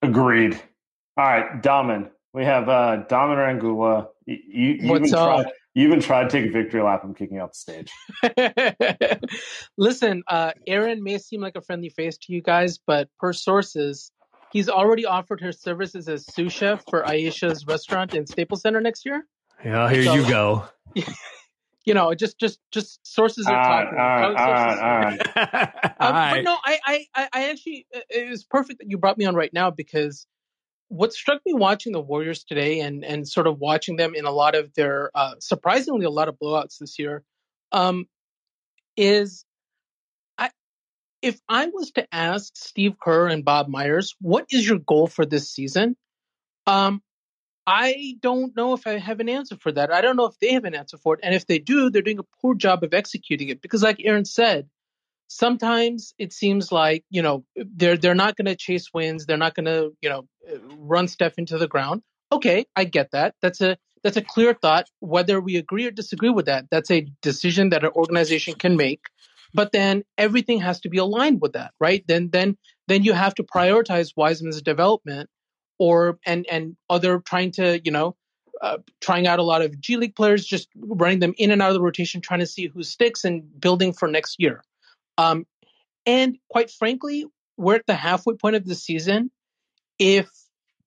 Agreed. 0.03 0.55
All 1.17 1.25
right, 1.25 1.63
Daman. 1.63 2.11
We 2.33 2.45
have 2.45 2.69
uh 2.69 2.97
Daman 3.09 3.37
Rangula. 3.37 4.09
You, 4.27 4.39
you, 4.49 4.89
What's 4.89 5.09
even 5.09 5.19
up? 5.19 5.43
tried, 5.43 5.53
you 5.75 5.87
even 5.87 6.01
tried 6.01 6.31
to 6.31 6.31
take 6.31 6.51
a 6.51 6.53
victory 6.53 6.83
lap. 6.83 7.03
I'm 7.05 7.15
kicking 7.15 7.39
out 7.39 7.53
the 7.53 7.85
stage. 9.07 9.21
Listen, 9.79 10.23
uh, 10.29 10.53
Aaron 10.67 11.03
may 11.03 11.19
seem 11.19 11.41
like 11.41 11.57
a 11.57 11.61
friendly 11.61 11.89
face 11.89 12.19
to 12.19 12.33
you 12.33 12.43
guys, 12.43 12.79
but 12.87 13.09
per 13.19 13.33
sources, 13.33 14.13
he's 14.53 14.69
already 14.69 15.05
offered 15.07 15.41
her 15.41 15.53
services 15.53 16.09
as 16.09 16.27
sous 16.35 16.53
chef 16.53 16.85
for 16.91 17.03
Aisha's 17.03 17.67
restaurant 17.67 18.15
in 18.15 18.27
Staples 18.27 18.63
Center 18.63 18.81
next 18.81 19.05
year. 19.07 19.25
Yeah, 19.65 19.89
here 19.91 20.05
So- 20.05 20.15
you 20.15 20.29
go. 20.29 20.65
You 21.85 21.95
know, 21.95 22.13
just 22.15 22.39
just 22.39 22.59
just 22.71 23.01
sources 23.03 23.47
are 23.47 23.57
All 23.57 23.67
right, 23.67 23.85
talking. 23.85 23.99
all 23.99 24.05
right, 24.05 24.37
Private 24.37 24.39
all 24.39 24.57
sources 24.67 24.81
right, 24.83 25.37
all 25.37 25.47
right. 25.55 25.95
Um, 26.01 26.07
Alright. 26.07 26.35
But 26.35 26.51
no, 26.51 26.57
I, 26.63 26.79
I, 26.85 27.07
I 27.15 27.29
I 27.33 27.49
actually, 27.51 27.87
uh, 27.97 28.01
it 28.11 28.29
was 28.29 28.45
perfect 28.45 28.81
that 28.81 28.91
you 28.91 28.99
brought 28.99 29.17
me 29.17 29.25
on 29.25 29.35
right 29.35 29.51
now 29.55 29.71
because 29.71 30.27
what 30.89 31.15
struck 31.15 31.41
me 31.47 31.55
watching 31.55 31.93
the 31.95 32.01
Warriors 32.03 32.45
today 32.45 32.81
and 32.81 33.03
and 33.07 33.27
sort 33.27 33.47
of 33.47 33.59
watching 33.59 33.97
them 33.97 34.15
in 34.15 34.27
a 34.27 34.31
lot 34.31 34.55
of 34.55 34.75
their 34.75 35.11
uh, 35.15 35.37
surprisingly 35.39 36.05
a 36.05 36.11
lot 36.11 36.29
of 36.29 36.39
blowouts 36.39 36.77
this 36.79 36.99
year, 36.99 37.25
um, 37.73 38.05
is 38.99 39.47
I 39.47 39.48
if 41.23 41.41
I 41.49 41.67
was 41.67 41.91
to 41.93 42.07
ask 42.13 42.57
Steve 42.57 42.97
Kerr 43.01 43.29
and 43.29 43.45
Bob 43.45 43.69
Myers, 43.69 44.15
what 44.21 44.47
is 44.51 44.69
your 44.69 44.79
goal 44.79 45.07
for 45.07 45.27
this 45.27 45.51
season? 45.51 45.97
Um, 46.67 47.03
I 47.67 48.17
don't 48.21 48.57
know 48.57 48.73
if 48.73 48.87
I 48.87 48.99
have 48.99 49.21
an 49.21 49.29
answer 49.29 49.57
for 49.57 49.73
that. 49.73 49.93
I 49.93 50.01
don't 50.01 50.17
know 50.17 50.27
if 50.27 50.39
they 50.39 50.53
have 50.53 50.65
an 50.65 50.75
answer 50.75 50.97
for 50.97 51.15
it, 51.15 51.21
and 51.23 51.35
if 51.35 51.47
they 51.47 51.59
do, 51.59 51.91
they're 51.91 52.03
doing 52.03 52.19
a 52.19 52.41
poor 52.41 52.55
job 52.55 52.83
of 52.83 52.95
executing 52.95 53.49
it 53.49 53.61
because, 53.61 53.83
like 53.83 54.01
Aaron 54.05 54.25
said 54.25 54.69
sometimes 55.29 56.15
it 56.19 56.33
seems 56.33 56.73
like 56.73 57.05
you 57.11 57.23
know 57.23 57.45
they're 57.55 57.97
they're 57.97 58.15
not 58.15 58.37
going 58.37 58.47
to 58.47 58.57
chase 58.57 58.89
wins. 58.93 59.27
They're 59.27 59.37
not 59.37 59.55
going 59.55 59.67
to 59.67 59.93
you 60.01 60.09
know 60.09 60.27
run 60.77 61.07
Steph 61.07 61.39
into 61.39 61.59
the 61.59 61.69
ground. 61.69 62.03
Okay 62.33 62.67
i 62.77 62.85
get 62.85 63.11
that. 63.13 63.35
That's 63.41 63.61
a 63.61 63.77
that's 64.03 64.17
a 64.17 64.23
clear 64.23 64.55
thought 64.55 64.87
whether 65.01 65.41
we 65.41 65.57
agree 65.57 65.87
or 65.87 65.91
disagree 65.91 66.31
with 66.31 66.47
that. 66.47 66.67
That's 66.71 66.91
a 66.91 67.07
decision 67.23 67.71
that 67.71 67.85
an 67.85 67.91
organization 67.95 68.55
can 68.55 68.77
make 68.77 69.03
but 69.55 69.73
then 69.73 70.03
everything 70.17 70.61
has 70.61 70.81
to 70.81 70.89
be 70.89 70.99
aligned 70.99 71.41
with 71.41 71.53
that 71.53 71.73
right 71.81 72.05
then 72.07 72.29
then 72.31 72.57
then 72.87 73.05
you 73.05 73.13
have 73.13 73.35
to 73.35 73.43
prioritize 73.43 74.13
wiseman's 74.17 74.63
development 74.63 75.29
or 75.79 76.19
and 76.27 76.47
and 76.51 76.77
other 76.91 77.21
trying 77.21 77.51
to 77.53 77.81
you 77.85 77.91
know 77.91 78.17
uh, 78.61 78.79
trying 79.01 79.27
out 79.27 79.39
a 79.39 79.43
lot 79.43 79.63
of 79.63 79.81
G 79.81 79.97
League 79.97 80.17
players, 80.17 80.45
just 80.45 80.69
running 80.77 81.21
them 81.21 81.35
in 81.39 81.51
and 81.51 81.63
out 81.63 81.69
of 81.69 81.75
the 81.75 81.81
rotation, 81.81 82.21
trying 82.21 82.41
to 82.41 82.47
see 82.47 82.67
who 82.67 82.83
sticks 82.83 83.25
and 83.25 83.61
building 83.61 83.93
for 83.93 84.09
next 84.09 84.37
year. 84.41 84.65
Um, 85.17 85.47
and 86.07 86.39
quite 86.49 86.71
frankly, 86.71 87.27
we're 87.57 87.77
at 87.77 87.87
the 87.87 87.95
halfway 87.95 88.35
point 88.35 88.57
of 88.57 88.65
the 88.65 88.75
season. 88.75 89.31
If 89.99 90.29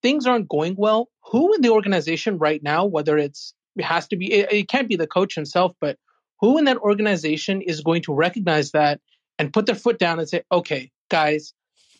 things 0.01 0.25
aren't 0.25 0.49
going 0.49 0.75
well, 0.77 1.09
who 1.23 1.53
in 1.53 1.61
the 1.61 1.69
organization 1.69 2.37
right 2.37 2.61
now, 2.61 2.85
whether 2.85 3.17
it's 3.17 3.53
it 3.75 3.85
has 3.85 4.07
to 4.09 4.17
be, 4.17 4.33
it, 4.33 4.51
it 4.51 4.67
can't 4.67 4.89
be 4.89 4.97
the 4.97 5.07
coach 5.07 5.35
himself, 5.35 5.73
but 5.79 5.97
who 6.41 6.57
in 6.57 6.65
that 6.65 6.77
organization 6.77 7.61
is 7.61 7.81
going 7.81 8.01
to 8.03 8.13
recognize 8.13 8.71
that 8.71 8.99
and 9.39 9.53
put 9.53 9.65
their 9.67 9.75
foot 9.75 9.99
down 9.99 10.19
and 10.19 10.27
say, 10.27 10.43
okay, 10.51 10.91
guys, 11.09 11.53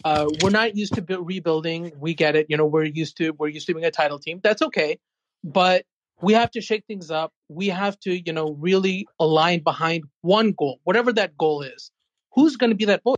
uh, 0.04 0.28
we're 0.42 0.50
not 0.50 0.76
used 0.76 0.96
to 0.96 1.02
bu- 1.02 1.22
rebuilding. 1.22 1.92
We 2.00 2.14
get 2.16 2.36
it. 2.36 2.48
You 2.50 2.58
know, 2.58 2.66
we're 2.66 2.84
used 2.84 3.18
to 3.18 3.32
we're 3.32 3.50
used 3.50 3.68
to 3.68 3.74
being 3.74 3.86
a 3.86 3.92
title 3.92 4.20
team. 4.20 4.40
That's 4.44 4.62
okay, 4.64 5.00
but 5.44 5.86
we 6.22 6.34
have 6.34 6.52
to 6.52 6.62
shake 6.62 6.86
things 6.88 7.12
up. 7.12 7.32
We 7.50 7.68
have 7.68 8.00
to, 8.02 8.14
you 8.14 8.34
know, 8.34 8.52
really 8.60 9.08
align 9.20 9.62
behind 9.62 10.06
one 10.22 10.54
goal, 10.54 10.80
whatever 10.84 11.14
that 11.14 11.38
goal 11.38 11.62
is. 11.62 11.92
Who's 12.34 12.58
going 12.58 12.70
to 12.72 12.76
be 12.76 12.86
that 12.86 13.04
voice? 13.04 13.18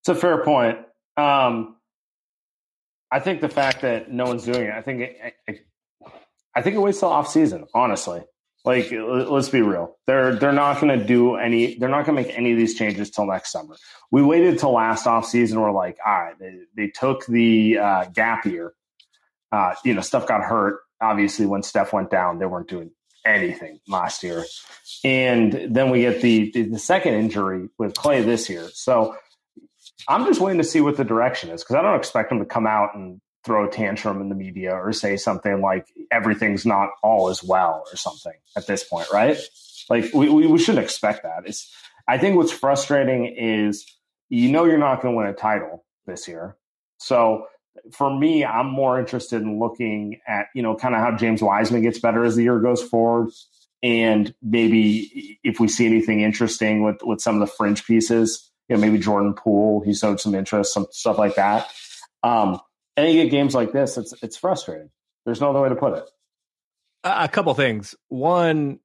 It's 0.00 0.08
a 0.10 0.14
fair 0.14 0.44
point. 0.44 0.78
Um, 1.16 1.76
I 3.10 3.20
think 3.20 3.40
the 3.40 3.48
fact 3.48 3.82
that 3.82 4.10
no 4.10 4.24
one's 4.24 4.44
doing 4.44 4.66
it, 4.66 4.74
I 4.74 4.82
think 4.82 5.00
it, 5.00 5.34
I, 5.48 5.60
I 6.54 6.62
think 6.62 6.76
it 6.76 6.78
waits 6.78 7.00
till 7.00 7.08
off 7.08 7.28
season. 7.28 7.66
Honestly, 7.74 8.22
like 8.64 8.90
let's 8.90 9.50
be 9.50 9.60
real, 9.60 9.96
they're 10.06 10.34
they're 10.36 10.52
not 10.52 10.80
going 10.80 10.98
to 10.98 11.04
do 11.04 11.36
any. 11.36 11.76
They're 11.76 11.90
not 11.90 12.06
going 12.06 12.16
to 12.16 12.22
make 12.22 12.38
any 12.38 12.52
of 12.52 12.58
these 12.58 12.74
changes 12.74 13.10
till 13.10 13.26
next 13.26 13.52
summer. 13.52 13.76
We 14.10 14.22
waited 14.22 14.58
till 14.58 14.72
last 14.72 15.06
off 15.06 15.26
season. 15.26 15.60
We're 15.60 15.70
like, 15.70 15.98
all 16.04 16.12
right, 16.12 16.38
they, 16.38 16.60
they 16.74 16.88
took 16.88 17.26
the 17.26 17.78
uh, 17.78 18.04
gap 18.06 18.46
year. 18.46 18.72
Uh, 19.52 19.74
you 19.84 19.92
know, 19.92 20.00
Steph 20.00 20.26
got 20.26 20.42
hurt. 20.42 20.80
Obviously, 21.00 21.44
when 21.44 21.62
Steph 21.62 21.92
went 21.92 22.10
down, 22.10 22.38
they 22.38 22.46
weren't 22.46 22.68
doing 22.68 22.90
anything 23.26 23.80
last 23.86 24.22
year, 24.22 24.44
and 25.04 25.52
then 25.52 25.90
we 25.90 26.00
get 26.00 26.22
the 26.22 26.50
the, 26.52 26.62
the 26.62 26.78
second 26.78 27.14
injury 27.14 27.68
with 27.78 27.92
Klay 27.92 28.24
this 28.24 28.48
year. 28.48 28.70
So 28.72 29.14
I'm 30.08 30.24
just 30.24 30.40
waiting 30.40 30.58
to 30.58 30.66
see 30.66 30.80
what 30.80 30.96
the 30.96 31.04
direction 31.04 31.50
is 31.50 31.62
because 31.62 31.76
I 31.76 31.82
don't 31.82 31.98
expect 31.98 32.30
them 32.30 32.38
to 32.38 32.46
come 32.46 32.66
out 32.66 32.94
and 32.94 33.20
throw 33.44 33.66
a 33.66 33.70
tantrum 33.70 34.20
in 34.20 34.28
the 34.28 34.34
media 34.34 34.72
or 34.72 34.92
say 34.92 35.16
something 35.16 35.60
like 35.60 35.86
everything's 36.10 36.64
not 36.64 36.90
all 37.02 37.28
as 37.28 37.42
well 37.42 37.84
or 37.90 37.96
something 37.96 38.32
at 38.56 38.66
this 38.66 38.84
point, 38.84 39.06
right? 39.12 39.38
Like 39.90 40.12
we, 40.14 40.28
we, 40.28 40.46
we 40.46 40.58
shouldn't 40.58 40.84
expect 40.84 41.24
that. 41.24 41.42
It's 41.46 41.72
I 42.08 42.18
think 42.18 42.36
what's 42.36 42.52
frustrating 42.52 43.26
is 43.26 43.86
you 44.28 44.50
know 44.50 44.64
you're 44.64 44.78
not 44.78 45.02
going 45.02 45.14
to 45.14 45.18
win 45.18 45.26
a 45.26 45.34
title 45.34 45.84
this 46.06 46.26
year. 46.26 46.56
So 46.98 47.46
for 47.92 48.16
me, 48.16 48.44
I'm 48.44 48.68
more 48.68 48.98
interested 48.98 49.42
in 49.42 49.58
looking 49.58 50.20
at, 50.26 50.46
you 50.54 50.62
know, 50.62 50.76
kind 50.76 50.94
of 50.94 51.00
how 51.00 51.16
James 51.16 51.42
Wiseman 51.42 51.82
gets 51.82 51.98
better 51.98 52.24
as 52.24 52.36
the 52.36 52.44
year 52.44 52.60
goes 52.60 52.82
forward. 52.82 53.30
And 53.82 54.34
maybe 54.42 55.38
if 55.44 55.60
we 55.60 55.68
see 55.68 55.86
anything 55.86 56.20
interesting 56.20 56.82
with, 56.82 57.02
with 57.02 57.20
some 57.20 57.40
of 57.40 57.46
the 57.46 57.52
fringe 57.54 57.84
pieces, 57.84 58.50
you 58.68 58.76
know, 58.76 58.80
maybe 58.80 58.98
Jordan 58.98 59.34
Poole, 59.34 59.82
he 59.84 59.92
showed 59.92 60.20
some 60.20 60.34
interest, 60.34 60.72
some 60.72 60.86
stuff 60.90 61.18
like 61.18 61.34
that. 61.34 61.68
Um, 62.22 62.60
and 62.96 63.12
you 63.12 63.22
get 63.24 63.30
games 63.30 63.54
like 63.54 63.72
this, 63.72 63.96
it's 63.98 64.14
it's 64.22 64.36
frustrating. 64.36 64.90
There's 65.26 65.40
no 65.40 65.50
other 65.50 65.60
way 65.60 65.68
to 65.70 65.76
put 65.76 65.96
it. 65.98 66.04
a 67.04 67.28
couple 67.28 67.54
things. 67.54 67.94
One, 68.08 68.78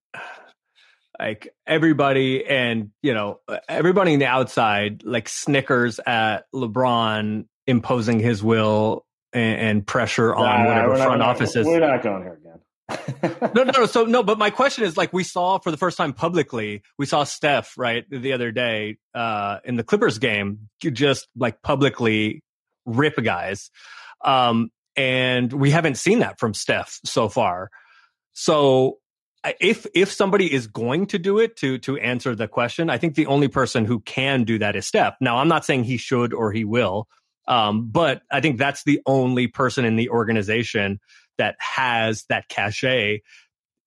like 1.20 1.54
everybody 1.68 2.46
and 2.46 2.92
you 3.02 3.14
know 3.14 3.40
everybody 3.68 4.14
in 4.14 4.20
the 4.20 4.26
outside 4.28 5.04
like 5.04 5.28
snickers 5.30 6.00
at 6.06 6.46
LeBron 6.54 7.46
imposing 7.68 8.20
his 8.20 8.42
will 8.44 9.06
and, 9.34 9.60
and 9.60 9.88
pressure 9.88 10.34
on 10.34 10.44
Nah, 10.44 10.66
whatever 10.68 10.96
front 10.96 11.20
not- 11.20 11.30
offices. 11.30 11.66
We're 11.68 11.80
not 11.80 12.02
going 12.02 12.24
here 12.24 12.34
again. 12.34 12.56
no, 13.54 13.64
no, 13.64 13.72
no. 13.72 13.86
So 13.86 14.06
no, 14.06 14.24
but 14.24 14.40
my 14.40 14.50
question 14.50 14.84
is 14.86 14.98
like 14.98 15.14
we 15.14 15.24
saw 15.24 15.60
for 15.60 15.70
the 15.72 15.78
first 15.78 15.98
time 15.98 16.14
publicly, 16.14 16.82
we 16.98 17.06
saw 17.06 17.24
Steph 17.26 17.78
right 17.78 18.04
the 18.10 18.34
other 18.34 18.52
day 18.52 18.98
uh, 19.14 19.60
in 19.64 19.76
the 19.76 19.84
Clippers 19.84 20.18
game, 20.20 20.70
just 20.82 21.28
like 21.36 21.62
publicly 21.62 22.42
rip 22.86 23.16
guys, 23.24 23.70
um, 24.24 24.72
and 24.96 25.52
we 25.52 25.72
haven't 25.72 25.96
seen 25.96 26.20
that 26.20 26.40
from 26.40 26.54
Steph 26.54 27.00
so 27.06 27.30
far. 27.30 27.70
So 28.34 28.98
if 29.60 29.86
if 29.94 30.12
somebody 30.12 30.52
is 30.54 30.68
going 30.68 31.08
to 31.08 31.20
do 31.20 31.40
it 31.40 31.56
to 31.58 31.78
to 31.80 31.98
answer 31.98 32.36
the 32.36 32.48
question, 32.48 32.90
I 32.90 32.98
think 32.98 33.16
the 33.16 33.28
only 33.28 33.48
person 33.48 33.86
who 33.86 34.00
can 34.02 34.44
do 34.44 34.60
that 34.60 34.76
is 34.76 34.88
Steph. 34.88 35.16
Now, 35.22 35.38
I'm 35.38 35.48
not 35.48 35.66
saying 35.66 35.86
he 35.86 35.98
should 35.98 36.34
or 36.34 36.52
he 36.52 36.66
will, 36.66 37.08
um, 37.48 37.88
but 37.90 38.22
I 38.32 38.42
think 38.42 38.58
that's 38.58 38.84
the 38.84 39.02
only 39.06 39.48
person 39.48 39.86
in 39.86 39.96
the 39.96 40.10
organization 40.10 41.00
that 41.38 41.56
has 41.60 42.26
that 42.30 42.50
cachet 42.50 43.22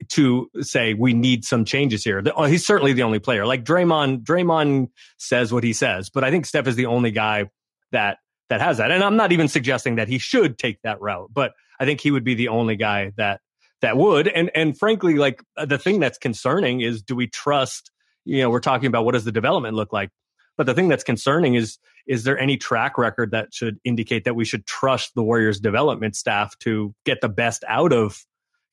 to 0.09 0.51
say 0.61 0.95
we 0.95 1.12
need 1.12 1.45
some 1.45 1.64
changes 1.64 2.03
here. 2.03 2.22
Oh, 2.35 2.45
he's 2.45 2.66
certainly 2.66 2.93
the 2.93 3.03
only 3.03 3.20
player. 3.20 3.47
Like 3.47 3.64
Draymond, 3.64 4.24
Draymond 4.24 4.89
says 5.16 5.53
what 5.53 5.62
he 5.62 5.72
says, 5.72 6.11
but 6.11 6.24
I 6.24 6.30
think 6.30 6.47
Steph 6.47 6.66
is 6.66 6.76
the 6.76 6.87
only 6.87 7.12
guy 7.12 7.51
that 7.93 8.18
that 8.53 8.61
has 8.61 8.76
that. 8.76 8.90
And 8.90 9.03
I'm 9.03 9.16
not 9.16 9.32
even 9.32 9.48
suggesting 9.48 9.96
that 9.96 10.09
he 10.09 10.18
should 10.18 10.59
take 10.59 10.78
that 10.82 11.00
route, 11.00 11.30
but 11.32 11.55
I 11.80 11.86
think 11.86 12.03
he 12.03 12.11
would 12.11 12.22
be 12.22 12.34
the 12.34 12.48
only 12.48 12.76
guy 12.76 13.12
that 13.16 13.40
that 13.80 13.96
would. 13.96 14.28
And 14.28 14.50
and 14.55 14.78
frankly, 14.78 15.14
like 15.14 15.42
uh, 15.57 15.64
the 15.64 15.78
thing 15.78 16.00
that's 16.00 16.18
concerning 16.18 16.82
is 16.82 17.00
do 17.00 17.16
we 17.16 17.26
trust? 17.28 17.90
You 18.26 18.42
know, 18.42 18.50
we're 18.50 18.61
talking 18.61 18.88
about 18.88 19.07
what 19.07 19.12
does 19.12 19.24
the 19.24 19.32
development 19.32 19.74
look 19.74 19.90
like, 19.90 20.11
but 20.59 20.66
the 20.66 20.74
thing 20.74 20.88
that's 20.88 21.03
concerning 21.03 21.55
is 21.55 21.78
is 22.07 22.24
there 22.24 22.38
any 22.38 22.59
track 22.59 22.98
record 22.98 23.30
that 23.30 23.55
should 23.55 23.78
indicate 23.84 24.24
that 24.24 24.34
we 24.34 24.44
should 24.44 24.66
trust 24.66 25.14
the 25.14 25.22
Warriors 25.22 25.59
development 25.59 26.14
staff 26.14 26.59
to 26.59 26.94
get 27.07 27.22
the 27.22 27.30
best 27.30 27.64
out 27.66 27.94
of 27.94 28.22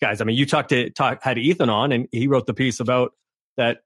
guys? 0.01 0.19
I 0.19 0.25
mean, 0.25 0.35
you 0.35 0.45
talked 0.45 0.69
to 0.69 0.89
talk 0.89 1.23
had 1.23 1.37
Ethan 1.37 1.69
on, 1.69 1.93
and 1.93 2.05
he 2.11 2.27
wrote 2.27 2.47
the 2.47 2.53
piece 2.53 2.81
about 2.81 3.13
that 3.55 3.77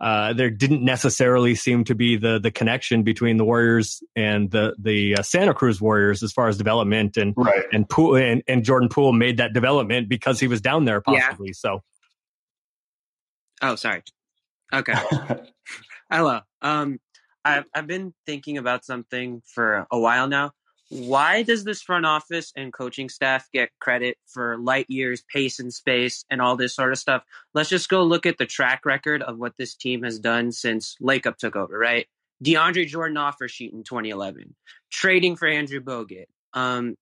uh, 0.00 0.32
there 0.32 0.50
didn't 0.50 0.84
necessarily 0.84 1.54
seem 1.54 1.84
to 1.84 1.94
be 1.94 2.16
the 2.16 2.38
the 2.38 2.50
connection 2.50 3.02
between 3.02 3.36
the 3.36 3.44
Warriors 3.44 4.02
and 4.14 4.50
the 4.50 4.74
the 4.78 5.16
uh, 5.16 5.22
Santa 5.22 5.54
Cruz 5.54 5.80
Warriors 5.80 6.22
as 6.22 6.32
far 6.32 6.48
as 6.48 6.56
development 6.56 7.16
and 7.16 7.34
right. 7.36 7.64
and 7.72 7.88
Poole 7.88 8.16
and, 8.16 8.42
and 8.46 8.64
Jordan 8.64 8.88
Poole 8.88 9.12
made 9.12 9.38
that 9.38 9.52
development 9.52 10.08
because 10.08 10.38
he 10.38 10.46
was 10.46 10.60
down 10.60 10.84
there 10.84 11.00
possibly. 11.00 11.48
Yeah. 11.48 11.54
So 11.56 11.82
Oh, 13.60 13.74
sorry. 13.74 14.02
Okay. 14.72 14.94
Hello. 16.10 16.40
Um, 16.62 17.00
I've 17.44 17.64
I've 17.74 17.86
been 17.86 18.14
thinking 18.26 18.58
about 18.58 18.84
something 18.84 19.42
for 19.46 19.86
a 19.90 19.98
while 19.98 20.28
now. 20.28 20.52
Why 20.90 21.42
does 21.42 21.64
this 21.64 21.82
front 21.82 22.06
office 22.06 22.52
and 22.56 22.72
coaching 22.72 23.10
staff 23.10 23.48
get 23.52 23.70
credit 23.78 24.16
for 24.26 24.56
light 24.56 24.86
years, 24.88 25.22
pace 25.32 25.60
and 25.60 25.72
space, 25.72 26.24
and 26.30 26.40
all 26.40 26.56
this 26.56 26.74
sort 26.74 26.92
of 26.92 26.98
stuff? 26.98 27.24
Let's 27.52 27.68
just 27.68 27.90
go 27.90 28.04
look 28.04 28.24
at 28.24 28.38
the 28.38 28.46
track 28.46 28.86
record 28.86 29.22
of 29.22 29.38
what 29.38 29.52
this 29.58 29.74
team 29.74 30.02
has 30.04 30.18
done 30.18 30.50
since 30.50 30.96
Lacob 31.02 31.36
took 31.36 31.56
over, 31.56 31.78
right? 31.78 32.06
DeAndre 32.42 32.86
Jordan 32.86 33.16
offer 33.16 33.48
sheet 33.48 33.72
in 33.72 33.82
2011, 33.82 34.54
trading 34.90 35.36
for 35.36 35.46
Andrew 35.46 35.80
Bogut, 35.80 36.26
um, 36.54 36.96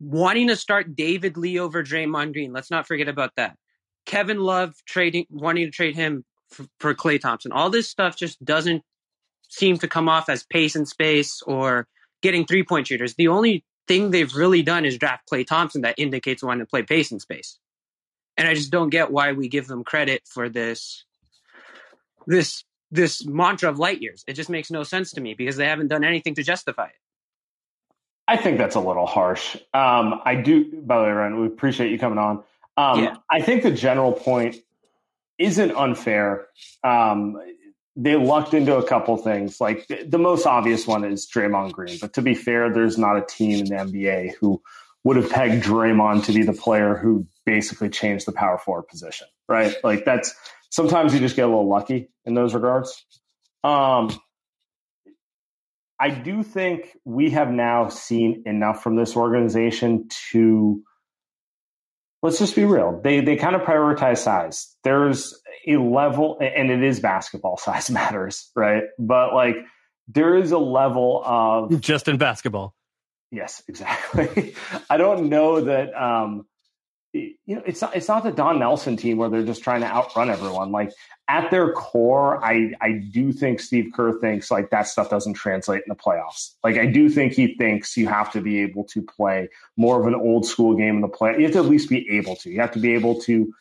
wanting 0.00 0.48
to 0.48 0.56
start 0.56 0.96
David 0.96 1.36
Lee 1.36 1.58
over 1.58 1.84
Draymond 1.84 2.32
Green. 2.32 2.52
Let's 2.52 2.70
not 2.70 2.86
forget 2.86 3.08
about 3.08 3.32
that. 3.36 3.56
Kevin 4.06 4.40
Love 4.40 4.74
trading, 4.86 5.26
wanting 5.30 5.66
to 5.66 5.70
trade 5.70 5.94
him 5.94 6.24
for, 6.50 6.66
for 6.80 6.94
Klay 6.94 7.20
Thompson. 7.20 7.52
All 7.52 7.70
this 7.70 7.88
stuff 7.88 8.16
just 8.16 8.42
doesn't 8.44 8.82
seem 9.48 9.78
to 9.78 9.88
come 9.88 10.08
off 10.08 10.28
as 10.28 10.44
pace 10.44 10.74
and 10.74 10.88
space 10.88 11.42
or 11.42 11.86
getting 12.24 12.46
three 12.46 12.64
point 12.64 12.88
shooters. 12.88 13.14
The 13.14 13.28
only 13.28 13.64
thing 13.86 14.10
they've 14.10 14.34
really 14.34 14.62
done 14.62 14.86
is 14.86 14.96
draft 14.96 15.28
Klay 15.30 15.46
Thompson 15.46 15.82
that 15.82 15.94
indicates 15.98 16.42
wanting 16.42 16.64
to 16.66 16.70
play 16.70 16.82
pace 16.82 17.12
and 17.12 17.20
space. 17.20 17.58
And 18.36 18.48
I 18.48 18.54
just 18.54 18.72
don't 18.72 18.88
get 18.88 19.12
why 19.12 19.32
we 19.32 19.46
give 19.48 19.68
them 19.68 19.84
credit 19.84 20.22
for 20.26 20.48
this 20.48 21.04
this 22.26 22.64
this 22.90 23.24
mantra 23.26 23.68
of 23.68 23.78
light 23.78 24.00
years. 24.00 24.24
It 24.26 24.32
just 24.32 24.48
makes 24.48 24.70
no 24.70 24.82
sense 24.82 25.12
to 25.12 25.20
me 25.20 25.34
because 25.34 25.56
they 25.56 25.66
haven't 25.66 25.88
done 25.88 26.02
anything 26.02 26.34
to 26.36 26.42
justify 26.42 26.86
it. 26.86 27.00
I 28.26 28.38
think 28.38 28.56
that's 28.56 28.74
a 28.74 28.80
little 28.80 29.06
harsh. 29.06 29.56
Um, 29.74 30.20
I 30.24 30.36
do, 30.36 30.80
by 30.80 30.98
the 30.98 31.04
way, 31.04 31.10
Ryan, 31.10 31.40
we 31.40 31.46
appreciate 31.46 31.90
you 31.92 31.98
coming 31.98 32.18
on. 32.18 32.42
Um, 32.78 33.04
Yeah. 33.04 33.16
I 33.30 33.42
think 33.42 33.62
the 33.62 33.70
general 33.70 34.12
point 34.12 34.56
isn't 35.36 35.72
unfair. 35.72 36.46
Um, 36.82 37.38
they 37.96 38.16
lucked 38.16 38.54
into 38.54 38.76
a 38.76 38.86
couple 38.86 39.16
things. 39.16 39.60
Like 39.60 39.86
the, 39.86 40.04
the 40.04 40.18
most 40.18 40.46
obvious 40.46 40.86
one 40.86 41.04
is 41.04 41.28
Draymond 41.28 41.72
Green. 41.72 41.98
But 42.00 42.14
to 42.14 42.22
be 42.22 42.34
fair, 42.34 42.72
there's 42.72 42.98
not 42.98 43.16
a 43.16 43.24
team 43.24 43.60
in 43.60 43.66
the 43.66 43.76
NBA 43.76 44.34
who 44.40 44.60
would 45.04 45.16
have 45.16 45.30
pegged 45.30 45.64
Draymond 45.64 46.24
to 46.24 46.32
be 46.32 46.42
the 46.42 46.52
player 46.52 46.96
who 46.96 47.26
basically 47.44 47.90
changed 47.90 48.26
the 48.26 48.32
power 48.32 48.58
forward 48.58 48.88
position, 48.88 49.28
right? 49.48 49.76
Like 49.84 50.04
that's 50.04 50.34
sometimes 50.70 51.14
you 51.14 51.20
just 51.20 51.36
get 51.36 51.44
a 51.44 51.48
little 51.48 51.68
lucky 51.68 52.08
in 52.24 52.34
those 52.34 52.54
regards. 52.54 53.04
Um, 53.62 54.10
I 56.00 56.10
do 56.10 56.42
think 56.42 56.96
we 57.04 57.30
have 57.30 57.50
now 57.50 57.88
seen 57.88 58.42
enough 58.46 58.82
from 58.82 58.96
this 58.96 59.16
organization 59.16 60.08
to 60.32 60.82
let's 62.24 62.38
just 62.38 62.56
be 62.56 62.64
real. 62.64 63.00
They 63.04 63.20
they 63.20 63.36
kind 63.36 63.54
of 63.54 63.62
prioritize 63.62 64.18
size. 64.18 64.74
There's 64.82 65.38
a 65.68 65.76
level 65.76 66.38
and 66.40 66.70
it 66.70 66.82
is 66.82 66.98
basketball 66.98 67.56
size 67.62 67.90
matters, 67.90 68.50
right? 68.56 68.84
But 68.98 69.34
like 69.34 69.56
there 70.08 70.34
is 70.34 70.50
a 70.50 70.58
level 70.58 71.22
of 71.24 71.80
just 71.80 72.08
in 72.08 72.16
basketball. 72.16 72.74
Yes, 73.30 73.62
exactly. 73.68 74.54
I 74.90 74.96
don't 74.96 75.28
know 75.28 75.60
that 75.60 75.94
um 75.94 76.46
you 77.14 77.54
know 77.54 77.62
it's 77.64 77.80
not 77.80 77.94
it's 77.94 78.08
not 78.08 78.24
the 78.24 78.32
Don 78.32 78.58
Nelson 78.58 78.96
team 78.96 79.18
where 79.18 79.28
they're 79.28 79.44
just 79.44 79.62
trying 79.62 79.82
to 79.82 79.86
outrun 79.86 80.30
everyone. 80.30 80.72
Like 80.72 80.92
at 81.28 81.50
their 81.50 81.72
core, 81.72 82.44
I 82.44 82.72
I 82.80 82.92
do 83.12 83.32
think 83.32 83.60
Steve 83.60 83.92
Kerr 83.94 84.18
thinks 84.18 84.50
like 84.50 84.70
that 84.70 84.88
stuff 84.88 85.10
doesn't 85.10 85.34
translate 85.34 85.82
in 85.86 85.88
the 85.88 85.94
playoffs. 85.94 86.54
Like 86.64 86.76
I 86.76 86.86
do 86.86 87.08
think 87.08 87.32
he 87.32 87.54
thinks 87.54 87.96
you 87.96 88.08
have 88.08 88.32
to 88.32 88.40
be 88.40 88.60
able 88.60 88.84
to 88.84 89.02
play 89.02 89.48
more 89.76 90.00
of 90.00 90.06
an 90.06 90.14
old 90.14 90.44
school 90.44 90.76
game 90.76 90.96
in 90.96 91.00
the 91.00 91.08
play. 91.08 91.36
You 91.36 91.44
have 91.44 91.52
to 91.52 91.60
at 91.60 91.66
least 91.66 91.88
be 91.88 92.08
able 92.10 92.34
to. 92.36 92.50
You 92.50 92.60
have 92.60 92.72
to 92.72 92.80
be 92.80 92.94
able 92.94 93.20
to 93.22 93.54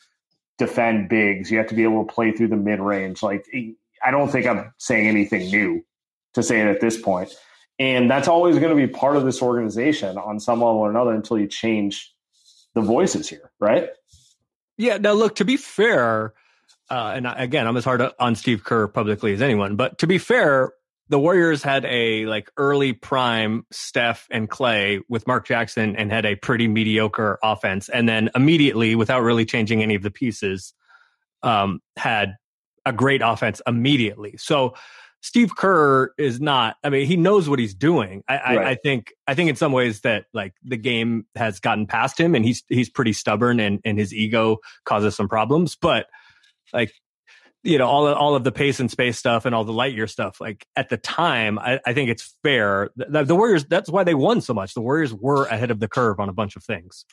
defend 0.57 1.09
bigs. 1.09 1.51
You 1.51 1.59
have 1.59 1.67
to 1.67 1.75
be 1.75 1.83
able 1.83 2.05
to 2.05 2.11
play 2.11 2.31
through 2.31 2.49
the 2.49 2.57
mid 2.57 2.79
range. 2.79 3.21
Like 3.21 3.45
I 4.03 4.11
don't 4.11 4.29
think 4.29 4.47
I'm 4.47 4.73
saying 4.79 5.07
anything 5.07 5.49
new 5.51 5.85
to 6.33 6.41
say 6.41 6.59
it 6.59 6.67
at 6.67 6.81
this 6.81 6.99
point. 6.99 7.31
And 7.79 8.09
that's 8.09 8.27
always 8.27 8.59
going 8.59 8.75
to 8.75 8.87
be 8.87 8.91
part 8.91 9.15
of 9.15 9.25
this 9.25 9.41
organization 9.41 10.17
on 10.17 10.39
some 10.39 10.59
level 10.59 10.77
or 10.77 10.89
another 10.89 11.11
until 11.11 11.39
you 11.39 11.47
change 11.47 12.12
the 12.75 12.81
voices 12.81 13.29
here, 13.29 13.51
right? 13.59 13.89
Yeah. 14.77 14.97
Now, 14.97 15.13
look, 15.13 15.35
to 15.35 15.45
be 15.45 15.57
fair, 15.57 16.33
uh, 16.89 17.13
and 17.15 17.27
again, 17.27 17.67
I'm 17.67 17.77
as 17.77 17.85
hard 17.85 18.01
on 18.19 18.35
Steve 18.35 18.63
Kerr 18.63 18.87
publicly 18.87 19.33
as 19.33 19.41
anyone, 19.41 19.75
but 19.75 19.99
to 19.99 20.07
be 20.07 20.17
fair, 20.17 20.73
the 21.09 21.19
Warriors 21.19 21.61
had 21.61 21.85
a 21.85 22.25
like 22.25 22.49
early 22.57 22.93
prime 22.93 23.65
Steph 23.71 24.27
and 24.31 24.49
Klay 24.49 25.01
with 25.09 25.27
Mark 25.27 25.45
Jackson 25.45 25.95
and 25.95 26.11
had 26.11 26.25
a 26.25 26.35
pretty 26.35 26.67
mediocre 26.67 27.37
offense. 27.43 27.89
And 27.89 28.07
then 28.07 28.29
immediately, 28.35 28.95
without 28.95 29.19
really 29.19 29.45
changing 29.45 29.83
any 29.83 29.95
of 29.95 30.01
the 30.01 30.11
pieces, 30.11 30.73
um, 31.43 31.81
had 31.97 32.35
a 32.85 32.93
great 32.93 33.21
offense 33.23 33.61
immediately. 33.67 34.35
So 34.37 34.73
Steve 35.23 35.55
Kerr 35.55 36.13
is 36.17 36.41
not. 36.41 36.75
I 36.83 36.89
mean, 36.89 37.07
he 37.07 37.15
knows 37.15 37.47
what 37.47 37.57
he's 37.57 37.73
doing. 37.73 38.23
I, 38.27 38.37
I, 38.37 38.69
I 38.71 38.75
think. 38.75 39.13
I 39.25 39.35
think 39.35 39.49
in 39.49 39.55
some 39.55 39.71
ways 39.71 40.01
that 40.01 40.25
like 40.33 40.53
the 40.65 40.75
game 40.75 41.25
has 41.35 41.61
gotten 41.61 41.87
past 41.87 42.19
him, 42.19 42.35
and 42.35 42.43
he's 42.43 42.61
he's 42.67 42.89
pretty 42.89 43.13
stubborn, 43.13 43.61
and 43.61 43.79
and 43.85 43.97
his 43.97 44.13
ego 44.13 44.57
causes 44.83 45.15
some 45.15 45.29
problems. 45.29 45.77
But 45.77 46.07
like 46.73 46.91
you 47.63 47.77
know 47.77 47.87
all 47.87 48.13
all 48.13 48.35
of 48.35 48.43
the 48.43 48.51
pace 48.51 48.81
and 48.81 48.91
space 48.91 49.17
stuff 49.17 49.45
and 49.45 49.55
all 49.55 49.63
the 49.63 49.71
light 49.71 49.93
year 49.93 50.07
stuff. 50.07 50.41
Like 50.41 50.67
at 50.75 50.89
the 50.89 50.97
time, 50.97 51.57
I, 51.57 51.79
I 51.85 51.93
think 51.93 52.09
it's 52.09 52.35
fair. 52.43 52.89
The, 52.97 53.23
the 53.23 53.35
Warriors. 53.35 53.63
That's 53.63 53.89
why 53.89 54.03
they 54.03 54.15
won 54.15 54.41
so 54.41 54.53
much. 54.53 54.73
The 54.73 54.81
Warriors 54.81 55.13
were 55.13 55.45
ahead 55.45 55.71
of 55.71 55.79
the 55.79 55.87
curve 55.87 56.19
on 56.19 56.27
a 56.27 56.33
bunch 56.33 56.57
of 56.57 56.65
things. 56.65 57.05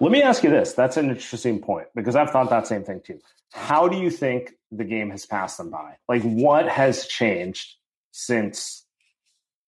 Let 0.00 0.10
me 0.10 0.22
ask 0.22 0.42
you 0.42 0.48
this. 0.48 0.72
That's 0.72 0.96
an 0.96 1.10
interesting 1.10 1.60
point 1.60 1.88
because 1.94 2.16
I've 2.16 2.30
thought 2.30 2.48
that 2.48 2.66
same 2.66 2.82
thing 2.82 3.02
too. 3.04 3.20
How 3.52 3.88
do 3.88 3.96
you 3.96 4.10
think 4.10 4.52
the 4.70 4.84
game 4.84 5.10
has 5.10 5.26
passed 5.26 5.58
them 5.58 5.70
by? 5.70 5.96
Like, 6.08 6.22
what 6.22 6.68
has 6.68 7.06
changed 7.06 7.76
since 8.10 8.84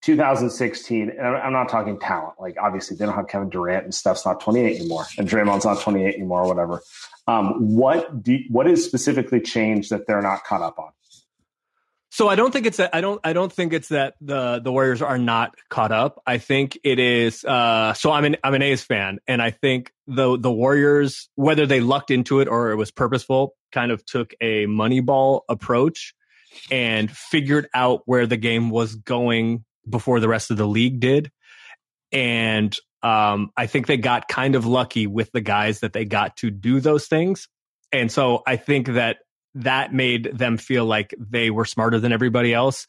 2016? 0.03 1.11
And 1.11 1.21
I'm 1.21 1.53
not 1.53 1.69
talking 1.69 1.99
talent. 1.99 2.35
Like, 2.39 2.57
obviously, 2.61 2.97
they 2.97 3.07
don't 3.07 3.15
have 3.15 3.29
Kevin 3.29 3.49
Durant 3.49 3.85
and 3.85 3.95
Steph's 3.95 4.27
not 4.27 4.41
28 4.41 4.81
anymore, 4.81 5.07
and 5.19 5.29
Draymond's 5.29 5.65
not 5.65 5.81
28 5.81 6.15
anymore, 6.15 6.43
or 6.43 6.49
whatever. 6.49 6.83
Um, 7.27 7.77
what 7.77 8.23
do 8.23 8.39
what 8.49 8.67
is 8.69 8.85
specifically 8.85 9.41
changed 9.41 9.91
that 9.91 10.07
they're 10.07 10.23
not 10.23 10.45
caught 10.45 10.63
up 10.63 10.79
on? 10.79 10.91
So 12.13 12.29
I 12.29 12.35
don't 12.35 12.53
think 12.53 12.67
it's 12.67 12.79
that 12.79 12.93
I 12.93 13.01
don't 13.01 13.21
I 13.23 13.33
don't 13.33 13.53
think 13.53 13.73
it's 13.73 13.89
that 13.89 14.15
the 14.21 14.59
the 14.59 14.73
Warriors 14.73 15.01
are 15.01 15.17
not 15.17 15.55
caught 15.69 15.93
up. 15.93 16.21
I 16.27 16.39
think 16.39 16.79
it 16.83 16.99
is 16.99 17.45
uh 17.45 17.95
so 17.95 18.11
I'm 18.11 18.25
an 18.25 18.37
I'm 18.43 18.55
an 18.55 18.63
A's 18.63 18.83
fan 18.83 19.21
and 19.29 19.41
I 19.41 19.53
think 19.53 19.93
the 20.09 20.37
the 20.37 20.51
Warriors 20.51 21.29
whether 21.37 21.67
they 21.67 21.81
lucked 21.81 22.11
into 22.11 22.41
it 22.41 22.49
or 22.49 22.73
it 22.73 22.77
was 22.77 22.91
purposeful 22.91 23.55
kind 23.73 23.93
of 23.93 24.05
took 24.05 24.35
a 24.41 24.67
moneyball 24.67 25.43
approach 25.49 26.15
and 26.71 27.11
figured 27.11 27.69
out 27.75 28.03
where 28.07 28.27
the 28.27 28.37
game 28.37 28.71
was 28.71 28.95
going 28.95 29.65
before 29.89 30.21
the 30.21 30.29
rest 30.29 30.51
of 30.51 30.57
the 30.57 30.67
league 30.67 31.01
did. 31.01 31.31
And 32.13 32.77
um 33.03 33.51
I 33.57 33.67
think 33.67 33.87
they 33.87 33.97
got 33.97 34.29
kind 34.29 34.55
of 34.55 34.67
lucky 34.67 35.07
with 35.07 35.31
the 35.33 35.41
guys 35.41 35.81
that 35.81 35.93
they 35.93 36.05
got 36.05 36.37
to 36.39 36.51
do 36.51 36.81
those 36.81 37.07
things. 37.07 37.49
And 37.93 38.11
so 38.11 38.43
I 38.47 38.57
think 38.57 38.89
that 38.89 39.19
that 39.55 39.93
made 39.93 40.31
them 40.37 40.59
feel 40.59 40.85
like 40.85 41.15
they 41.19 41.51
were 41.51 41.65
smarter 41.65 41.99
than 41.99 42.13
everybody 42.13 42.55
else 42.55 42.87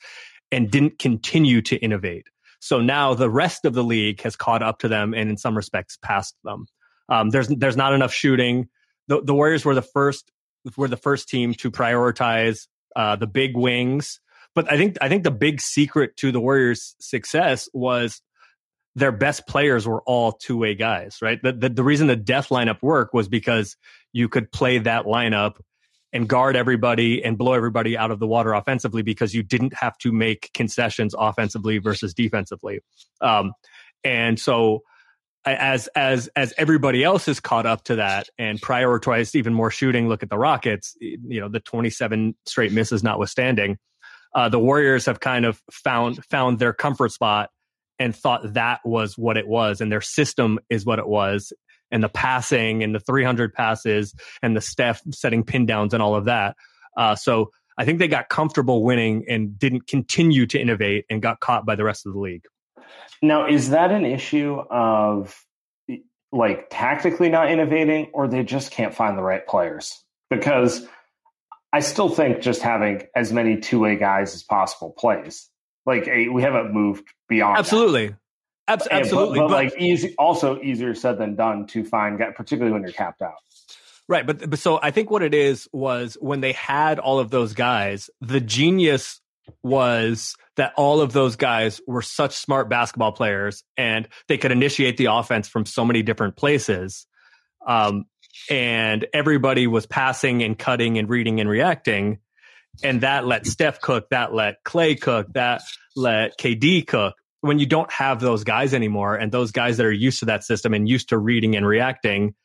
and 0.51 0.69
didn't 0.69 0.99
continue 0.99 1.61
to 1.63 1.77
innovate. 1.77 2.27
So 2.59 2.79
now 2.79 3.15
the 3.15 3.29
rest 3.29 3.65
of 3.65 3.73
the 3.73 3.83
league 3.83 4.21
has 4.21 4.35
caught 4.35 4.61
up 4.61 4.79
to 4.79 4.87
them 4.87 5.13
and 5.13 5.29
in 5.29 5.37
some 5.37 5.57
respects 5.57 5.97
passed 5.97 6.35
them. 6.43 6.67
Um, 7.09 7.29
there's 7.31 7.47
there's 7.47 7.77
not 7.77 7.93
enough 7.93 8.13
shooting. 8.13 8.69
The, 9.07 9.21
the 9.21 9.33
Warriors 9.33 9.65
were 9.65 9.75
the 9.75 9.81
first 9.81 10.31
were 10.77 10.87
the 10.87 10.97
first 10.97 11.29
team 11.29 11.53
to 11.55 11.71
prioritize 11.71 12.67
uh, 12.95 13.15
the 13.15 13.27
big 13.27 13.55
wings. 13.55 14.19
But 14.53 14.71
I 14.71 14.77
think 14.77 14.97
I 15.01 15.09
think 15.09 15.23
the 15.23 15.31
big 15.31 15.61
secret 15.61 16.17
to 16.17 16.31
the 16.31 16.39
Warriors' 16.39 16.95
success 16.99 17.69
was 17.73 18.21
their 18.95 19.11
best 19.11 19.47
players 19.47 19.87
were 19.87 20.01
all 20.01 20.33
two 20.33 20.57
way 20.57 20.75
guys, 20.75 21.17
right? 21.21 21.41
The, 21.41 21.53
the 21.53 21.69
the 21.69 21.83
reason 21.83 22.07
the 22.07 22.15
death 22.15 22.49
lineup 22.49 22.81
worked 22.81 23.13
was 23.13 23.29
because 23.29 23.77
you 24.11 24.27
could 24.27 24.51
play 24.51 24.79
that 24.79 25.05
lineup 25.05 25.53
and 26.13 26.27
guard 26.27 26.57
everybody 26.57 27.23
and 27.23 27.37
blow 27.37 27.53
everybody 27.53 27.97
out 27.97 28.11
of 28.11 28.19
the 28.19 28.27
water 28.27 28.53
offensively 28.53 29.01
because 29.01 29.33
you 29.33 29.43
didn't 29.43 29.73
have 29.73 29.97
to 29.99 30.11
make 30.11 30.51
concessions 30.53 31.15
offensively 31.17 31.77
versus 31.77 32.13
defensively. 32.13 32.81
Um, 33.21 33.53
and 34.03 34.37
so 34.37 34.81
as 35.45 35.87
as 35.95 36.27
as 36.35 36.53
everybody 36.57 37.03
else 37.03 37.27
is 37.27 37.39
caught 37.39 37.65
up 37.65 37.83
to 37.85 37.95
that 37.95 38.29
and 38.37 38.61
prioritized 38.61 39.35
even 39.35 39.53
more 39.53 39.71
shooting, 39.71 40.07
look 40.07 40.23
at 40.23 40.29
the 40.29 40.37
Rockets. 40.37 40.95
You 40.99 41.41
know, 41.41 41.49
the 41.49 41.59
27 41.59 42.35
straight 42.45 42.71
misses 42.71 43.03
notwithstanding, 43.03 43.77
uh, 44.33 44.49
the 44.49 44.59
Warriors 44.59 45.05
have 45.05 45.19
kind 45.19 45.45
of 45.45 45.61
found 45.71 46.23
found 46.25 46.59
their 46.59 46.73
comfort 46.73 47.11
spot 47.11 47.49
and 47.99 48.15
thought 48.15 48.53
that 48.53 48.79
was 48.85 49.17
what 49.17 49.37
it 49.37 49.47
was, 49.47 49.81
and 49.81 49.91
their 49.91 50.01
system 50.01 50.59
is 50.69 50.85
what 50.85 50.99
it 50.99 51.07
was, 51.07 51.53
and 51.91 52.03
the 52.03 52.09
passing 52.09 52.83
and 52.83 52.95
the 52.95 52.99
300 52.99 53.53
passes 53.53 54.13
and 54.41 54.55
the 54.55 54.61
Steph 54.61 55.01
setting 55.11 55.43
pin 55.43 55.65
downs 55.65 55.93
and 55.93 56.01
all 56.01 56.15
of 56.15 56.25
that. 56.25 56.55
Uh, 56.97 57.15
so 57.15 57.51
I 57.77 57.85
think 57.85 57.99
they 57.99 58.07
got 58.07 58.29
comfortable 58.29 58.83
winning 58.83 59.25
and 59.29 59.57
didn't 59.57 59.87
continue 59.87 60.45
to 60.47 60.59
innovate 60.59 61.05
and 61.09 61.21
got 61.21 61.39
caught 61.39 61.65
by 61.65 61.75
the 61.75 61.83
rest 61.83 62.05
of 62.05 62.13
the 62.13 62.19
league. 62.19 62.43
Now, 63.21 63.47
is 63.47 63.69
that 63.69 63.91
an 63.91 64.05
issue 64.05 64.59
of 64.69 65.35
like 66.31 66.67
tactically 66.69 67.29
not 67.29 67.51
innovating, 67.51 68.09
or 68.13 68.27
they 68.27 68.43
just 68.43 68.71
can't 68.71 68.93
find 68.93 69.17
the 69.17 69.23
right 69.23 69.45
players? 69.45 70.03
Because 70.29 70.87
I 71.73 71.79
still 71.81 72.09
think 72.09 72.41
just 72.41 72.61
having 72.61 73.03
as 73.15 73.31
many 73.31 73.59
two 73.59 73.79
way 73.79 73.95
guys 73.95 74.33
as 74.33 74.43
possible 74.43 74.91
plays. 74.97 75.49
Like 75.85 76.05
we 76.05 76.41
haven't 76.41 76.73
moved 76.73 77.07
beyond. 77.27 77.57
Absolutely. 77.57 78.15
Abs- 78.67 78.87
absolutely. 78.89 79.39
But, 79.39 79.47
but, 79.47 79.53
but, 79.53 79.55
like 79.55 79.81
easy, 79.81 80.15
also 80.17 80.61
easier 80.61 80.93
said 80.95 81.17
than 81.17 81.35
done 81.35 81.67
to 81.67 81.83
find, 81.83 82.19
particularly 82.35 82.71
when 82.71 82.83
you're 82.83 82.91
capped 82.91 83.21
out. 83.21 83.35
Right, 84.07 84.25
but, 84.25 84.49
but 84.49 84.59
so 84.59 84.79
I 84.81 84.91
think 84.91 85.09
what 85.09 85.23
it 85.23 85.33
is 85.33 85.69
was 85.71 86.17
when 86.19 86.41
they 86.41 86.51
had 86.51 86.99
all 86.99 87.19
of 87.19 87.31
those 87.31 87.53
guys, 87.53 88.09
the 88.19 88.41
genius 88.41 89.21
was 89.63 90.35
that 90.57 90.73
all 90.77 91.01
of 91.01 91.13
those 91.13 91.35
guys 91.35 91.81
were 91.87 92.01
such 92.01 92.35
smart 92.35 92.69
basketball 92.69 93.11
players 93.11 93.63
and 93.77 94.07
they 94.27 94.37
could 94.37 94.51
initiate 94.51 94.97
the 94.97 95.05
offense 95.05 95.47
from 95.47 95.65
so 95.65 95.85
many 95.85 96.03
different 96.03 96.35
places. 96.35 97.05
Um, 97.65 98.05
and 98.49 99.05
everybody 99.13 99.67
was 99.67 99.85
passing 99.85 100.43
and 100.43 100.57
cutting 100.57 100.97
and 100.97 101.09
reading 101.09 101.39
and 101.39 101.49
reacting. 101.49 102.19
And 102.83 103.01
that 103.01 103.25
let 103.25 103.45
Steph 103.45 103.81
cook, 103.81 104.09
that 104.09 104.33
let 104.33 104.63
Klay 104.63 104.99
cook, 104.99 105.27
that 105.33 105.61
let 105.95 106.37
KD 106.37 106.87
cook. 106.87 107.15
When 107.41 107.59
you 107.59 107.65
don't 107.65 107.91
have 107.91 108.19
those 108.19 108.43
guys 108.43 108.73
anymore 108.73 109.15
and 109.15 109.31
those 109.31 109.51
guys 109.51 109.77
that 109.77 109.85
are 109.85 109.91
used 109.91 110.19
to 110.19 110.25
that 110.25 110.43
system 110.43 110.73
and 110.73 110.87
used 110.87 111.09
to 111.09 111.17
reading 111.17 111.55
and 111.55 111.65
reacting, 111.65 112.35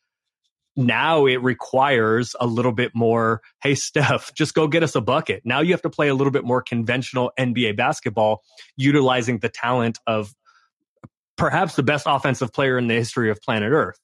now 0.77 1.27
it 1.27 1.43
requires 1.43 2.37
a 2.39 2.47
little 2.47 2.72
bit 2.72 2.93
more, 2.95 3.41
hey, 3.62 3.74
Steph, 3.74 4.33
just 4.37 4.55
go 4.55 4.68
get 4.68 4.83
us 4.83 4.95
a 4.95 5.01
bucket. 5.01 5.43
Now 5.45 5.61
you 5.61 5.72
have 5.72 5.83
to 5.83 5.91
play 5.91 6.09
a 6.09 6.14
little 6.14 6.31
bit 6.31 6.45
more 6.45 6.62
conventional 6.62 7.33
NBA 7.39 7.77
basketball, 7.77 8.43
utilizing 8.77 9.39
the 9.39 9.49
talent 9.49 9.99
of 10.07 10.35
perhaps 11.37 11.77
the 11.77 11.83
best 11.83 12.07
offensive 12.09 12.53
player 12.53 12.79
in 12.79 12.89
the 12.89 12.95
history 12.95 13.31
of 13.31 13.41
planet 13.41 13.72
Earth. 13.72 13.99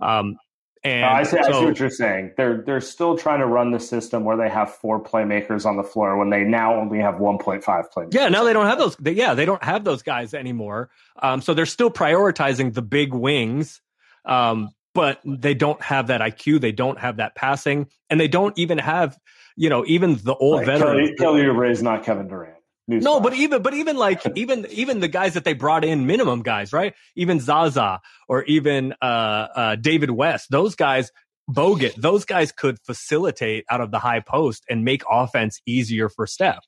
Um, 0.00 0.36
and 0.82 1.04
I, 1.04 1.22
see, 1.22 1.30
so, 1.30 1.38
I 1.38 1.60
see 1.60 1.64
what 1.64 1.78
you're 1.78 1.88
saying. 1.88 2.32
They're 2.36 2.60
they're 2.60 2.80
still 2.82 3.16
trying 3.16 3.40
to 3.40 3.46
run 3.46 3.70
the 3.70 3.80
system 3.80 4.22
where 4.22 4.36
they 4.36 4.50
have 4.50 4.70
four 4.70 5.02
playmakers 5.02 5.64
on 5.64 5.78
the 5.78 5.82
floor 5.82 6.18
when 6.18 6.28
they 6.28 6.44
now 6.44 6.74
only 6.74 6.98
have 6.98 7.14
1.5 7.14 7.62
playmakers. 7.64 8.12
Yeah, 8.12 8.28
now 8.28 8.44
they 8.44 8.52
don't 8.52 8.66
have 8.66 8.76
those. 8.76 8.94
They, 8.96 9.12
yeah, 9.12 9.32
they 9.32 9.46
don't 9.46 9.64
have 9.64 9.84
those 9.84 10.02
guys 10.02 10.34
anymore. 10.34 10.90
Um, 11.22 11.40
so 11.40 11.54
they're 11.54 11.64
still 11.64 11.90
prioritizing 11.90 12.74
the 12.74 12.82
big 12.82 13.14
wings. 13.14 13.80
Um, 14.26 14.74
but 14.94 15.20
they 15.24 15.54
don't 15.54 15.80
have 15.82 16.06
that 16.06 16.20
IQ. 16.20 16.60
They 16.60 16.72
don't 16.72 16.98
have 16.98 17.16
that 17.16 17.34
passing, 17.34 17.88
and 18.08 18.20
they 18.20 18.28
don't 18.28 18.56
even 18.58 18.78
have, 18.78 19.18
you 19.56 19.68
know, 19.68 19.84
even 19.86 20.16
the 20.16 20.34
old 20.34 20.58
like 20.58 20.66
veterans. 20.66 21.10
Kelly, 21.18 21.40
Kelly 21.40 21.42
Oubre 21.42 21.70
is 21.70 21.82
not 21.82 22.04
Kevin 22.04 22.28
Durant. 22.28 22.54
News 22.86 23.02
no, 23.02 23.14
flash. 23.14 23.22
but 23.22 23.34
even 23.34 23.62
but 23.62 23.74
even 23.74 23.96
like 23.96 24.22
even 24.36 24.66
even 24.70 25.00
the 25.00 25.08
guys 25.08 25.34
that 25.34 25.44
they 25.44 25.54
brought 25.54 25.84
in, 25.84 26.06
minimum 26.06 26.42
guys, 26.42 26.72
right? 26.72 26.94
Even 27.16 27.40
Zaza 27.40 28.00
or 28.28 28.44
even 28.44 28.94
uh, 29.02 29.04
uh, 29.04 29.76
David 29.76 30.10
West, 30.10 30.50
those 30.50 30.74
guys, 30.74 31.10
Bogut, 31.50 31.94
those 31.94 32.24
guys 32.24 32.52
could 32.52 32.78
facilitate 32.80 33.64
out 33.70 33.80
of 33.80 33.90
the 33.90 33.98
high 33.98 34.20
post 34.20 34.64
and 34.68 34.84
make 34.84 35.02
offense 35.10 35.60
easier 35.66 36.08
for 36.08 36.26
Steph. 36.26 36.64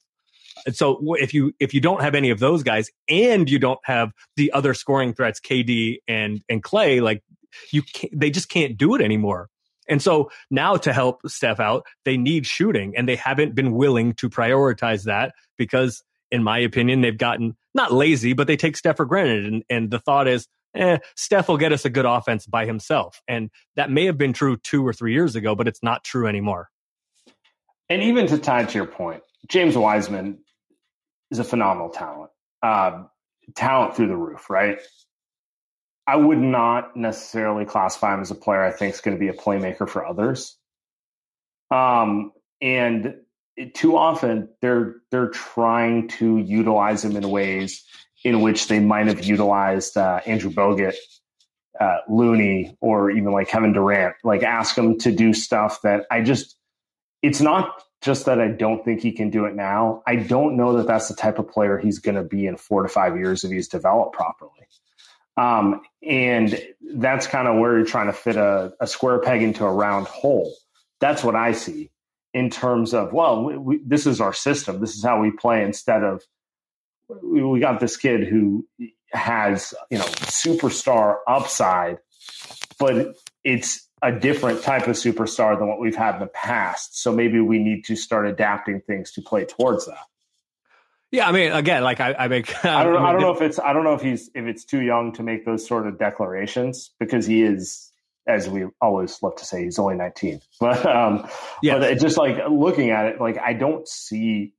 And 0.64 0.74
so 0.74 1.14
if 1.16 1.34
you 1.34 1.52
if 1.60 1.74
you 1.74 1.80
don't 1.80 2.00
have 2.00 2.14
any 2.14 2.30
of 2.30 2.38
those 2.38 2.62
guys 2.62 2.90
and 3.08 3.48
you 3.50 3.58
don't 3.58 3.80
have 3.84 4.12
the 4.36 4.52
other 4.52 4.72
scoring 4.72 5.12
threats, 5.12 5.38
KD 5.38 5.98
and 6.08 6.40
and 6.48 6.62
Klay, 6.62 7.02
like 7.02 7.22
you 7.70 7.82
can't, 7.82 8.18
they 8.18 8.30
just 8.30 8.48
can't 8.48 8.76
do 8.76 8.94
it 8.94 9.00
anymore. 9.00 9.48
And 9.88 10.02
so 10.02 10.30
now 10.50 10.76
to 10.76 10.92
help 10.92 11.20
Steph 11.26 11.60
out, 11.60 11.86
they 12.04 12.16
need 12.16 12.46
shooting 12.46 12.94
and 12.96 13.08
they 13.08 13.16
haven't 13.16 13.54
been 13.54 13.72
willing 13.72 14.14
to 14.14 14.28
prioritize 14.28 15.04
that 15.04 15.32
because 15.56 16.02
in 16.30 16.42
my 16.42 16.58
opinion, 16.58 17.00
they've 17.00 17.16
gotten 17.16 17.56
not 17.74 17.92
lazy, 17.92 18.32
but 18.32 18.46
they 18.46 18.56
take 18.56 18.76
Steph 18.76 18.96
for 18.96 19.04
granted. 19.04 19.46
And, 19.46 19.64
and 19.70 19.90
the 19.90 20.00
thought 20.00 20.26
is, 20.26 20.48
eh, 20.74 20.98
Steph 21.14 21.48
will 21.48 21.56
get 21.56 21.72
us 21.72 21.84
a 21.84 21.90
good 21.90 22.04
offense 22.04 22.46
by 22.46 22.66
himself. 22.66 23.20
And 23.28 23.50
that 23.76 23.90
may 23.90 24.06
have 24.06 24.18
been 24.18 24.32
true 24.32 24.56
two 24.56 24.86
or 24.86 24.92
three 24.92 25.12
years 25.12 25.36
ago, 25.36 25.54
but 25.54 25.68
it's 25.68 25.82
not 25.82 26.04
true 26.04 26.26
anymore. 26.26 26.68
And 27.88 28.02
even 28.02 28.26
to 28.28 28.38
tie 28.38 28.64
to 28.64 28.74
your 28.74 28.86
point, 28.86 29.22
James 29.48 29.76
Wiseman 29.76 30.38
is 31.30 31.38
a 31.38 31.44
phenomenal 31.44 31.90
talent, 31.90 32.30
uh, 32.62 33.04
talent 33.54 33.94
through 33.94 34.08
the 34.08 34.16
roof, 34.16 34.50
right? 34.50 34.80
I 36.06 36.16
would 36.16 36.38
not 36.38 36.96
necessarily 36.96 37.64
classify 37.64 38.14
him 38.14 38.20
as 38.20 38.30
a 38.30 38.36
player 38.36 38.62
I 38.62 38.70
think 38.70 38.94
is 38.94 39.00
going 39.00 39.16
to 39.16 39.20
be 39.20 39.28
a 39.28 39.32
playmaker 39.32 39.88
for 39.88 40.06
others. 40.06 40.56
Um, 41.70 42.32
and 42.60 43.16
it, 43.56 43.74
too 43.74 43.96
often 43.96 44.48
they're 44.60 44.96
they're 45.10 45.30
trying 45.30 46.08
to 46.08 46.38
utilize 46.38 47.04
him 47.04 47.16
in 47.16 47.28
ways 47.28 47.84
in 48.24 48.40
which 48.40 48.68
they 48.68 48.78
might 48.78 49.06
have 49.06 49.24
utilized 49.24 49.96
uh, 49.96 50.20
Andrew 50.26 50.50
Bogut, 50.50 50.94
uh, 51.80 51.98
Looney, 52.08 52.76
or 52.80 53.10
even 53.10 53.32
like 53.32 53.48
Kevin 53.48 53.72
Durant. 53.72 54.14
Like 54.22 54.42
ask 54.42 54.76
him 54.76 54.98
to 54.98 55.12
do 55.12 55.32
stuff 55.32 55.80
that 55.82 56.06
I 56.10 56.22
just. 56.22 56.56
It's 57.22 57.40
not 57.40 57.82
just 58.02 58.26
that 58.26 58.40
I 58.40 58.48
don't 58.48 58.84
think 58.84 59.00
he 59.00 59.10
can 59.10 59.30
do 59.30 59.46
it 59.46 59.54
now. 59.54 60.02
I 60.06 60.16
don't 60.16 60.56
know 60.56 60.76
that 60.76 60.86
that's 60.86 61.08
the 61.08 61.16
type 61.16 61.38
of 61.38 61.48
player 61.48 61.78
he's 61.78 61.98
going 61.98 62.14
to 62.14 62.22
be 62.22 62.46
in 62.46 62.56
four 62.56 62.82
to 62.82 62.88
five 62.88 63.16
years 63.16 63.42
if 63.42 63.50
he's 63.50 63.68
developed 63.68 64.14
properly. 64.14 64.52
Um, 65.36 65.82
and 66.02 66.58
that's 66.94 67.26
kind 67.26 67.46
of 67.46 67.58
where 67.58 67.76
you're 67.76 67.86
trying 67.86 68.06
to 68.06 68.12
fit 68.12 68.36
a, 68.36 68.72
a, 68.80 68.86
square 68.86 69.18
peg 69.18 69.42
into 69.42 69.64
a 69.64 69.72
round 69.72 70.06
hole. 70.06 70.54
That's 70.98 71.22
what 71.22 71.34
I 71.34 71.52
see 71.52 71.90
in 72.32 72.48
terms 72.48 72.94
of, 72.94 73.12
well, 73.12 73.44
we, 73.44 73.56
we, 73.58 73.80
this 73.84 74.06
is 74.06 74.20
our 74.20 74.32
system. 74.32 74.80
This 74.80 74.94
is 74.94 75.04
how 75.04 75.20
we 75.20 75.30
play 75.30 75.62
instead 75.62 76.02
of 76.02 76.22
we, 77.08 77.42
we 77.42 77.60
got 77.60 77.80
this 77.80 77.96
kid 77.96 78.26
who 78.26 78.66
has, 79.12 79.74
you 79.90 79.98
know, 79.98 80.04
superstar 80.04 81.18
upside, 81.26 81.98
but 82.78 83.14
it's 83.44 83.86
a 84.02 84.12
different 84.12 84.62
type 84.62 84.86
of 84.86 84.96
superstar 84.96 85.58
than 85.58 85.68
what 85.68 85.80
we've 85.80 85.96
had 85.96 86.14
in 86.14 86.20
the 86.20 86.26
past. 86.26 87.00
So 87.00 87.12
maybe 87.12 87.40
we 87.40 87.58
need 87.58 87.84
to 87.86 87.96
start 87.96 88.26
adapting 88.26 88.80
things 88.80 89.12
to 89.12 89.22
play 89.22 89.44
towards 89.44 89.86
that. 89.86 90.04
Yeah, 91.12 91.28
I 91.28 91.32
mean, 91.32 91.52
again, 91.52 91.82
like 91.82 92.00
I, 92.00 92.14
I 92.14 92.28
make. 92.28 92.52
I 92.64 92.84
don't. 92.84 92.96
I, 92.96 92.98
mean, 92.98 93.06
I 93.06 93.12
don't 93.12 93.20
know 93.20 93.34
if 93.34 93.40
it's. 93.40 93.58
I 93.58 93.72
don't 93.72 93.84
know 93.84 93.94
if 93.94 94.02
he's. 94.02 94.28
If 94.34 94.44
it's 94.46 94.64
too 94.64 94.82
young 94.82 95.12
to 95.12 95.22
make 95.22 95.44
those 95.44 95.66
sort 95.66 95.86
of 95.86 95.98
declarations 95.98 96.90
because 96.98 97.26
he 97.26 97.42
is, 97.42 97.92
as 98.26 98.48
we 98.48 98.64
always 98.80 99.22
love 99.22 99.36
to 99.36 99.44
say, 99.44 99.64
he's 99.64 99.78
only 99.78 99.96
nineteen. 99.96 100.40
But 100.60 100.84
um, 100.84 101.28
yeah, 101.62 101.78
but 101.78 101.98
just 101.98 102.16
like 102.16 102.36
looking 102.50 102.90
at 102.90 103.06
it, 103.06 103.20
like 103.20 103.38
I 103.38 103.52
don't 103.52 103.86
see, 103.86 104.52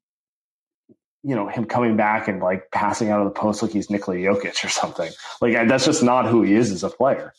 you 1.23 1.35
know, 1.35 1.49
him 1.49 1.65
coming 1.65 1.97
back 1.97 2.29
and 2.29 2.41
like 2.41 2.71
passing 2.71 3.09
out 3.09 3.19
of 3.19 3.25
the 3.25 3.37
post 3.37 3.61
like 3.61 3.71
he's 3.71 3.89
Nikola 3.89 4.17
Jokic 4.17 4.63
or 4.63 4.69
something. 4.69 5.11
Like 5.41 5.67
that's 5.67 5.85
just 5.85 6.01
not 6.01 6.27
who 6.27 6.43
he 6.43 6.53
is 6.53 6.71
as 6.71 6.83
a 6.83 6.89
player. 6.89 7.33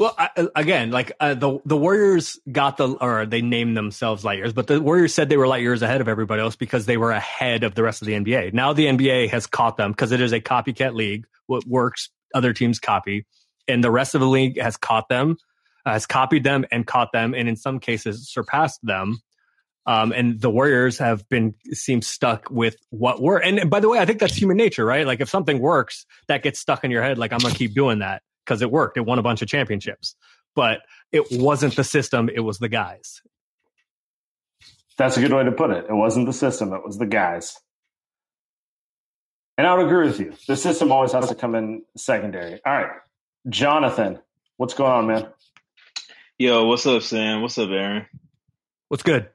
Well, 0.00 0.14
I, 0.16 0.30
again, 0.56 0.92
like 0.92 1.12
uh, 1.20 1.34
the 1.34 1.58
the 1.66 1.76
Warriors 1.76 2.40
got 2.50 2.78
the 2.78 2.88
or 2.88 3.26
they 3.26 3.42
named 3.42 3.76
themselves 3.76 4.24
light 4.24 4.38
years, 4.38 4.54
but 4.54 4.66
the 4.66 4.80
Warriors 4.80 5.12
said 5.12 5.28
they 5.28 5.36
were 5.36 5.46
light 5.46 5.60
years 5.60 5.82
ahead 5.82 6.00
of 6.00 6.08
everybody 6.08 6.40
else 6.40 6.56
because 6.56 6.86
they 6.86 6.96
were 6.96 7.10
ahead 7.10 7.64
of 7.64 7.74
the 7.74 7.82
rest 7.82 8.00
of 8.00 8.06
the 8.06 8.14
NBA. 8.14 8.54
Now 8.54 8.72
the 8.72 8.86
NBA 8.86 9.28
has 9.28 9.46
caught 9.46 9.76
them 9.76 9.90
because 9.90 10.10
it 10.10 10.22
is 10.22 10.32
a 10.32 10.40
copycat 10.40 10.94
league. 10.94 11.26
What 11.48 11.66
works, 11.66 12.08
other 12.34 12.54
teams 12.54 12.78
copy, 12.78 13.26
and 13.68 13.84
the 13.84 13.90
rest 13.90 14.14
of 14.14 14.22
the 14.22 14.26
league 14.26 14.58
has 14.58 14.78
caught 14.78 15.10
them, 15.10 15.36
uh, 15.84 15.92
has 15.92 16.06
copied 16.06 16.44
them 16.44 16.64
and 16.72 16.86
caught 16.86 17.12
them, 17.12 17.34
and 17.34 17.46
in 17.46 17.56
some 17.56 17.78
cases 17.78 18.26
surpassed 18.26 18.80
them. 18.82 19.18
Um, 19.84 20.12
and 20.12 20.40
the 20.40 20.48
Warriors 20.48 20.96
have 20.96 21.28
been 21.28 21.54
seem 21.72 22.00
stuck 22.00 22.50
with 22.50 22.76
what 22.88 23.20
were. 23.20 23.36
And, 23.36 23.58
and 23.58 23.68
by 23.68 23.80
the 23.80 23.90
way, 23.90 23.98
I 23.98 24.06
think 24.06 24.20
that's 24.20 24.34
human 24.34 24.56
nature, 24.56 24.86
right? 24.86 25.06
Like 25.06 25.20
if 25.20 25.28
something 25.28 25.58
works, 25.58 26.06
that 26.26 26.42
gets 26.42 26.58
stuck 26.58 26.84
in 26.84 26.90
your 26.90 27.02
head. 27.02 27.18
Like 27.18 27.34
I'm 27.34 27.40
gonna 27.40 27.52
keep 27.52 27.74
doing 27.74 27.98
that 27.98 28.22
because 28.44 28.62
it 28.62 28.70
worked. 28.70 28.96
It 28.96 29.06
won 29.06 29.18
a 29.18 29.22
bunch 29.22 29.42
of 29.42 29.48
championships, 29.48 30.16
but 30.54 30.80
it 31.12 31.26
wasn't 31.30 31.76
the 31.76 31.84
system. 31.84 32.28
It 32.32 32.40
was 32.40 32.58
the 32.58 32.68
guys. 32.68 33.22
That's 34.98 35.16
a 35.16 35.20
good 35.20 35.32
way 35.32 35.44
to 35.44 35.52
put 35.52 35.70
it. 35.70 35.86
It 35.88 35.94
wasn't 35.94 36.26
the 36.26 36.32
system. 36.32 36.72
It 36.72 36.84
was 36.84 36.98
the 36.98 37.06
guys. 37.06 37.58
And 39.56 39.66
I 39.66 39.74
would 39.74 39.86
agree 39.86 40.06
with 40.06 40.20
you. 40.20 40.32
The 40.46 40.56
system 40.56 40.90
always 40.92 41.12
has 41.12 41.28
to 41.28 41.34
come 41.34 41.54
in 41.54 41.82
secondary. 41.96 42.60
All 42.64 42.72
right. 42.72 42.90
Jonathan, 43.48 44.18
what's 44.56 44.74
going 44.74 44.92
on, 44.92 45.06
man? 45.06 45.26
Yo, 46.38 46.66
what's 46.66 46.86
up, 46.86 47.02
Sam? 47.02 47.42
What's 47.42 47.58
up, 47.58 47.70
Aaron? 47.70 48.06
What's 48.88 49.02
good? 49.02 49.28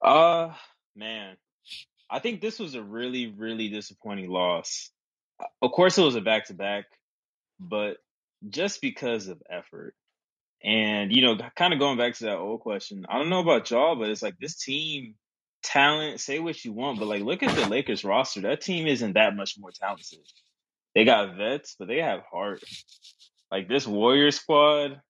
Uh, 0.00 0.50
man, 0.96 1.36
I 2.10 2.18
think 2.18 2.40
this 2.40 2.58
was 2.58 2.74
a 2.74 2.82
really, 2.82 3.28
really 3.28 3.68
disappointing 3.68 4.28
loss. 4.28 4.90
Of 5.60 5.72
course, 5.72 5.98
it 5.98 6.02
was 6.02 6.16
a 6.16 6.20
back 6.20 6.46
to 6.46 6.54
back, 6.54 6.86
but 7.68 7.96
just 8.48 8.80
because 8.80 9.28
of 9.28 9.42
effort. 9.48 9.94
And, 10.64 11.12
you 11.12 11.22
know, 11.22 11.38
kind 11.56 11.72
of 11.72 11.80
going 11.80 11.98
back 11.98 12.14
to 12.14 12.24
that 12.24 12.38
old 12.38 12.60
question, 12.60 13.04
I 13.08 13.18
don't 13.18 13.30
know 13.30 13.40
about 13.40 13.70
y'all, 13.70 13.96
but 13.96 14.10
it's 14.10 14.22
like 14.22 14.38
this 14.38 14.56
team, 14.56 15.14
talent, 15.62 16.20
say 16.20 16.38
what 16.38 16.64
you 16.64 16.72
want, 16.72 16.98
but 16.98 17.08
like 17.08 17.22
look 17.22 17.42
at 17.42 17.54
the 17.54 17.68
Lakers 17.68 18.04
roster. 18.04 18.42
That 18.42 18.60
team 18.60 18.86
isn't 18.86 19.14
that 19.14 19.34
much 19.34 19.56
more 19.58 19.72
talented. 19.72 20.20
They 20.94 21.04
got 21.04 21.36
vets, 21.36 21.74
but 21.78 21.88
they 21.88 21.98
have 21.98 22.20
heart. 22.30 22.62
Like 23.50 23.68
this 23.68 23.86
Warrior 23.86 24.30
squad, 24.30 25.00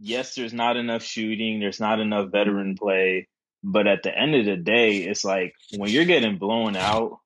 yes, 0.00 0.34
there's 0.34 0.52
not 0.52 0.76
enough 0.76 1.02
shooting, 1.02 1.60
there's 1.60 1.80
not 1.80 2.00
enough 2.00 2.30
veteran 2.32 2.76
play, 2.76 3.28
but 3.62 3.86
at 3.86 4.02
the 4.02 4.16
end 4.16 4.34
of 4.34 4.44
the 4.44 4.56
day, 4.56 4.98
it's 4.98 5.24
like 5.24 5.54
when 5.76 5.90
you're 5.90 6.04
getting 6.04 6.38
blown 6.38 6.76
out, 6.76 7.18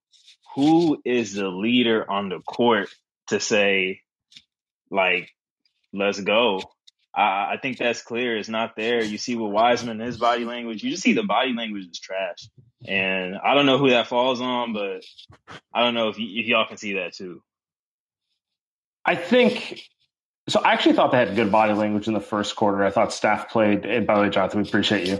who 0.55 1.01
is 1.05 1.33
the 1.35 1.49
leader 1.49 2.09
on 2.11 2.29
the 2.29 2.41
court 2.41 2.89
to 3.29 3.41
say, 3.41 4.03
like, 4.91 5.31
let's 5.93 6.21
go? 6.21 6.63
I, 7.15 7.55
I 7.55 7.59
think 7.61 7.79
that's 7.79 8.03
clear. 8.03 8.37
It's 8.37 8.49
not 8.49 8.77
there. 8.77 9.03
You 9.03 9.19
see 9.19 9.35
with 9.37 9.53
Wiseman, 9.53 10.01
his 10.01 10.19
body 10.19 10.45
language, 10.45 10.83
you 10.83 10.91
just 10.91 11.03
see 11.03 11.13
the 11.15 11.23
body 11.23 11.53
language 11.53 11.87
is 11.91 11.99
trash. 11.99 12.49
And 12.87 13.37
I 13.37 13.55
don't 13.55 13.67
know 13.67 13.79
who 13.79 13.91
that 13.91 14.07
falls 14.07 14.41
on, 14.41 14.73
but 14.73 15.03
I 15.75 15.81
don't 15.83 15.95
know 15.95 16.09
if, 16.09 16.17
y- 16.19 16.27
if 16.29 16.47
y'all 16.47 16.67
can 16.69 16.77
see 16.77 16.95
that 16.95 17.13
too. 17.15 17.43
I 19.05 19.17
think 19.17 19.83
so. 20.49 20.61
I 20.61 20.75
actually 20.75 20.95
thought 20.95 21.11
they 21.13 21.19
had 21.19 21.35
good 21.35 21.51
body 21.51 21.73
language 21.73 22.07
in 22.07 22.15
the 22.15 22.21
first 22.21 22.55
quarter. 22.57 22.85
I 22.85 22.91
thought 22.91 23.13
Steph 23.13 23.51
played. 23.51 23.85
And 23.87 24.07
by 24.07 24.17
the 24.17 24.21
way, 24.23 24.31
Jonathan, 24.31 24.63
we 24.63 24.69
appreciate 24.69 25.09
you. 25.09 25.19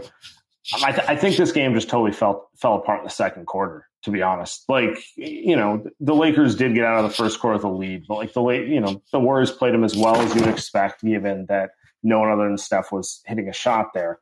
I, 0.83 0.91
th- 0.91 1.07
I 1.07 1.15
think 1.15 1.35
this 1.35 1.51
game 1.51 1.73
just 1.73 1.89
totally 1.89 2.11
fell 2.11 2.49
fell 2.57 2.75
apart 2.75 2.99
in 2.99 3.05
the 3.05 3.09
second 3.09 3.47
quarter. 3.47 3.88
To 4.03 4.11
be 4.11 4.21
honest, 4.21 4.63
like 4.69 4.97
you 5.17 5.57
know, 5.57 5.85
the 5.99 6.15
Lakers 6.15 6.55
did 6.55 6.73
get 6.73 6.85
out 6.85 7.03
of 7.03 7.09
the 7.09 7.15
first 7.15 7.39
quarter 7.39 7.57
with 7.57 7.65
a 7.65 7.69
lead, 7.69 8.05
but 8.07 8.15
like 8.15 8.31
the 8.31 8.41
late, 8.41 8.69
you 8.69 8.79
know, 8.79 9.01
the 9.11 9.19
Warriors 9.19 9.51
played 9.51 9.73
them 9.73 9.83
as 9.83 9.95
well 9.95 10.15
as 10.15 10.33
you 10.33 10.39
would 10.41 10.49
expect, 10.49 11.03
given 11.03 11.47
that 11.47 11.71
no 12.01 12.19
one 12.19 12.31
other 12.31 12.47
than 12.47 12.57
Steph 12.57 12.91
was 12.91 13.21
hitting 13.25 13.49
a 13.49 13.53
shot 13.53 13.93
there. 13.93 14.19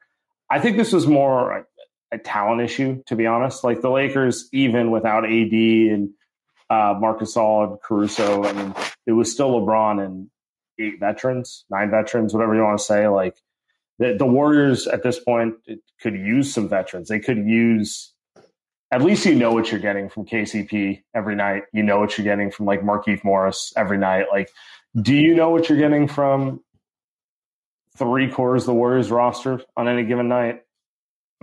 I 0.49 0.59
think 0.59 0.77
this 0.77 0.93
was 0.93 1.05
more 1.05 1.51
a, 1.59 1.65
a 2.11 2.17
talent 2.17 2.61
issue, 2.61 3.03
to 3.07 3.15
be 3.15 3.27
honest. 3.27 3.63
Like 3.63 3.81
the 3.81 3.91
Lakers, 3.91 4.49
even 4.51 4.91
without 4.91 5.25
AD 5.25 5.53
and 5.53 6.09
uh, 6.69 6.95
Marcus 6.99 7.35
Gasol 7.35 7.71
and 7.71 7.81
Caruso, 7.81 8.43
I 8.45 8.53
mean, 8.53 8.73
it 9.05 9.11
was 9.11 9.31
still 9.31 9.51
LeBron 9.51 10.03
and 10.03 10.29
eight 10.79 10.99
veterans, 10.99 11.65
nine 11.69 11.91
veterans, 11.91 12.33
whatever 12.33 12.55
you 12.55 12.61
want 12.61 12.79
to 12.79 12.83
say. 12.83 13.07
Like 13.07 13.35
the, 13.99 14.15
the 14.17 14.25
Warriors 14.25 14.87
at 14.87 15.03
this 15.03 15.19
point 15.19 15.55
could 16.01 16.13
use 16.13 16.53
some 16.53 16.69
veterans. 16.69 17.09
They 17.09 17.19
could 17.19 17.45
use 17.45 18.13
at 18.91 19.01
least 19.01 19.25
you 19.25 19.35
know 19.35 19.51
what 19.51 19.71
you're 19.71 19.81
getting 19.81 20.09
from 20.09 20.25
KCP 20.25 21.03
every 21.13 21.35
night. 21.35 21.63
You 21.73 21.83
know 21.83 21.99
what 21.99 22.17
you're 22.17 22.25
getting 22.25 22.51
from 22.51 22.65
like 22.65 22.81
Markieff 22.81 23.23
Morris 23.23 23.73
every 23.75 23.97
night. 23.97 24.25
Like, 24.31 24.49
do 24.99 25.13
you 25.13 25.35
know 25.35 25.49
what 25.49 25.67
you're 25.69 25.77
getting 25.77 26.07
from 26.07 26.61
three 27.97 28.31
quarters 28.31 28.63
of 28.63 28.67
the 28.67 28.73
Warriors 28.73 29.11
roster 29.11 29.61
on 29.75 29.87
any 29.87 30.03
given 30.03 30.29
night? 30.29 30.61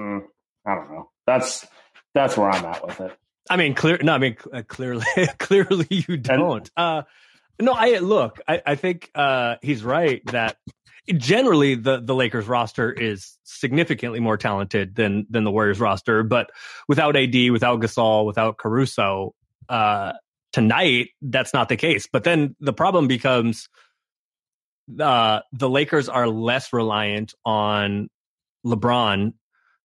Mm, 0.00 0.22
I 0.66 0.74
don't 0.74 0.90
know. 0.90 1.10
That's 1.26 1.66
that's 2.14 2.36
where 2.36 2.50
I'm 2.50 2.64
at 2.64 2.86
with 2.86 3.00
it. 3.00 3.12
I 3.50 3.56
mean, 3.56 3.74
clear. 3.74 3.98
No, 4.02 4.14
I 4.14 4.18
mean, 4.18 4.36
uh, 4.52 4.62
clearly, 4.66 5.04
clearly 5.38 5.86
you 5.90 6.16
don't. 6.16 6.68
Uh, 6.76 7.02
no, 7.60 7.72
I 7.72 7.98
look. 7.98 8.40
I, 8.48 8.62
I 8.64 8.74
think 8.74 9.10
uh, 9.14 9.56
he's 9.60 9.84
right 9.84 10.24
that 10.26 10.56
generally 11.12 11.74
the 11.74 12.00
the 12.00 12.14
Lakers 12.14 12.46
roster 12.46 12.90
is 12.90 13.36
significantly 13.44 14.20
more 14.20 14.36
talented 14.36 14.94
than 14.94 15.26
than 15.28 15.44
the 15.44 15.50
Warriors 15.50 15.80
roster, 15.80 16.22
but 16.22 16.50
without 16.88 17.16
AD, 17.16 17.34
without 17.50 17.80
Gasol, 17.80 18.26
without 18.26 18.56
Caruso, 18.56 19.34
uh, 19.68 20.12
tonight 20.52 21.10
that's 21.20 21.52
not 21.52 21.68
the 21.68 21.76
case. 21.76 22.08
But 22.10 22.24
then 22.24 22.56
the 22.60 22.72
problem 22.72 23.06
becomes 23.06 23.68
uh, 24.98 25.40
the 25.52 25.68
Lakers 25.68 26.08
are 26.08 26.28
less 26.28 26.72
reliant 26.72 27.34
on 27.44 28.08
LeBron 28.64 29.34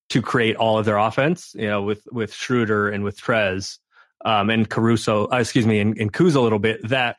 to 0.10 0.22
create 0.22 0.56
all 0.56 0.78
of 0.78 0.86
their 0.86 0.98
offense. 0.98 1.54
You 1.56 1.68
know, 1.68 1.82
with 1.82 2.04
with 2.12 2.34
Schroeder 2.34 2.90
and 2.90 3.04
with 3.04 3.20
Trez 3.20 3.78
um, 4.24 4.50
and 4.50 4.70
Caruso, 4.70 5.28
uh, 5.32 5.38
excuse 5.38 5.68
me, 5.68 5.80
and, 5.80 5.98
and 5.98 6.14
Kuz 6.14 6.36
a 6.36 6.40
little 6.40 6.60
bit 6.60 6.88
that 6.88 7.18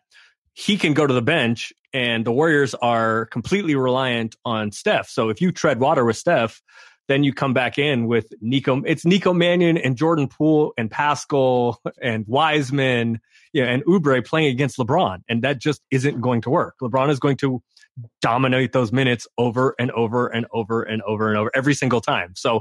he 0.53 0.77
can 0.77 0.95
go 0.95 1.07
to 1.07 1.15
the 1.15 1.23
bench 1.23 1.73
and 1.93 2.25
the 2.25 2.33
Warriors 2.33 2.75
are 2.75 3.27
completely 3.27 3.75
reliant 3.75 4.37
on 4.45 4.73
Steph. 4.73 5.09
So 5.09 5.29
if 5.29 5.41
you 5.41 5.53
tread 5.53 5.81
water 5.81 6.05
with 6.05 6.17
Steph, 6.17 6.63
then 7.09 7.25
you 7.25 7.33
come 7.33 7.53
back 7.53 7.79
in 7.79 8.07
with 8.07 8.33
Nico. 8.41 8.83
It's 8.87 9.05
Nico 9.05 9.33
Mannion 9.33 9.77
and 9.77 9.97
Jordan 9.97 10.29
Poole 10.29 10.73
and 10.79 10.91
Paschall 10.91 11.77
and 12.01 12.25
Wiseman, 12.29 13.21
yeah, 13.53 13.65
and 13.65 13.85
Oubre 13.85 14.25
playing 14.25 14.47
against 14.47 14.79
LeBron, 14.79 15.23
and 15.29 15.43
that 15.43 15.59
just 15.59 15.83
isn't 15.91 16.21
going 16.21 16.41
to 16.43 16.51
work. 16.51 16.77
LeBron 16.81 17.11
is 17.11 17.19
going 17.19 17.37
to 17.39 17.61
dominate 18.23 18.73
those 18.73 18.93
minutes 18.93 19.27
over 19.37 19.75
and 19.79 19.91
over 19.91 20.29
and 20.29 20.47
over 20.53 20.83
and 20.83 21.03
over 21.03 21.29
and 21.29 21.37
over 21.37 21.51
every 21.53 21.75
single 21.75 22.01
time. 22.01 22.33
So 22.37 22.61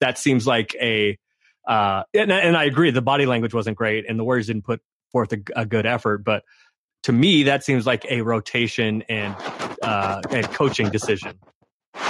that 0.00 0.18
seems 0.18 0.46
like 0.46 0.74
a 0.80 1.18
uh, 1.66 2.04
and, 2.14 2.30
and 2.30 2.56
I 2.56 2.64
agree 2.64 2.90
the 2.90 3.02
body 3.02 3.26
language 3.26 3.54
wasn't 3.54 3.76
great, 3.76 4.04
and 4.08 4.18
the 4.18 4.24
Warriors 4.24 4.48
didn't 4.48 4.64
put 4.64 4.80
forth 5.10 5.32
a, 5.32 5.38
a 5.56 5.64
good 5.64 5.86
effort, 5.86 6.22
but 6.22 6.44
to 7.06 7.12
me, 7.12 7.44
that 7.44 7.62
seems 7.62 7.86
like 7.86 8.04
a 8.10 8.22
rotation 8.22 9.02
and 9.08 9.36
uh, 9.80 10.20
and 10.28 10.44
coaching 10.50 10.90
decision. 10.90 11.38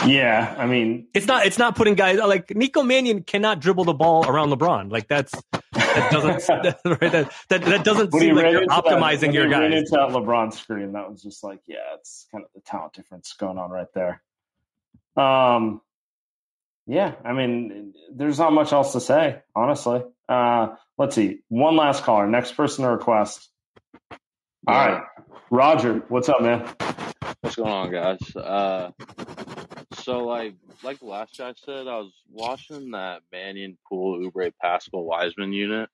Yeah, 0.06 0.54
I 0.56 0.64
mean, 0.66 1.08
it's 1.12 1.26
not 1.26 1.44
it's 1.44 1.58
not 1.58 1.76
putting 1.76 1.96
guys 1.96 2.18
like 2.18 2.56
Nico 2.56 2.82
Mannion 2.82 3.22
cannot 3.22 3.60
dribble 3.60 3.84
the 3.84 3.92
ball 3.92 4.26
around 4.26 4.48
LeBron. 4.48 4.90
Like 4.90 5.06
that's 5.06 5.34
that 5.52 6.10
doesn't 6.10 6.46
that, 6.62 6.80
right, 6.86 7.12
that, 7.12 7.30
that, 7.50 7.62
that 7.66 7.84
doesn't 7.84 8.10
when 8.10 8.22
seem 8.22 8.36
like 8.36 8.50
you're 8.50 8.66
that- 8.66 8.68
optimizing 8.70 9.26
when 9.26 9.32
your 9.34 9.48
ran 9.50 9.70
guys. 9.70 9.80
into 9.80 9.90
that 9.90 10.08
LeBron 10.08 10.54
screen, 10.54 10.92
that 10.92 11.10
was 11.10 11.22
just 11.22 11.44
like, 11.44 11.60
yeah, 11.66 11.76
it's 11.96 12.26
kind 12.32 12.42
of 12.42 12.50
the 12.54 12.62
talent 12.62 12.94
difference 12.94 13.34
going 13.34 13.58
on 13.58 13.70
right 13.70 13.92
there. 13.94 14.22
Um, 15.14 15.82
yeah, 16.86 17.12
I 17.22 17.34
mean, 17.34 17.92
there's 18.14 18.38
not 18.38 18.54
much 18.54 18.72
else 18.72 18.94
to 18.94 19.00
say, 19.00 19.42
honestly. 19.54 20.02
Uh, 20.26 20.68
let's 20.96 21.14
see. 21.14 21.40
One 21.48 21.76
last 21.76 22.02
caller. 22.02 22.26
Next 22.26 22.52
person 22.52 22.84
to 22.84 22.90
request. 22.90 23.50
All 24.68 24.74
right, 24.74 25.00
Roger, 25.48 26.02
what's 26.08 26.28
up, 26.28 26.42
man? 26.42 26.68
What's 27.40 27.54
going 27.54 27.70
on, 27.70 27.92
guys? 27.92 28.34
Uh, 28.34 28.90
so 30.00 30.24
like 30.24 30.56
like 30.82 31.00
last 31.02 31.38
guy 31.38 31.52
said, 31.56 31.86
I 31.86 31.98
was 31.98 32.12
watching 32.32 32.90
that 32.90 33.22
Mannion 33.30 33.78
Poole 33.88 34.18
Oubre 34.18 34.50
Paschall 34.60 35.04
Wiseman 35.04 35.52
unit, 35.52 35.88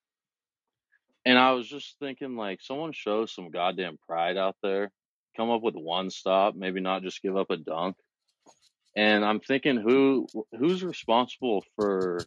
and 1.27 1.39
I 1.39 1.53
was 1.53 1.68
just 1.68 1.99
thinking 1.99 2.35
like 2.35 2.62
someone 2.62 2.93
show 2.93 3.27
some 3.27 3.51
goddamn 3.51 3.99
pride 4.09 4.39
out 4.39 4.57
there, 4.62 4.91
come 5.37 5.51
up 5.51 5.61
with 5.61 5.75
one 5.75 6.09
stop, 6.09 6.55
maybe 6.55 6.81
not 6.81 7.03
just 7.03 7.20
give 7.20 7.37
up 7.37 7.51
a 7.51 7.59
dunk. 7.59 7.97
And 8.97 9.23
I'm 9.23 9.41
thinking 9.41 9.77
who 9.77 10.27
who's 10.59 10.83
responsible 10.83 11.62
for 11.77 12.20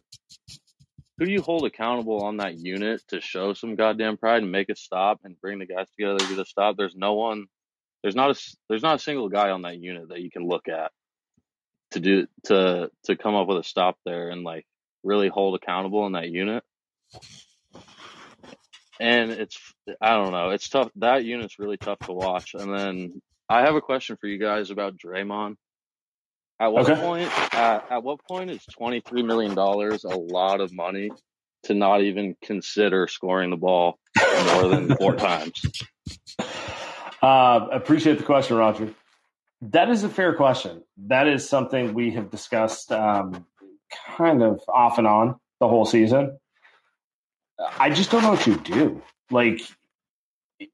who 1.18 1.26
do 1.26 1.32
you 1.32 1.40
hold 1.40 1.64
accountable 1.64 2.22
on 2.22 2.38
that 2.38 2.58
unit 2.58 3.02
to 3.08 3.20
show 3.20 3.54
some 3.54 3.74
goddamn 3.74 4.16
pride 4.16 4.42
and 4.42 4.52
make 4.52 4.68
a 4.68 4.76
stop 4.76 5.20
and 5.24 5.40
bring 5.40 5.58
the 5.58 5.66
guys 5.66 5.88
together 5.90 6.18
to 6.18 6.28
get 6.28 6.38
a 6.38 6.44
stop? 6.44 6.76
There's 6.76 6.96
no 6.96 7.14
one 7.14 7.46
there's 8.02 8.14
not 8.14 8.36
a 8.36 8.56
there's 8.68 8.82
not 8.82 8.96
a 8.96 9.02
single 9.02 9.28
guy 9.28 9.50
on 9.50 9.62
that 9.62 9.78
unit 9.78 10.10
that 10.10 10.20
you 10.20 10.30
can 10.30 10.46
look 10.46 10.68
at 10.68 10.92
to 11.92 12.00
do 12.00 12.26
to 12.44 12.90
to 13.04 13.16
come 13.16 13.34
up 13.34 13.48
with 13.48 13.58
a 13.58 13.64
stop 13.64 13.98
there 14.04 14.28
and 14.28 14.44
like 14.44 14.66
really 15.02 15.28
hold 15.28 15.54
accountable 15.54 16.06
in 16.06 16.12
that 16.12 16.28
unit. 16.28 16.62
And 19.00 19.30
it's 19.30 19.58
I 20.00 20.10
don't 20.10 20.32
know, 20.32 20.50
it's 20.50 20.68
tough. 20.68 20.90
That 20.96 21.24
unit's 21.24 21.58
really 21.58 21.76
tough 21.76 21.98
to 22.00 22.12
watch. 22.12 22.54
And 22.54 22.72
then 22.72 23.22
I 23.48 23.62
have 23.62 23.74
a 23.74 23.80
question 23.80 24.16
for 24.20 24.26
you 24.26 24.38
guys 24.38 24.70
about 24.70 24.96
Draymond. 24.96 25.56
At 26.58 26.72
what 26.72 26.88
Okay. 26.88 27.00
point 27.00 27.54
at, 27.54 27.90
at 27.90 28.02
what 28.02 28.24
point 28.26 28.50
is 28.50 28.64
twenty 28.66 29.00
three 29.00 29.22
million 29.22 29.54
dollars 29.54 30.04
a 30.04 30.16
lot 30.16 30.60
of 30.60 30.72
money 30.72 31.10
to 31.64 31.74
not 31.74 32.02
even 32.02 32.36
consider 32.42 33.06
scoring 33.08 33.50
the 33.50 33.56
ball 33.56 33.98
more 34.54 34.68
than 34.68 34.94
four 34.96 35.14
times? 35.16 35.60
Uh, 37.22 37.66
appreciate 37.72 38.18
the 38.18 38.24
question, 38.24 38.56
Roger. 38.56 38.94
That 39.62 39.90
is 39.90 40.04
a 40.04 40.08
fair 40.08 40.34
question. 40.34 40.82
That 41.06 41.26
is 41.28 41.48
something 41.48 41.92
we 41.94 42.10
have 42.12 42.30
discussed 42.30 42.92
um, 42.92 43.46
kind 44.16 44.42
of 44.42 44.60
off 44.68 44.98
and 44.98 45.06
on 45.06 45.36
the 45.60 45.68
whole 45.68 45.84
season. 45.86 46.38
I 47.58 47.90
just 47.90 48.10
don't 48.10 48.22
know 48.22 48.30
what 48.30 48.46
you 48.46 48.56
do. 48.58 49.02
Like, 49.30 49.60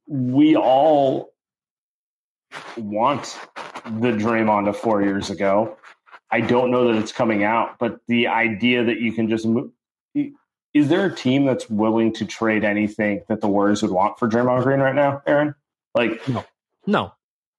we 0.06 0.56
all 0.56 1.32
want 2.76 3.38
the 3.84 4.12
Draymond 4.12 4.68
of 4.68 4.76
four 4.76 5.02
years 5.02 5.30
ago. 5.30 5.76
I 6.30 6.40
don't 6.40 6.70
know 6.70 6.92
that 6.92 6.98
it's 6.98 7.12
coming 7.12 7.44
out, 7.44 7.78
but 7.78 8.00
the 8.08 8.28
idea 8.28 8.84
that 8.84 9.00
you 9.00 9.12
can 9.12 9.28
just 9.28 9.46
move. 9.46 9.70
Is 10.14 10.88
there 10.88 11.04
a 11.04 11.14
team 11.14 11.44
that's 11.44 11.68
willing 11.68 12.14
to 12.14 12.24
trade 12.24 12.64
anything 12.64 13.22
that 13.28 13.42
the 13.42 13.48
Warriors 13.48 13.82
would 13.82 13.90
want 13.90 14.18
for 14.18 14.26
Draymond 14.26 14.62
Green 14.62 14.80
right 14.80 14.94
now, 14.94 15.22
Aaron? 15.26 15.54
Like, 15.94 16.26
no, 16.26 16.44
no. 16.86 17.12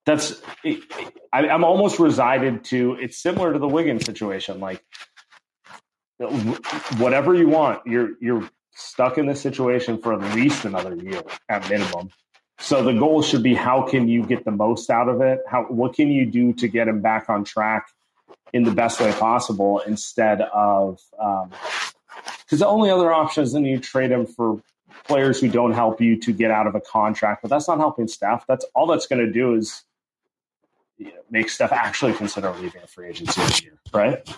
That's 0.04 0.42
I, 0.64 1.48
I'm 1.48 1.64
almost 1.64 1.98
resided 1.98 2.64
to. 2.64 2.96
It's 3.00 3.16
similar 3.16 3.52
to 3.52 3.58
the 3.58 3.68
Wiggins 3.68 4.04
situation. 4.04 4.60
Like, 4.60 4.84
whatever 6.98 7.34
you 7.34 7.48
want, 7.48 7.86
you're 7.86 8.10
you're 8.20 8.48
stuck 8.72 9.18
in 9.18 9.26
this 9.26 9.40
situation 9.40 9.98
for 9.98 10.14
at 10.14 10.34
least 10.34 10.64
another 10.64 10.94
year 10.96 11.22
at 11.48 11.68
minimum. 11.70 12.10
So 12.58 12.82
the 12.82 12.92
goal 12.92 13.22
should 13.22 13.42
be 13.42 13.54
how 13.54 13.82
can 13.82 14.08
you 14.08 14.24
get 14.24 14.44
the 14.44 14.50
most 14.50 14.88
out 14.90 15.08
of 15.08 15.20
it? 15.20 15.40
How 15.48 15.64
what 15.64 15.94
can 15.94 16.08
you 16.08 16.24
do 16.26 16.52
to 16.54 16.68
get 16.68 16.88
him 16.88 17.00
back 17.00 17.28
on 17.28 17.44
track 17.44 17.88
in 18.52 18.62
the 18.62 18.70
best 18.70 19.00
way 19.00 19.12
possible 19.12 19.80
instead 19.80 20.40
of 20.40 21.00
um, 21.20 21.50
because 22.44 22.60
the 22.60 22.66
only 22.66 22.90
other 22.90 23.12
option 23.12 23.42
is 23.42 23.52
then 23.52 23.64
you 23.64 23.78
trade 23.78 24.10
him 24.10 24.26
for 24.26 24.62
players 25.06 25.40
who 25.40 25.48
don't 25.48 25.72
help 25.72 26.00
you 26.00 26.16
to 26.20 26.32
get 26.32 26.50
out 26.50 26.66
of 26.66 26.74
a 26.74 26.80
contract, 26.80 27.42
but 27.42 27.48
that's 27.48 27.68
not 27.68 27.78
helping 27.78 28.06
Steph. 28.06 28.46
That's 28.46 28.64
all 28.74 28.86
that's 28.86 29.06
going 29.06 29.24
to 29.24 29.32
do 29.32 29.54
is 29.54 29.82
you 30.96 31.06
know, 31.06 31.12
make 31.30 31.48
Steph 31.48 31.72
actually 31.72 32.12
consider 32.12 32.52
leaving 32.52 32.82
a 32.82 32.86
free 32.86 33.08
agency 33.08 33.40
this 33.40 33.62
year, 33.62 33.78
right? 33.92 34.28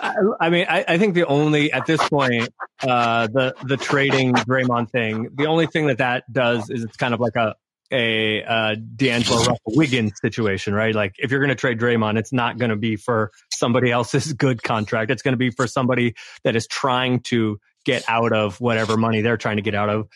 I, 0.00 0.14
I 0.40 0.50
mean, 0.50 0.66
I, 0.68 0.84
I, 0.86 0.98
think 0.98 1.14
the 1.14 1.26
only 1.26 1.72
at 1.72 1.86
this 1.86 2.06
point, 2.08 2.48
uh, 2.82 3.26
the 3.28 3.54
the 3.64 3.76
trading 3.76 4.32
Draymond 4.34 4.90
thing, 4.90 5.28
the 5.34 5.46
only 5.46 5.66
thing 5.66 5.86
that 5.86 5.98
that 5.98 6.24
does 6.32 6.70
is 6.70 6.84
it's 6.84 6.96
kind 6.96 7.14
of 7.14 7.20
like 7.20 7.36
a 7.36 7.54
a 7.90 8.42
uh, 8.42 8.76
D'Angelo 8.96 9.38
Russell 9.38 9.58
Wiggins 9.68 10.12
situation, 10.20 10.74
right? 10.74 10.94
Like 10.94 11.14
if 11.18 11.30
you're 11.30 11.40
going 11.40 11.50
to 11.50 11.54
trade 11.54 11.78
Draymond, 11.78 12.18
it's 12.18 12.32
not 12.32 12.58
going 12.58 12.70
to 12.70 12.76
be 12.76 12.96
for 12.96 13.30
somebody 13.52 13.90
else's 13.90 14.32
good 14.44 14.62
contract. 14.62 15.10
It's 15.10 15.22
going 15.22 15.32
to 15.32 15.38
be 15.38 15.50
for 15.50 15.66
somebody 15.66 16.14
that 16.42 16.56
is 16.56 16.66
trying 16.66 17.20
to 17.20 17.58
get 17.84 18.04
out 18.08 18.32
of 18.32 18.60
whatever 18.60 18.96
money 18.96 19.20
they're 19.20 19.36
trying 19.36 19.56
to 19.56 19.62
get 19.62 19.74
out 19.74 19.90
of. 19.90 20.08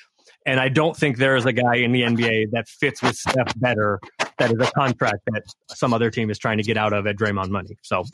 And 0.46 0.58
I 0.58 0.68
don't 0.68 0.96
think 0.96 1.18
there 1.18 1.36
is 1.36 1.44
a 1.44 1.52
guy 1.52 1.76
in 1.76 1.92
the 1.92 2.02
NBA 2.02 2.52
that 2.52 2.68
fits 2.68 3.02
with 3.02 3.16
Steph 3.16 3.52
better. 3.58 4.00
That 4.38 4.50
is 4.50 4.58
a 4.60 4.70
contract 4.72 5.18
that 5.32 5.42
some 5.68 5.92
other 5.92 6.10
team 6.10 6.30
is 6.30 6.38
trying 6.38 6.56
to 6.56 6.64
get 6.64 6.78
out 6.78 6.92
of 6.92 7.06
at 7.06 7.16
Draymond 7.16 7.50
money. 7.50 7.76
So 7.82 8.04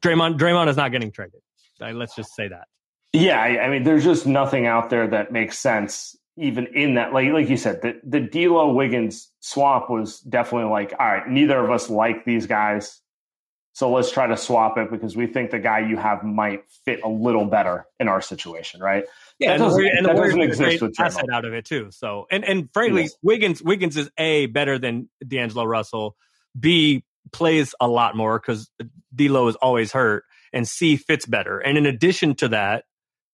Draymond, 0.00 0.38
Draymond 0.38 0.68
is 0.68 0.76
not 0.76 0.90
getting 0.92 1.12
traded. 1.12 1.40
Let's 1.80 2.14
just 2.14 2.34
say 2.34 2.48
that. 2.48 2.68
Yeah, 3.12 3.40
I, 3.40 3.64
I 3.64 3.70
mean, 3.70 3.84
there's 3.84 4.04
just 4.04 4.26
nothing 4.26 4.66
out 4.66 4.90
there 4.90 5.06
that 5.08 5.32
makes 5.32 5.58
sense 5.58 6.16
even 6.38 6.66
in 6.68 6.94
that, 6.94 7.12
like 7.12 7.30
like 7.32 7.48
you 7.48 7.56
said, 7.56 7.82
the 7.82 8.00
the 8.04 8.20
D'Lo 8.20 8.72
Wiggins 8.72 9.30
swap 9.40 9.90
was 9.90 10.20
definitely 10.20 10.70
like, 10.70 10.94
all 10.98 11.06
right, 11.06 11.28
neither 11.28 11.58
of 11.58 11.70
us 11.70 11.90
like 11.90 12.24
these 12.24 12.46
guys, 12.46 13.00
so 13.72 13.90
let's 13.90 14.10
try 14.10 14.28
to 14.28 14.36
swap 14.36 14.78
it 14.78 14.90
because 14.90 15.16
we 15.16 15.26
think 15.26 15.50
the 15.50 15.58
guy 15.58 15.80
you 15.80 15.96
have 15.96 16.22
might 16.22 16.62
fit 16.84 17.00
a 17.02 17.08
little 17.08 17.44
better 17.44 17.86
in 17.98 18.06
our 18.06 18.20
situation, 18.20 18.80
right? 18.80 19.04
Yeah, 19.40 19.56
that 19.56 19.64
doesn't, 19.64 19.84
and, 19.84 20.06
that 20.06 20.16
the 20.16 20.22
doesn't 20.22 20.40
exist 20.40 20.82
with 20.82 20.98
asset 21.00 21.26
out 21.32 21.44
of 21.44 21.52
it 21.54 21.64
too. 21.64 21.90
So, 21.90 22.26
and 22.30 22.44
and 22.44 22.68
frankly, 22.72 23.02
Yes. 23.02 23.16
Wiggins 23.22 23.62
Wiggins 23.62 23.96
is 23.96 24.08
a 24.16 24.46
better 24.46 24.78
than 24.78 25.08
D'Angelo 25.26 25.64
Russell. 25.64 26.16
B 26.58 27.04
plays 27.32 27.74
a 27.80 27.88
lot 27.88 28.16
more 28.16 28.38
because 28.38 28.70
D'Lo 29.14 29.48
is 29.48 29.56
always 29.56 29.92
hurt, 29.92 30.24
and 30.52 30.66
C 30.66 30.96
fits 30.96 31.26
better. 31.26 31.58
And 31.58 31.78
in 31.78 31.86
addition 31.86 32.34
to 32.36 32.48
that, 32.48 32.84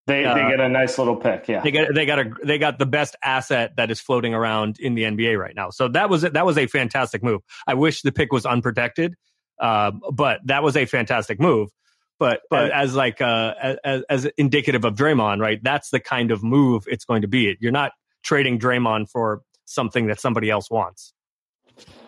They 0.06 0.24
Uh, 0.24 0.34
they 0.34 0.50
get 0.50 0.60
a 0.60 0.68
nice 0.68 0.98
little 0.98 1.16
pick, 1.16 1.48
yeah. 1.48 1.62
they 1.62 1.70
got 1.70 1.94
they 1.94 2.04
got 2.04 2.18
a 2.18 2.30
they 2.44 2.58
got 2.58 2.78
the 2.78 2.84
best 2.84 3.16
asset 3.24 3.76
that 3.76 3.90
is 3.90 4.00
floating 4.00 4.34
around 4.34 4.78
in 4.78 4.94
the 4.94 5.04
NBA 5.04 5.38
right 5.38 5.54
now. 5.56 5.70
So 5.70 5.88
that 5.88 6.10
was 6.10 6.22
that 6.22 6.44
was 6.44 6.58
a 6.58 6.66
fantastic 6.66 7.22
move. 7.22 7.40
I 7.66 7.72
wish 7.72 8.02
the 8.02 8.12
pick 8.12 8.30
was 8.30 8.44
unprotected, 8.44 9.14
uh, 9.58 9.92
but 10.12 10.40
that 10.44 10.62
was 10.62 10.76
a 10.76 10.84
fantastic 10.84 11.40
move. 11.40 11.70
But 12.18 12.42
but 12.50 12.70
as 12.70 12.94
like 12.94 13.22
uh, 13.22 13.54
as, 13.82 14.02
as 14.10 14.24
indicative 14.36 14.84
of 14.84 14.94
Draymond, 14.94 15.40
right? 15.40 15.58
That's 15.62 15.88
the 15.88 16.00
kind 16.00 16.30
of 16.30 16.42
move 16.42 16.84
it's 16.86 17.06
going 17.06 17.22
to 17.22 17.28
be. 17.28 17.56
You're 17.58 17.72
not 17.72 17.92
trading 18.22 18.58
Draymond 18.58 19.08
for 19.08 19.40
something 19.64 20.08
that 20.08 20.20
somebody 20.20 20.50
else 20.50 20.70
wants. 20.70 21.14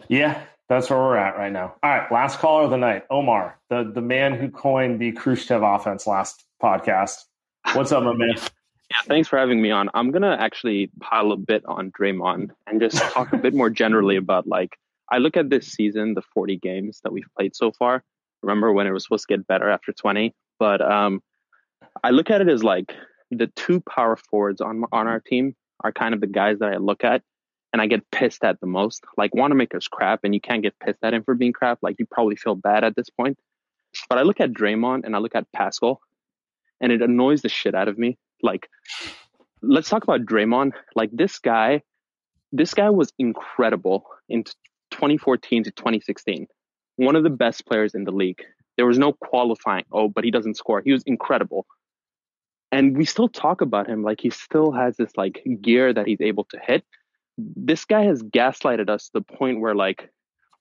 Yeah, 0.09 0.43
that's 0.69 0.91
where 0.91 0.99
we're 0.99 1.17
at 1.17 1.37
right 1.37 1.53
now. 1.53 1.75
All 1.83 1.91
right, 1.91 2.11
last 2.11 2.39
caller 2.39 2.65
of 2.65 2.71
the 2.71 2.77
night, 2.77 3.05
Omar, 3.11 3.59
the 3.71 3.91
the 3.95 4.01
man 4.01 4.35
who 4.35 4.51
coined 4.51 5.01
the 5.01 5.13
Khrushchev 5.13 5.63
offense 5.63 6.07
last 6.07 6.45
podcast. 6.63 7.25
What's 7.73 7.93
up, 7.93 8.03
my 8.05 8.15
man? 8.15 8.35
Yeah, 8.91 8.99
thanks 9.07 9.29
for 9.29 9.39
having 9.39 9.63
me 9.63 9.71
on. 9.71 9.91
I'm 9.95 10.11
gonna 10.11 10.37
actually 10.39 10.91
pile 11.01 11.33
a 11.33 11.37
bit 11.37 11.65
on 11.67 11.93
Draymond 11.93 12.51
and 12.67 12.81
just 12.81 12.97
talk 13.13 13.33
a 13.33 13.37
bit 13.37 13.55
more 13.55 13.71
generally 13.71 14.17
about 14.17 14.47
like 14.47 14.77
I 15.11 15.19
look 15.19 15.37
at 15.37 15.51
this 15.51 15.69
season, 15.69 16.15
the 16.15 16.23
40 16.35 16.57
games 16.59 17.01
that 17.05 17.13
we've 17.13 17.29
played 17.37 17.55
so 17.55 17.71
far. 17.73 18.03
Remember 18.43 18.73
when 18.73 18.87
it 18.87 18.93
was 18.93 19.05
supposed 19.05 19.27
to 19.29 19.37
get 19.37 19.47
better 19.47 19.71
after 19.71 19.93
20? 19.93 20.35
But 20.59 20.81
um, 20.81 21.23
I 22.03 22.11
look 22.11 22.31
at 22.31 22.41
it 22.41 22.49
as 22.49 22.65
like 22.65 22.95
the 23.31 23.49
two 23.57 23.81
power 23.81 24.17
forwards 24.17 24.61
on 24.61 24.85
on 24.93 25.07
our 25.07 25.21
team 25.21 25.55
are 25.85 25.93
kind 25.93 26.15
of 26.15 26.21
the 26.21 26.27
guys 26.27 26.59
that 26.59 26.73
I 26.73 26.77
look 26.77 27.05
at 27.05 27.23
and 27.77 27.83
I 27.83 27.89
get 27.89 28.11
pissed 28.11 28.43
at 28.43 28.59
the 28.59 28.67
most. 28.67 29.05
Like 29.19 29.35
Wanamaker's 29.35 29.87
crap, 29.87 30.21
and 30.25 30.33
you 30.33 30.41
can't 30.41 30.63
get 30.63 30.79
pissed 30.79 31.01
at 31.03 31.13
him 31.13 31.23
for 31.23 31.35
being 31.35 31.53
crap. 31.53 31.81
Like 31.83 31.97
you 31.99 32.07
probably 32.11 32.35
feel 32.35 32.55
bad 32.55 32.85
at 32.85 32.97
this 32.97 33.11
point. 33.11 33.39
But 34.09 34.17
I 34.17 34.23
look 34.23 34.41
at 34.41 34.55
Draymond 34.55 35.05
and 35.05 35.15
I 35.15 35.19
look 35.19 35.35
at 35.35 35.45
Paschall, 35.55 35.99
and 36.81 36.91
it 36.91 37.03
annoys 37.03 37.43
the 37.43 37.51
shit 37.51 37.75
out 37.75 37.89
of 37.89 37.99
me. 37.99 38.17
Like, 38.43 38.71
let's 39.61 39.91
talk 39.91 40.05
about 40.05 40.23
Draymond. 40.23 40.73
Like 40.95 41.11
this 41.13 41.39
guy, 41.39 41.83
this 42.51 42.73
guy 42.73 42.89
was 42.89 43.13
incredible 43.19 44.07
in 44.27 44.45
2014 44.93 45.65
to 45.65 45.71
2016. 45.71 46.47
One 46.97 47.15
of 47.15 47.25
the 47.25 47.31
best 47.31 47.67
players 47.67 47.95
in 47.95 48.05
the 48.05 48.11
league. 48.11 48.43
There 48.79 48.87
was 48.87 48.99
no 48.99 49.13
qualifying. 49.13 49.85
Oh, 49.93 50.09
but 50.09 50.25
he 50.25 50.31
doesn't 50.31 50.57
score. 50.57 50.81
He 50.83 50.93
was 50.93 51.03
incredible. 51.05 51.67
And 52.73 52.97
we 52.97 53.05
still 53.05 53.29
talk 53.29 53.61
about 53.61 53.87
him 53.87 54.03
like 54.03 54.23
he 54.23 54.31
still 54.31 54.73
has 54.73 54.97
this 54.97 55.15
like 55.15 55.45
gear 55.61 55.93
that 55.93 56.07
he's 56.07 56.23
able 56.23 56.45
to 56.45 56.59
hit. 56.59 56.83
This 57.39 57.85
guy 57.85 58.05
has 58.05 58.23
gaslighted 58.23 58.89
us 58.89 59.07
to 59.07 59.11
the 59.15 59.21
point 59.21 59.61
where 59.61 59.75
like 59.75 60.11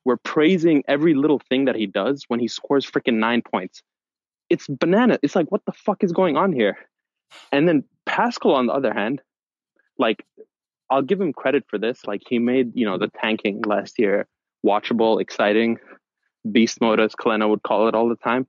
we're 0.03 0.17
praising 0.17 0.83
every 0.87 1.15
little 1.15 1.41
thing 1.49 1.65
that 1.65 1.75
he 1.75 1.87
does 1.87 2.25
when 2.27 2.39
he 2.39 2.47
scores 2.47 2.89
freaking 2.89 3.15
nine 3.15 3.41
points. 3.41 3.81
It's 4.49 4.67
banana. 4.67 5.17
It's 5.23 5.35
like, 5.35 5.51
what 5.51 5.65
the 5.65 5.71
fuck 5.71 6.03
is 6.03 6.11
going 6.11 6.37
on 6.37 6.53
here? 6.53 6.77
And 7.51 7.67
then 7.67 7.83
Paschall, 8.07 8.55
on 8.55 8.67
the 8.67 8.73
other 8.73 8.93
hand, 8.93 9.21
like 9.97 10.25
I'll 10.89 11.01
give 11.01 11.19
him 11.19 11.33
credit 11.33 11.65
for 11.67 11.79
this. 11.79 12.05
Like 12.05 12.21
he 12.27 12.39
made, 12.39 12.71
you 12.75 12.85
know, 12.85 12.97
the 12.97 13.07
tanking 13.07 13.61
last 13.63 13.97
year 13.97 14.27
watchable, 14.65 15.19
exciting, 15.19 15.79
beast 16.51 16.81
mode 16.81 16.99
as 16.99 17.15
Kelenna 17.15 17.49
would 17.49 17.63
call 17.63 17.87
it 17.87 17.95
all 17.95 18.09
the 18.09 18.15
time. 18.15 18.47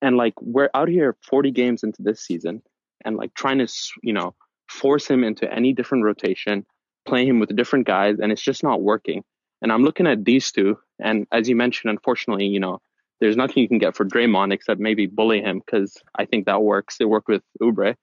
And 0.00 0.16
like 0.16 0.34
we're 0.40 0.70
out 0.74 0.88
here 0.88 1.16
40 1.28 1.50
games 1.52 1.82
into 1.82 2.02
this 2.02 2.20
season 2.20 2.62
and 3.04 3.16
like 3.16 3.34
trying 3.34 3.58
to, 3.58 3.72
you 4.02 4.12
know, 4.12 4.34
force 4.68 5.06
him 5.06 5.24
into 5.24 5.52
any 5.52 5.72
different 5.72 6.04
rotation, 6.04 6.66
play 7.06 7.26
him 7.26 7.38
with 7.38 7.54
different 7.54 7.86
guys, 7.86 8.18
and 8.20 8.32
it's 8.32 8.42
just 8.42 8.62
not 8.62 8.82
working. 8.82 9.24
And 9.60 9.72
I'm 9.72 9.84
looking 9.84 10.06
at 10.06 10.24
these 10.24 10.50
two, 10.50 10.78
and 10.98 11.26
as 11.32 11.48
you 11.48 11.56
mentioned, 11.56 11.90
unfortunately, 11.90 12.46
you 12.46 12.60
know, 12.60 12.80
there's 13.20 13.36
nothing 13.36 13.62
you 13.62 13.68
can 13.68 13.78
get 13.78 13.96
for 13.96 14.04
Draymond 14.04 14.52
except 14.52 14.80
maybe 14.80 15.06
bully 15.06 15.40
him 15.40 15.62
because 15.64 15.96
I 16.16 16.24
think 16.24 16.46
that 16.46 16.62
works. 16.62 16.96
It 16.98 17.08
worked 17.08 17.28
with 17.28 17.42
Oubre, 17.62 17.94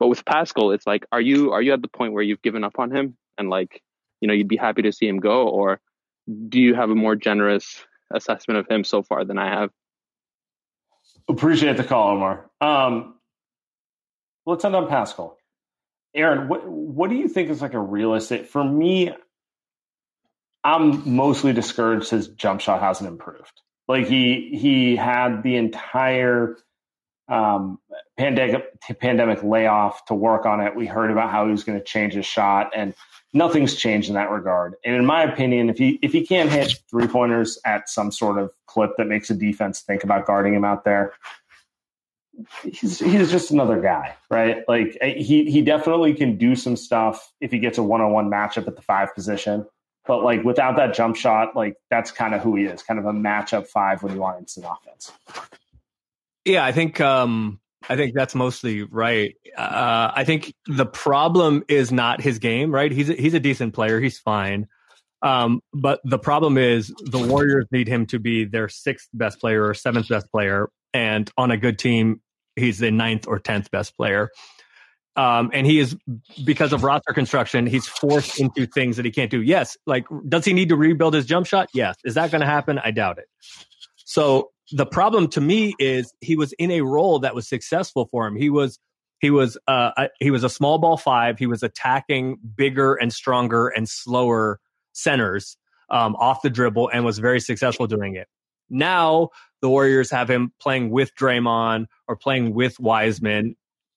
but 0.00 0.08
with 0.08 0.24
Paschall, 0.24 0.74
it's 0.74 0.86
like, 0.86 1.06
are 1.12 1.20
you 1.20 1.52
are 1.52 1.62
you 1.62 1.72
at 1.72 1.82
the 1.82 1.88
point 1.88 2.12
where 2.12 2.22
you've 2.22 2.42
given 2.42 2.64
up 2.64 2.78
on 2.78 2.90
him 2.90 3.16
and 3.38 3.48
like, 3.48 3.82
you 4.20 4.26
know, 4.26 4.34
you'd 4.34 4.48
be 4.48 4.56
happy 4.56 4.82
to 4.82 4.92
see 4.92 5.06
him 5.06 5.20
go, 5.20 5.48
or 5.48 5.80
do 6.48 6.60
you 6.60 6.74
have 6.74 6.90
a 6.90 6.94
more 6.94 7.14
generous 7.14 7.84
assessment 8.12 8.58
of 8.58 8.66
him 8.68 8.82
so 8.84 9.02
far 9.02 9.24
than 9.24 9.38
I 9.38 9.48
have? 9.48 9.70
Appreciate 11.28 11.76
the 11.76 11.84
call, 11.84 12.16
Omar. 12.16 12.50
Um, 12.60 13.14
let's 14.46 14.64
end 14.64 14.74
on 14.74 14.88
Paschall. 14.88 15.36
Aaron, 16.14 16.48
what 16.48 16.66
what 16.66 17.10
do 17.10 17.16
you 17.16 17.28
think 17.28 17.50
is 17.50 17.60
like 17.60 17.74
a 17.74 17.80
realistic? 17.80 18.46
For 18.46 18.62
me, 18.62 19.12
I'm 20.62 21.14
mostly 21.16 21.52
discouraged 21.52 22.10
his 22.10 22.28
jump 22.28 22.60
shot 22.60 22.80
hasn't 22.80 23.08
improved. 23.08 23.60
Like 23.88 24.06
he 24.06 24.56
he 24.58 24.96
had 24.96 25.42
the 25.42 25.56
entire 25.56 26.56
um, 27.28 27.78
pandemic 28.16 28.64
pandemic 29.00 29.42
layoff 29.42 30.04
to 30.06 30.14
work 30.14 30.46
on 30.46 30.60
it. 30.60 30.74
We 30.74 30.86
heard 30.86 31.10
about 31.10 31.30
how 31.30 31.46
he 31.46 31.50
was 31.50 31.64
going 31.64 31.78
to 31.78 31.84
change 31.84 32.14
his 32.14 32.26
shot, 32.26 32.70
and 32.74 32.94
nothing's 33.32 33.74
changed 33.74 34.08
in 34.08 34.14
that 34.14 34.30
regard. 34.30 34.74
And 34.84 34.94
in 34.94 35.04
my 35.04 35.24
opinion, 35.24 35.68
if 35.68 35.78
he 35.78 35.98
if 36.00 36.12
he 36.12 36.24
can't 36.26 36.50
hit 36.50 36.74
three 36.90 37.08
pointers 37.08 37.58
at 37.66 37.88
some 37.88 38.10
sort 38.10 38.38
of 38.38 38.50
clip 38.66 38.92
that 38.96 39.06
makes 39.06 39.30
a 39.30 39.34
defense 39.34 39.80
think 39.80 40.04
about 40.04 40.26
guarding 40.26 40.54
him 40.54 40.64
out 40.64 40.84
there, 40.84 41.12
he's 42.62 42.98
he's 42.98 43.30
just 43.30 43.50
another 43.50 43.80
guy, 43.80 44.16
right? 44.30 44.64
Like 44.68 44.96
eh, 45.00 45.14
he 45.14 45.50
he 45.50 45.62
definitely 45.62 46.14
can 46.14 46.36
do 46.36 46.56
some 46.56 46.76
stuff 46.76 47.32
if 47.40 47.50
he 47.50 47.58
gets 47.58 47.78
a 47.78 47.82
one 47.82 48.00
on 48.00 48.12
one 48.12 48.30
matchup 48.30 48.66
at 48.66 48.76
the 48.76 48.82
five 48.82 49.14
position. 49.14 49.66
But 50.06 50.22
like 50.22 50.44
without 50.44 50.76
that 50.76 50.94
jump 50.94 51.16
shot, 51.16 51.56
like 51.56 51.76
that's 51.90 52.10
kind 52.10 52.34
of 52.34 52.42
who 52.42 52.56
he 52.56 52.64
is, 52.64 52.82
kind 52.82 53.00
of 53.00 53.06
a 53.06 53.12
matchup 53.12 53.66
five 53.66 54.02
when 54.02 54.14
you 54.14 54.20
want 54.20 54.38
instant 54.38 54.66
offense. 54.68 55.12
Yeah, 56.44 56.64
I 56.64 56.72
think 56.72 57.00
um, 57.00 57.60
I 57.88 57.96
think 57.96 58.14
that's 58.14 58.34
mostly 58.34 58.82
right. 58.82 59.34
Uh, 59.56 60.12
I 60.14 60.24
think 60.24 60.54
the 60.66 60.86
problem 60.86 61.64
is 61.68 61.90
not 61.90 62.20
his 62.20 62.38
game, 62.38 62.72
right? 62.72 62.92
He's 62.92 63.10
a, 63.10 63.14
he's 63.14 63.34
a 63.34 63.40
decent 63.40 63.74
player. 63.74 64.00
He's 64.00 64.18
fine. 64.18 64.66
Um, 65.22 65.62
but 65.72 66.00
the 66.04 66.18
problem 66.18 66.58
is 66.58 66.92
the 67.00 67.18
Warriors 67.18 67.66
need 67.70 67.88
him 67.88 68.04
to 68.06 68.18
be 68.18 68.44
their 68.44 68.68
sixth 68.68 69.08
best 69.14 69.40
player 69.40 69.66
or 69.66 69.72
seventh 69.72 70.08
best 70.08 70.30
player, 70.30 70.68
and 70.92 71.30
on 71.38 71.50
a 71.50 71.56
good 71.56 71.78
team, 71.78 72.20
he's 72.56 72.78
the 72.78 72.90
ninth 72.90 73.26
or 73.26 73.38
tenth 73.38 73.70
best 73.70 73.96
player. 73.96 74.30
Um, 75.16 75.50
and 75.52 75.66
he 75.66 75.78
is 75.78 75.96
because 76.44 76.72
of 76.72 76.82
roster 76.82 77.12
construction, 77.12 77.66
he's 77.66 77.86
forced 77.86 78.40
into 78.40 78.66
things 78.66 78.96
that 78.96 79.04
he 79.04 79.12
can't 79.12 79.30
do. 79.30 79.42
Yes, 79.42 79.76
like 79.86 80.06
does 80.28 80.44
he 80.44 80.52
need 80.52 80.68
to 80.70 80.76
rebuild 80.76 81.14
his 81.14 81.24
jump 81.24 81.46
shot? 81.46 81.68
Yes. 81.72 81.96
Is 82.04 82.14
that 82.14 82.32
going 82.32 82.40
to 82.40 82.46
happen? 82.46 82.80
I 82.82 82.90
doubt 82.90 83.18
it. 83.18 83.26
So 84.04 84.50
the 84.72 84.86
problem 84.86 85.28
to 85.28 85.40
me 85.40 85.74
is 85.78 86.12
he 86.20 86.36
was 86.36 86.52
in 86.54 86.70
a 86.70 86.80
role 86.80 87.20
that 87.20 87.34
was 87.34 87.48
successful 87.48 88.08
for 88.10 88.26
him. 88.26 88.36
He 88.36 88.50
was 88.50 88.78
he 89.20 89.30
was 89.30 89.56
uh, 89.68 89.92
a, 89.96 90.08
he 90.20 90.30
was 90.30 90.42
a 90.42 90.50
small 90.50 90.78
ball 90.78 90.96
five. 90.96 91.38
He 91.38 91.46
was 91.46 91.62
attacking 91.62 92.38
bigger 92.56 92.94
and 92.94 93.12
stronger 93.12 93.68
and 93.68 93.88
slower 93.88 94.58
centers 94.92 95.56
um, 95.90 96.16
off 96.16 96.42
the 96.42 96.50
dribble 96.50 96.90
and 96.92 97.04
was 97.04 97.18
very 97.18 97.40
successful 97.40 97.86
doing 97.86 98.16
it. 98.16 98.26
Now 98.74 99.30
the 99.62 99.68
Warriors 99.68 100.10
have 100.10 100.28
him 100.28 100.52
playing 100.60 100.90
with 100.90 101.14
Draymond 101.14 101.86
or 102.08 102.16
playing 102.16 102.52
with 102.52 102.78
Wiseman, 102.78 103.56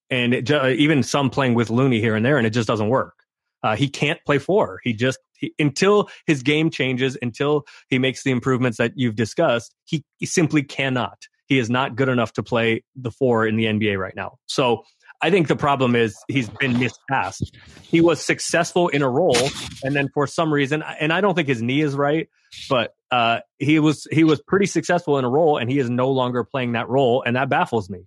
and 0.09 0.33
it, 0.33 0.49
even 0.51 1.03
some 1.03 1.29
playing 1.29 1.55
with 1.55 1.69
Looney 1.69 1.99
here 1.99 2.15
and 2.15 2.25
there, 2.25 2.37
and 2.37 2.47
it 2.47 2.51
just 2.51 2.67
doesn't 2.67 2.87
work. 2.87 3.15
Uh, 3.63 3.75
he 3.75 3.89
can't 3.89 4.19
play 4.25 4.37
four. 4.37 4.79
He 4.83 4.93
just 4.93 5.19
he, 5.33 5.53
until 5.59 6.09
his 6.25 6.43
game 6.43 6.69
changes, 6.69 7.17
until 7.21 7.65
he 7.89 7.99
makes 7.99 8.23
the 8.23 8.31
improvements 8.31 8.77
that 8.77 8.93
you've 8.95 9.15
discussed, 9.15 9.73
he, 9.85 10.03
he 10.17 10.25
simply 10.25 10.63
cannot. 10.63 11.17
He 11.47 11.59
is 11.59 11.69
not 11.69 11.95
good 11.95 12.09
enough 12.09 12.33
to 12.33 12.43
play 12.43 12.83
the 12.95 13.11
four 13.11 13.47
in 13.47 13.55
the 13.55 13.65
NBA 13.65 13.97
right 13.97 14.15
now. 14.15 14.37
So 14.45 14.83
I 15.21 15.31
think 15.31 15.47
the 15.47 15.55
problem 15.55 15.95
is 15.95 16.15
he's 16.27 16.49
been 16.49 16.77
miscast. 16.79 17.57
He 17.81 18.01
was 18.01 18.23
successful 18.23 18.89
in 18.89 19.01
a 19.01 19.09
role, 19.09 19.49
and 19.83 19.95
then 19.95 20.09
for 20.13 20.27
some 20.27 20.53
reason, 20.53 20.83
and 20.83 21.11
I 21.11 21.21
don't 21.21 21.33
think 21.33 21.47
his 21.47 21.61
knee 21.61 21.81
is 21.81 21.95
right, 21.95 22.29
but 22.69 22.93
uh, 23.11 23.39
he 23.57 23.79
was 23.79 24.07
he 24.11 24.23
was 24.23 24.41
pretty 24.41 24.65
successful 24.65 25.17
in 25.17 25.25
a 25.25 25.29
role, 25.29 25.57
and 25.57 25.69
he 25.69 25.79
is 25.79 25.89
no 25.89 26.11
longer 26.11 26.43
playing 26.43 26.73
that 26.73 26.89
role, 26.89 27.23
and 27.25 27.35
that 27.35 27.49
baffles 27.49 27.89
me. 27.89 27.99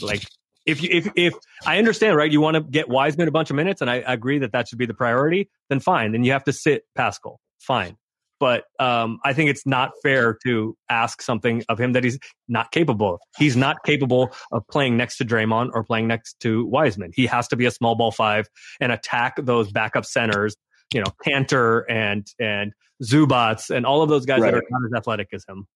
Like 0.00 0.22
if 0.66 0.82
you, 0.82 0.88
if 0.92 1.08
if 1.16 1.34
I 1.64 1.78
understand 1.78 2.16
right, 2.16 2.30
you 2.30 2.40
want 2.40 2.56
to 2.56 2.60
get 2.60 2.88
Wiseman 2.88 3.28
a 3.28 3.32
bunch 3.32 3.50
of 3.50 3.56
minutes, 3.56 3.80
and 3.80 3.90
I, 3.90 4.00
I 4.00 4.12
agree 4.12 4.38
that 4.38 4.52
that 4.52 4.68
should 4.68 4.78
be 4.78 4.86
the 4.86 4.94
priority. 4.94 5.48
Then 5.68 5.80
fine, 5.80 6.12
then 6.12 6.24
you 6.24 6.32
have 6.32 6.44
to 6.44 6.52
sit 6.52 6.82
Paschall. 6.96 7.36
Fine, 7.60 7.96
but 8.38 8.64
um, 8.78 9.18
I 9.24 9.32
think 9.32 9.50
it's 9.50 9.66
not 9.66 9.92
fair 10.02 10.38
to 10.44 10.76
ask 10.90 11.22
something 11.22 11.64
of 11.68 11.80
him 11.80 11.92
that 11.92 12.04
he's 12.04 12.18
not 12.48 12.70
capable 12.70 13.14
of. 13.14 13.20
He's 13.38 13.56
not 13.56 13.82
capable 13.84 14.32
of 14.52 14.66
playing 14.68 14.96
next 14.96 15.16
to 15.18 15.24
Draymond 15.24 15.70
or 15.72 15.84
playing 15.84 16.06
next 16.06 16.38
to 16.40 16.66
Wiseman. 16.66 17.12
He 17.14 17.26
has 17.26 17.48
to 17.48 17.56
be 17.56 17.66
a 17.66 17.70
small 17.70 17.94
ball 17.94 18.10
five 18.10 18.48
and 18.80 18.92
attack 18.92 19.36
those 19.38 19.72
backup 19.72 20.04
centers. 20.04 20.56
You 20.94 21.00
know, 21.00 21.12
Kanter 21.24 21.82
and 21.88 22.26
and 22.38 22.72
Zubac 23.02 23.74
and 23.74 23.84
all 23.84 24.02
of 24.02 24.08
those 24.08 24.24
guys 24.26 24.40
Right. 24.40 24.52
that 24.52 24.58
are 24.58 24.62
not 24.70 24.86
as 24.86 24.92
athletic 24.96 25.28
as 25.32 25.44
him. 25.46 25.66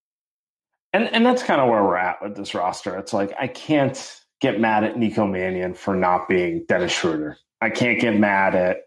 And 0.93 1.09
and 1.13 1.25
that's 1.25 1.43
kind 1.43 1.61
of 1.61 1.69
where 1.69 1.83
we're 1.83 1.97
at 1.97 2.23
with 2.23 2.37
this 2.37 2.55
roster. 2.55 2.97
It's 2.97 3.13
like 3.13 3.33
I 3.39 3.47
can't 3.47 4.21
get 4.41 4.59
mad 4.61 4.85
at 4.85 4.97
Nico 4.99 5.27
Mannion 5.27 5.75
for 5.75 5.95
not 5.95 6.29
being 6.29 6.65
Dennis 6.69 6.93
Schroeder. 6.93 7.37
I 7.61 7.71
can't 7.71 8.01
get 8.01 8.19
mad 8.19 8.55
at 8.55 8.79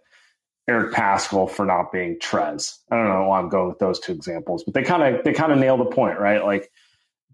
Eric 0.67 0.93
Paschall 0.93 1.49
for 1.49 1.65
not 1.65 1.91
being 1.91 2.17
Trez. 2.19 2.77
I 2.89 2.95
don't 2.95 3.07
know 3.09 3.27
why 3.27 3.39
I'm 3.39 3.49
going 3.49 3.69
with 3.69 3.79
those 3.79 3.99
two 3.99 4.13
examples, 4.13 4.63
but 4.63 4.73
they 4.73 4.83
kind 4.83 5.15
of 5.15 5.23
they 5.23 5.33
kind 5.33 5.51
of 5.51 5.59
nail 5.59 5.77
the 5.77 5.85
point, 5.85 6.19
right? 6.19 6.43
Like 6.43 6.71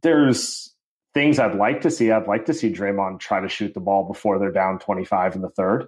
there's 0.01 0.73
things 1.13 1.39
I'd 1.39 1.55
like 1.55 1.81
to 1.81 1.91
see. 1.91 2.11
I'd 2.11 2.27
like 2.27 2.45
to 2.45 2.53
see 2.53 2.71
Draymond 2.71 3.19
try 3.19 3.39
to 3.39 3.49
shoot 3.49 3.73
the 3.73 3.79
ball 3.79 4.05
before 4.07 4.37
they're 4.39 4.51
down 4.51 4.79
25 4.79 5.35
in 5.35 5.41
the 5.41 5.49
third. 5.49 5.87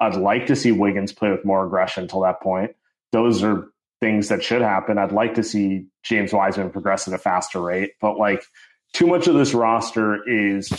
I'd 0.00 0.16
like 0.16 0.46
to 0.46 0.56
see 0.56 0.72
Wiggins 0.72 1.12
play 1.12 1.30
with 1.30 1.44
more 1.44 1.64
aggression 1.64 2.04
until 2.04 2.20
that 2.20 2.40
point. 2.40 2.72
Those 3.12 3.42
are 3.42 3.68
things 4.00 4.28
that 4.28 4.42
should 4.42 4.62
happen. 4.62 4.98
I'd 4.98 5.12
like 5.12 5.34
to 5.34 5.42
see 5.42 5.86
James 6.02 6.32
Wiseman 6.32 6.70
progress 6.70 7.08
at 7.08 7.14
a 7.14 7.18
faster 7.18 7.60
rate, 7.60 7.92
but 8.00 8.18
like 8.18 8.44
too 8.92 9.06
much 9.06 9.26
of 9.26 9.34
this 9.34 9.54
roster 9.54 10.26
is, 10.28 10.70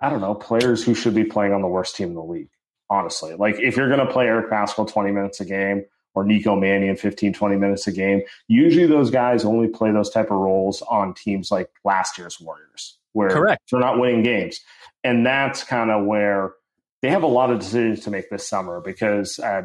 I 0.00 0.10
don't 0.10 0.20
know, 0.20 0.34
players 0.34 0.84
who 0.84 0.94
should 0.94 1.14
be 1.14 1.24
playing 1.24 1.52
on 1.52 1.62
the 1.62 1.68
worst 1.68 1.96
team 1.96 2.08
in 2.08 2.14
the 2.14 2.22
league. 2.22 2.50
Honestly, 2.88 3.34
like 3.34 3.60
if 3.60 3.76
you're 3.76 3.88
going 3.88 4.04
to 4.04 4.12
play 4.12 4.26
Eric 4.26 4.50
Paschall 4.50 4.90
20 4.90 5.12
minutes 5.12 5.40
a 5.40 5.44
game 5.44 5.84
or 6.14 6.24
Nico 6.24 6.56
Mannion 6.56 6.96
15, 6.96 7.32
20 7.32 7.56
minutes 7.56 7.86
a 7.86 7.92
game, 7.92 8.22
usually 8.48 8.86
those 8.86 9.10
guys 9.10 9.44
only 9.44 9.68
play 9.68 9.92
those 9.92 10.10
type 10.10 10.32
of 10.32 10.38
roles 10.38 10.82
on 10.82 11.14
teams 11.14 11.52
like 11.52 11.70
last 11.84 12.18
year's 12.18 12.40
Warriors, 12.40 12.98
where 13.12 13.30
Correct. 13.30 13.62
they're 13.70 13.78
not 13.78 14.00
winning 14.00 14.24
games. 14.24 14.58
And 15.04 15.24
that's 15.24 15.62
kind 15.62 15.92
of 15.92 16.04
where 16.04 16.54
they 17.02 17.10
have 17.10 17.22
a 17.22 17.28
lot 17.28 17.50
of 17.50 17.58
decisions 17.58 18.00
to 18.00 18.10
make 18.10 18.30
this 18.30 18.46
summer 18.48 18.80
because 18.80 19.38
uh, 19.38 19.62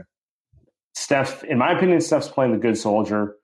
Steph, 0.94 1.44
in 1.44 1.58
my 1.58 1.72
opinion, 1.72 2.02
Steph's 2.02 2.28
playing 2.28 2.54
the 2.54 2.58
good 2.58 2.78
soldier. 2.78 3.36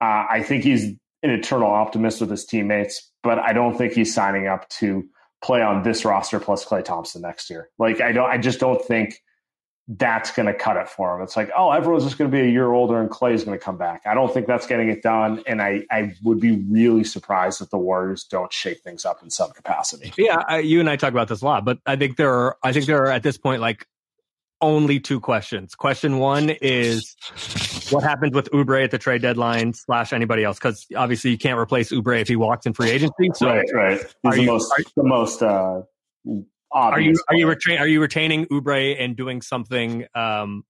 Uh, 0.00 0.26
I 0.30 0.42
think 0.42 0.64
he's 0.64 0.84
an 1.22 1.30
eternal 1.30 1.70
optimist 1.70 2.20
with 2.20 2.30
his 2.30 2.44
teammates, 2.44 3.10
but 3.22 3.38
I 3.38 3.52
don't 3.52 3.76
think 3.76 3.92
he's 3.92 4.14
signing 4.14 4.46
up 4.46 4.68
to 4.70 5.04
play 5.42 5.62
on 5.62 5.82
this 5.82 6.04
roster 6.04 6.40
plus 6.40 6.64
Klay 6.64 6.84
Thompson 6.84 7.22
next 7.22 7.50
year. 7.50 7.68
Like 7.78 8.00
I 8.00 8.12
don't, 8.12 8.30
I 8.30 8.38
just 8.38 8.60
don't 8.60 8.82
think 8.82 9.20
that's 9.86 10.32
going 10.32 10.46
to 10.46 10.54
cut 10.54 10.76
it 10.78 10.88
for 10.88 11.14
him. 11.14 11.22
It's 11.22 11.36
like, 11.36 11.50
oh, 11.56 11.70
everyone's 11.70 12.04
just 12.04 12.16
going 12.16 12.30
to 12.30 12.34
be 12.34 12.42
a 12.42 12.50
year 12.50 12.72
older 12.72 13.00
and 13.00 13.10
Klay's 13.10 13.44
going 13.44 13.58
to 13.58 13.62
come 13.62 13.76
back. 13.76 14.02
I 14.06 14.14
don't 14.14 14.32
think 14.32 14.46
that's 14.46 14.66
getting 14.66 14.88
it 14.88 15.02
done, 15.02 15.42
and 15.46 15.60
I, 15.60 15.84
I 15.90 16.14
would 16.22 16.40
be 16.40 16.52
really 16.70 17.04
surprised 17.04 17.60
if 17.60 17.70
the 17.70 17.78
Warriors 17.78 18.24
don't 18.24 18.52
shake 18.52 18.80
things 18.80 19.04
up 19.04 19.22
in 19.22 19.30
some 19.30 19.50
capacity. 19.52 20.12
Yeah, 20.16 20.42
I, 20.48 20.60
you 20.60 20.80
and 20.80 20.88
I 20.88 20.96
talk 20.96 21.12
about 21.12 21.28
this 21.28 21.42
a 21.42 21.44
lot, 21.44 21.64
but 21.64 21.78
I 21.84 21.96
think 21.96 22.16
there 22.16 22.32
are 22.32 22.56
I 22.62 22.72
think 22.72 22.86
there 22.86 23.02
are 23.02 23.10
at 23.10 23.22
this 23.22 23.36
point 23.36 23.60
like 23.60 23.86
only 24.60 24.98
two 25.00 25.20
questions. 25.20 25.74
Question 25.74 26.18
one 26.18 26.48
is 26.48 27.14
what 27.90 28.02
happens 28.02 28.34
with 28.34 28.50
Oubre 28.52 28.82
at 28.82 28.90
the 28.90 28.98
trade 28.98 29.20
deadline 29.20 29.74
slash 29.74 30.12
anybody 30.14 30.44
else? 30.44 30.58
Because 30.58 30.86
obviously 30.96 31.30
you 31.30 31.38
can't 31.38 31.58
replace 31.58 31.92
Oubre 31.92 32.20
if 32.20 32.28
he 32.28 32.36
walks 32.36 32.64
in 32.64 32.72
free 32.72 32.90
agency. 32.90 33.30
So 33.34 33.48
right, 33.48 33.66
right. 33.74 34.00
He's 34.22 34.34
the 34.34 34.40
you- 34.40 34.46
most, 34.46 34.72
the 34.96 35.02
most 35.02 35.42
uh, 35.42 35.82
are 36.74 37.00
you 37.00 37.14
are 37.28 37.36
you 37.36 37.48
retain 37.48 37.78
are 37.78 37.86
you 37.86 38.00
retaining 38.00 38.46
Oubre 38.46 39.00
and 39.00 39.16
doing 39.16 39.40
something 39.40 40.06
um 40.14 40.64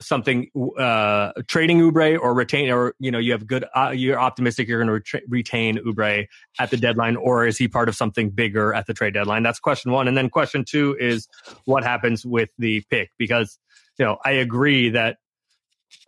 something 0.00 0.50
uh 0.78 1.32
trading 1.48 1.80
Oubre 1.80 2.18
or 2.20 2.34
retain 2.34 2.70
or 2.70 2.94
you 2.98 3.10
know 3.10 3.18
you 3.18 3.32
have 3.32 3.46
good 3.46 3.64
uh, 3.74 3.92
you're 3.94 4.20
optimistic 4.20 4.68
you're 4.68 4.84
going 4.84 5.02
to 5.02 5.18
retra- 5.18 5.22
retain 5.28 5.78
Oubre 5.78 6.26
at 6.58 6.70
the 6.70 6.76
deadline 6.76 7.16
or 7.16 7.46
is 7.46 7.56
he 7.56 7.66
part 7.66 7.88
of 7.88 7.96
something 7.96 8.30
bigger 8.30 8.74
at 8.74 8.86
the 8.86 8.94
trade 8.94 9.14
deadline? 9.14 9.42
That's 9.42 9.58
question 9.58 9.92
1 9.92 10.06
and 10.06 10.16
then 10.16 10.28
question 10.28 10.64
2 10.68 10.98
is 11.00 11.28
what 11.64 11.82
happens 11.82 12.26
with 12.26 12.50
the 12.58 12.82
pick? 12.90 13.10
Because 13.16 13.58
you 13.98 14.04
know 14.04 14.18
I 14.24 14.32
agree 14.32 14.90
that 14.90 15.16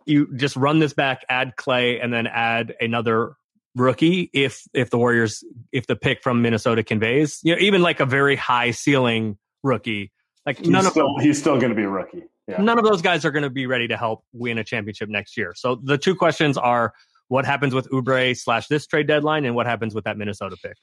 you 0.05 0.27
just 0.35 0.55
run 0.55 0.79
this 0.79 0.93
back 0.93 1.25
add 1.29 1.53
Klay 1.57 2.03
and 2.03 2.13
then 2.13 2.27
add 2.27 2.75
another 2.79 3.33
rookie 3.79 4.29
if 4.33 4.63
if 4.73 4.89
the 4.89 4.97
Warriors 4.97 5.43
if 5.71 5.87
the 5.87 5.95
pick 5.95 6.21
from 6.21 6.41
Minnesota 6.41 6.83
conveys 6.83 7.39
you 7.43 7.55
know 7.55 7.61
even 7.61 7.81
like 7.81 7.99
a 7.99 8.05
very 8.05 8.35
high 8.35 8.71
ceiling 8.71 9.37
rookie 9.63 10.11
like 10.45 10.57
He's 10.59 10.69
none 10.69 10.85
of 10.85 10.91
still, 10.91 11.17
he's 11.19 11.39
still 11.39 11.57
going 11.57 11.69
to 11.69 11.75
be 11.75 11.83
a 11.83 11.89
rookie. 11.89 12.23
Yeah. 12.47 12.61
none 12.61 12.79
of 12.79 12.83
those 12.83 13.03
guys 13.03 13.25
are 13.25 13.31
going 13.31 13.43
to 13.43 13.51
be 13.51 13.67
ready 13.67 13.87
to 13.89 13.97
help 13.97 14.23
win 14.33 14.57
a 14.57 14.63
championship 14.63 15.07
next 15.07 15.37
year. 15.37 15.53
So 15.55 15.75
the 15.75 15.97
two 15.97 16.15
questions 16.15 16.57
are 16.57 16.93
what 17.27 17.45
happens 17.45 17.75
with 17.75 17.87
Oubre 17.91 18.35
slash 18.35 18.67
this 18.67 18.87
trade 18.87 19.05
deadline 19.05 19.45
and 19.45 19.53
what 19.53 19.67
happens 19.67 19.93
with 19.93 20.05
that 20.05 20.17
Minnesota 20.17 20.57
pick. 20.61 20.75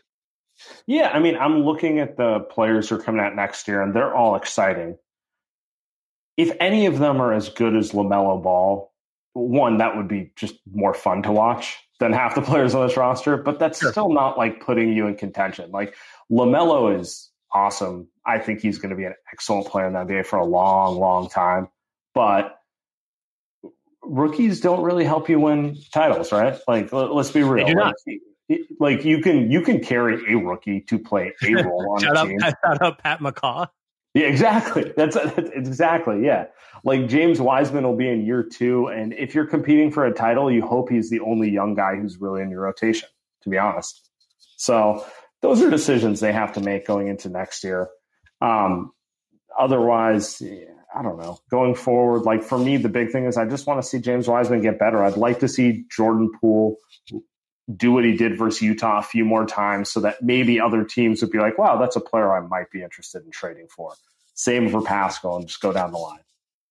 Yeah, 0.87 1.11
I 1.13 1.19
mean, 1.19 1.37
I'm 1.37 1.65
looking 1.65 1.99
at 1.99 2.17
the 2.17 2.41
players 2.41 2.89
who 2.89 2.95
are 2.95 3.03
coming 3.03 3.21
out 3.21 3.35
next 3.35 3.67
year, 3.67 3.83
and 3.83 3.93
they're 3.93 4.15
all 4.15 4.37
exciting. 4.37 4.97
If 6.37 6.57
any 6.61 6.87
of 6.87 6.99
them 6.99 7.21
are 7.21 7.33
as 7.33 7.49
good 7.49 7.75
as 7.75 7.91
LaMelo 7.91 8.43
Ball, 8.43 8.93
one 9.37 9.78
that 9.78 9.97
would 9.97 10.09
be 10.09 10.32
just 10.37 10.55
more 10.72 10.95
fun 10.95 11.22
to 11.24 11.32
watch 11.32 11.76
than 12.01 12.12
half 12.12 12.34
the 12.34 12.43
players 12.43 12.74
on 12.74 12.87
this 12.87 12.97
roster. 12.97 13.37
But 13.37 13.59
that's 13.59 13.78
still 13.78 14.12
not 14.12 14.39
like 14.39 14.61
putting 14.61 14.93
you 14.93 15.07
in 15.07 15.16
contention. 15.16 15.70
Like 15.70 15.95
LaMelo 16.30 16.99
is 16.99 17.30
awesome. 17.53 18.09
I 18.24 18.39
think 18.39 18.61
he's 18.61 18.78
going 18.78 18.91
to 18.91 18.97
be 18.97 19.05
an 19.05 19.14
excellent 19.32 19.66
player 19.66 19.87
in 19.87 19.93
the 19.93 20.01
NBA 20.01 20.26
for 20.26 20.39
a 20.39 20.45
long, 20.45 20.99
long 20.99 21.28
time. 21.28 21.68
But 22.14 22.59
rookies 24.03 24.61
don't 24.61 24.82
really 24.82 25.05
help 25.05 25.28
you 25.28 25.39
win 25.39 25.76
titles, 25.93 26.32
right? 26.32 26.59
Like, 26.66 26.93
let's 26.93 27.30
be 27.30 27.43
real. 27.43 27.66
Like, 27.76 27.95
like 28.78 29.05
you 29.05 29.20
can 29.20 29.51
you 29.51 29.61
can 29.61 29.80
carry 29.80 30.32
a 30.32 30.39
rookie 30.39 30.80
to 30.82 30.99
play 30.99 31.32
a 31.43 31.53
role 31.64 31.93
on 31.93 32.01
shout 32.01 32.16
a 32.16 32.20
out, 32.20 32.28
team. 32.28 32.39
shout 32.41 32.82
out 32.82 32.99
Pat 32.99 33.20
McCaw. 33.20 33.68
Yeah, 34.17 34.29
exactly. 34.29 34.93
That's, 34.97 35.14
that's 35.14 35.51
exactly 35.53 36.25
yeah. 36.25 36.47
Like 36.85 37.07
James 37.07 37.39
Wiseman 37.39 37.85
will 37.85 37.97
be 37.97 38.09
in 38.09 38.25
year 38.25 38.43
two, 38.43 38.87
and 38.87 39.12
if 39.12 39.35
you're 39.35 39.47
competing 39.47 39.91
for 39.91 40.07
a 40.07 40.12
title, 40.12 40.51
you 40.51 40.62
hope 40.62 40.89
he's 40.89 41.11
the 41.11 41.21
only 41.21 41.51
young 41.51 41.75
guy 41.75 41.97
who's 41.97 42.17
really 42.19 42.41
in 42.41 42.49
your 42.49 42.62
rotation. 42.62 43.11
To 43.43 43.51
be 43.51 43.59
honest, 43.59 44.09
so 44.57 45.05
those 45.43 45.61
are 45.61 45.69
decisions 45.69 46.21
they 46.21 46.33
have 46.33 46.55
to 46.55 46.61
make 46.61 46.87
going 46.87 47.09
into 47.09 47.29
next 47.29 47.62
year. 47.62 47.91
Um, 48.41 48.93
otherwise, 49.59 50.43
I 50.43 51.03
don't 51.03 51.19
know. 51.19 51.39
Going 51.51 51.75
forward, 51.75 52.23
like 52.23 52.43
for 52.43 52.59
me, 52.59 52.79
the 52.79 52.89
big 52.89 53.11
thing 53.11 53.27
is 53.27 53.37
I 53.37 53.45
just 53.45 53.67
want 53.67 53.83
to 53.83 53.87
see 53.87 53.99
James 53.99 54.29
Wiseman 54.29 54.62
get 54.62 54.79
better. 54.79 55.05
I'd 55.05 55.19
like 55.19 55.41
to 55.41 55.49
see 55.49 55.85
Jordan 55.95 56.31
Poole 56.41 56.79
do 57.75 57.93
what 57.93 58.05
he 58.05 58.17
did 58.17 58.39
versus 58.39 58.62
Utah 58.62 58.99
a 58.99 59.03
few 59.03 59.25
more 59.25 59.45
times 59.45 59.91
so 59.91 60.01
that 60.01 60.23
maybe 60.23 60.61
other 60.61 60.85
teams 60.85 61.21
would 61.21 61.31
be 61.31 61.39
like, 61.39 61.59
wow, 61.59 61.79
that's 61.79 61.97
a 61.97 62.01
player 62.01 62.33
I 62.33 62.41
might 62.41 62.71
be 62.71 62.83
interested 62.83 63.25
in 63.25 63.31
trading 63.31 63.67
for. 63.69 63.95
Same 64.35 64.69
for 64.69 64.83
Paschall 64.83 65.39
and 65.39 65.47
just 65.47 65.61
go 65.61 65.73
down 65.73 65.93
the 65.93 65.99
line. 65.99 66.21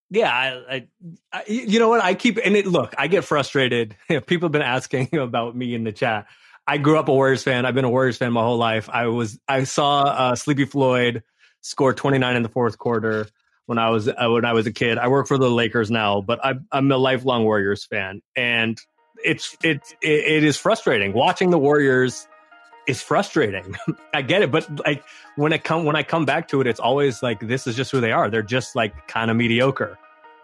Yeah, 0.08 0.32
I, 0.32 0.86
I, 1.32 1.44
you 1.48 1.80
know 1.80 1.88
what? 1.88 2.02
I 2.02 2.14
keep 2.14 2.38
and 2.42 2.56
it. 2.56 2.66
Look, 2.66 2.94
I 2.96 3.08
get 3.08 3.24
frustrated. 3.24 3.96
People 4.08 4.46
have 4.46 4.52
been 4.52 4.62
asking 4.62 5.14
about 5.16 5.56
me 5.56 5.74
in 5.74 5.84
the 5.84 5.92
chat. 5.92 6.26
I 6.66 6.78
grew 6.78 6.98
up 6.98 7.08
a 7.08 7.12
Warriors 7.12 7.42
fan. 7.42 7.66
I've 7.66 7.74
been 7.74 7.84
a 7.84 7.90
Warriors 7.90 8.16
fan 8.16 8.32
my 8.32 8.42
whole 8.42 8.56
life. 8.56 8.88
I 8.88 9.06
was. 9.06 9.38
I 9.48 9.64
saw 9.64 10.02
uh, 10.02 10.34
Sleepy 10.36 10.64
Floyd 10.64 11.24
score 11.60 11.92
29 11.92 12.36
in 12.36 12.42
the 12.44 12.48
fourth 12.48 12.78
quarter 12.78 13.26
when 13.66 13.78
I 13.78 13.90
was 13.90 14.08
uh, 14.08 14.14
when 14.28 14.44
I 14.44 14.52
was 14.52 14.66
a 14.66 14.72
kid. 14.72 14.96
I 14.96 15.08
work 15.08 15.26
for 15.26 15.38
the 15.38 15.50
Lakers 15.50 15.90
now, 15.90 16.20
but 16.20 16.44
I, 16.44 16.54
I'm 16.70 16.90
a 16.90 16.96
lifelong 16.96 17.42
Warriors 17.44 17.84
fan, 17.84 18.22
and 18.36 18.78
it's 19.26 19.56
it, 19.62 19.94
it 20.00 20.44
is 20.44 20.56
frustrating 20.56 21.12
watching 21.12 21.50
the 21.50 21.58
Warriors 21.58 22.26
is 22.86 23.02
frustrating. 23.02 23.76
I 24.14 24.22
get 24.22 24.42
it, 24.42 24.50
but 24.50 24.86
like 24.86 25.04
when 25.34 25.52
it 25.52 25.64
come 25.64 25.84
when 25.84 25.96
I 25.96 26.02
come 26.02 26.24
back 26.24 26.48
to 26.48 26.60
it, 26.60 26.66
it's 26.66 26.80
always 26.80 27.22
like 27.22 27.40
this 27.40 27.66
is 27.66 27.76
just 27.76 27.90
who 27.90 28.00
they 28.00 28.12
are. 28.12 28.30
They're 28.30 28.42
just 28.42 28.76
like 28.76 29.08
kind 29.08 29.30
of 29.30 29.36
mediocre. 29.36 29.98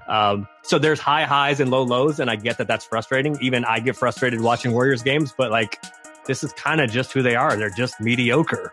Um, 0.09 0.49
so 0.63 0.79
there's 0.79 0.99
high 0.99 1.25
highs 1.25 1.61
and 1.61 1.71
low 1.71 1.83
lows, 1.85 2.19
and 2.19 2.29
I 2.29 2.37
get 2.37 2.59
that 2.59 2.67
that's 2.67 2.85
frustrating. 2.85 3.39
Even 3.41 3.65
I 3.65 3.79
get 3.79 3.97
frustrated 3.97 4.41
watching 4.41 4.73
Warriors 4.73 5.03
games, 5.03 5.33
but 5.37 5.51
like 5.51 5.81
this 6.27 6.43
is 6.43 6.53
kind 6.55 6.81
of 6.81 6.91
just 6.91 7.13
who 7.13 7.23
they 7.23 7.37
are. 7.37 7.57
They're 7.57 7.71
just 7.71 8.01
mediocre. 8.01 8.73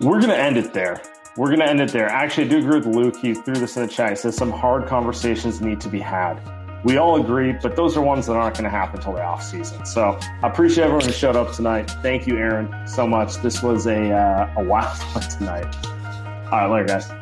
We're 0.00 0.20
gonna 0.20 0.34
end 0.34 0.58
it 0.58 0.72
there. 0.74 1.02
We're 1.36 1.50
gonna 1.50 1.64
end 1.64 1.80
it 1.80 1.90
there. 1.90 2.08
Actually, 2.08 2.46
I 2.46 2.48
do 2.48 2.58
agree 2.58 2.78
with 2.80 2.86
Luke. 2.86 3.16
He 3.16 3.34
threw 3.34 3.54
this 3.54 3.76
in 3.76 3.86
the 3.86 3.92
chat. 3.92 4.10
He 4.10 4.16
says 4.16 4.36
some 4.36 4.50
hard 4.50 4.86
conversations 4.86 5.60
need 5.60 5.80
to 5.80 5.88
be 5.88 6.00
had. 6.00 6.40
We 6.82 6.96
all 6.96 7.20
agree, 7.20 7.52
but 7.52 7.76
those 7.76 7.96
are 7.96 8.00
ones 8.00 8.26
that 8.26 8.36
aren't 8.36 8.54
going 8.54 8.64
to 8.64 8.70
happen 8.70 8.96
until 8.96 9.12
the 9.12 9.22
off 9.22 9.42
season. 9.42 9.84
So 9.84 10.18
I 10.42 10.48
appreciate 10.48 10.84
everyone 10.84 11.04
who 11.04 11.12
showed 11.12 11.36
up 11.36 11.52
tonight. 11.52 11.90
Thank 12.02 12.26
you, 12.26 12.38
Aaron, 12.38 12.74
so 12.86 13.06
much. 13.06 13.36
This 13.36 13.62
was 13.62 13.86
a 13.86 14.12
uh, 14.12 14.54
a 14.56 14.64
wild 14.64 14.96
one 15.14 15.28
tonight. 15.28 15.74
All 16.50 16.68
right, 16.68 16.70
later, 16.70 16.86
guys. 16.86 17.19